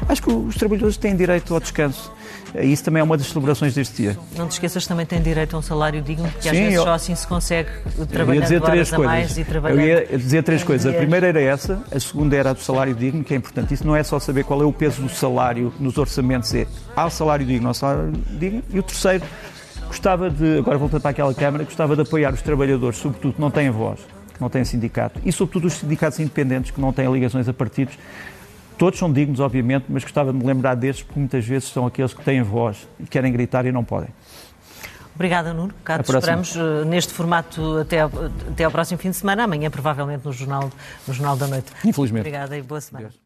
Acho 0.10 0.22
que 0.24 0.32
os 0.32 0.56
trabalhadores 0.56 0.98
têm 0.98 1.16
direito 1.16 1.54
ao 1.54 1.60
descanso. 1.60 2.12
E 2.56 2.72
isso 2.72 2.84
também 2.84 3.02
é 3.02 3.04
uma 3.04 3.18
das 3.18 3.28
celebrações 3.28 3.74
deste 3.74 3.96
dia. 4.04 4.18
Não 4.36 4.48
te 4.48 4.52
esqueças 4.52 4.86
também 4.86 5.06
têm 5.06 5.22
direito 5.22 5.56
a 5.56 5.60
um 5.60 5.62
salário 5.62 6.02
digno, 6.02 6.28
porque 6.28 6.44
Sim, 6.44 6.50
às 6.50 6.58
vezes 6.58 6.74
eu, 6.76 6.84
só 6.84 6.94
assim 6.94 7.16
se 7.16 7.28
consegue 7.28 7.70
trabalhar 8.10 8.42
dizer 8.42 8.62
três 8.62 8.90
coisas. 8.90 9.06
mais 9.06 9.38
e 9.38 9.44
trabalhar. 9.44 9.76
Eu 9.76 9.88
ia 9.88 10.18
dizer 10.18 10.44
três 10.44 10.64
coisas. 10.64 10.94
A 10.94 10.98
primeira 10.98 11.28
era 11.28 11.42
essa, 11.42 11.82
a 11.92 12.00
segunda 12.00 12.36
era 12.36 12.50
a 12.52 12.54
do 12.54 12.60
salário 12.60 12.94
digno, 12.94 13.24
que 13.24 13.34
é 13.34 13.38
importante. 13.38 13.74
Isso 13.74 13.86
não 13.86 13.96
é 13.96 14.04
só 14.04 14.20
saber 14.20 14.44
qual 14.44 14.62
é 14.62 14.66
o 14.66 14.74
peso 14.74 15.02
do 15.02 15.10
salário 15.10 15.74
nos 15.80 15.98
orçamentos, 15.98 16.54
é 16.54 16.68
há 16.96 17.10
salário 17.10 17.46
digno, 17.46 17.70
há 17.70 17.74
salário 17.74 18.12
digno. 18.32 18.64
E 18.70 18.80
o 18.80 18.84
terceiro, 18.84 19.24
gostava 19.88 20.30
de, 20.30 20.60
agora 20.60 20.78
voltando 20.78 21.02
para 21.02 21.12
aquela 21.12 21.34
Câmara, 21.34 21.64
gostava 21.64 21.96
de 21.96 22.02
apoiar 22.02 22.34
os 22.34 22.42
trabalhadores, 22.42 22.98
sobretudo 23.00 23.34
que 23.36 23.42
não 23.42 23.52
têm 23.52 23.70
voz, 23.70 24.00
que 24.34 24.42
não 24.42 24.50
têm 24.50 24.66
sindicato, 24.66 25.20
e 25.24 25.32
sobretudo 25.32 25.68
os 25.68 25.74
sindicatos 25.74 26.20
independentes 26.20 26.72
que 26.72 26.82
não 26.82 26.92
têm 26.92 27.12
ligações 27.12 27.48
a 27.48 27.54
partidos. 27.54 27.98
Todos 28.82 28.98
são 28.98 29.14
dignos, 29.14 29.40
obviamente, 29.40 29.86
mas 29.90 30.02
gostava 30.02 30.34
de 30.34 30.40
me 30.40 30.44
lembrar 30.44 30.74
destes, 30.74 31.04
porque 31.04 31.20
muitas 31.20 31.46
vezes 31.46 31.70
são 31.70 31.86
aqueles 31.86 32.16
que 32.16 32.24
têm 32.24 32.42
voz 32.42 32.88
e 33.00 33.06
querem 33.06 33.32
gritar 33.32 33.64
e 33.64 33.72
não 33.72 33.84
podem. 33.84 34.10
Obrigada, 35.14 35.54
Nuno. 35.54 35.72
Cá 35.84 36.02
te 36.02 36.12
esperamos 36.12 36.56
uh, 36.56 36.84
neste 36.84 37.14
formato 37.14 37.78
até 37.78 38.00
ao, 38.00 38.10
até 38.50 38.64
ao 38.64 38.72
próximo 38.72 38.98
fim 38.98 39.12
de 39.12 39.18
semana, 39.18 39.44
amanhã 39.44 39.70
provavelmente 39.70 40.26
no 40.26 40.34
Jornal, 40.34 40.72
no 41.08 41.14
jornal 41.14 41.38
da 41.38 41.46
Noite. 41.46 41.72
Infelizmente. 41.86 42.22
Obrigada 42.22 42.58
e 42.58 42.64
boa 42.64 42.82
semana. 42.82 43.10
Deus. 43.10 43.22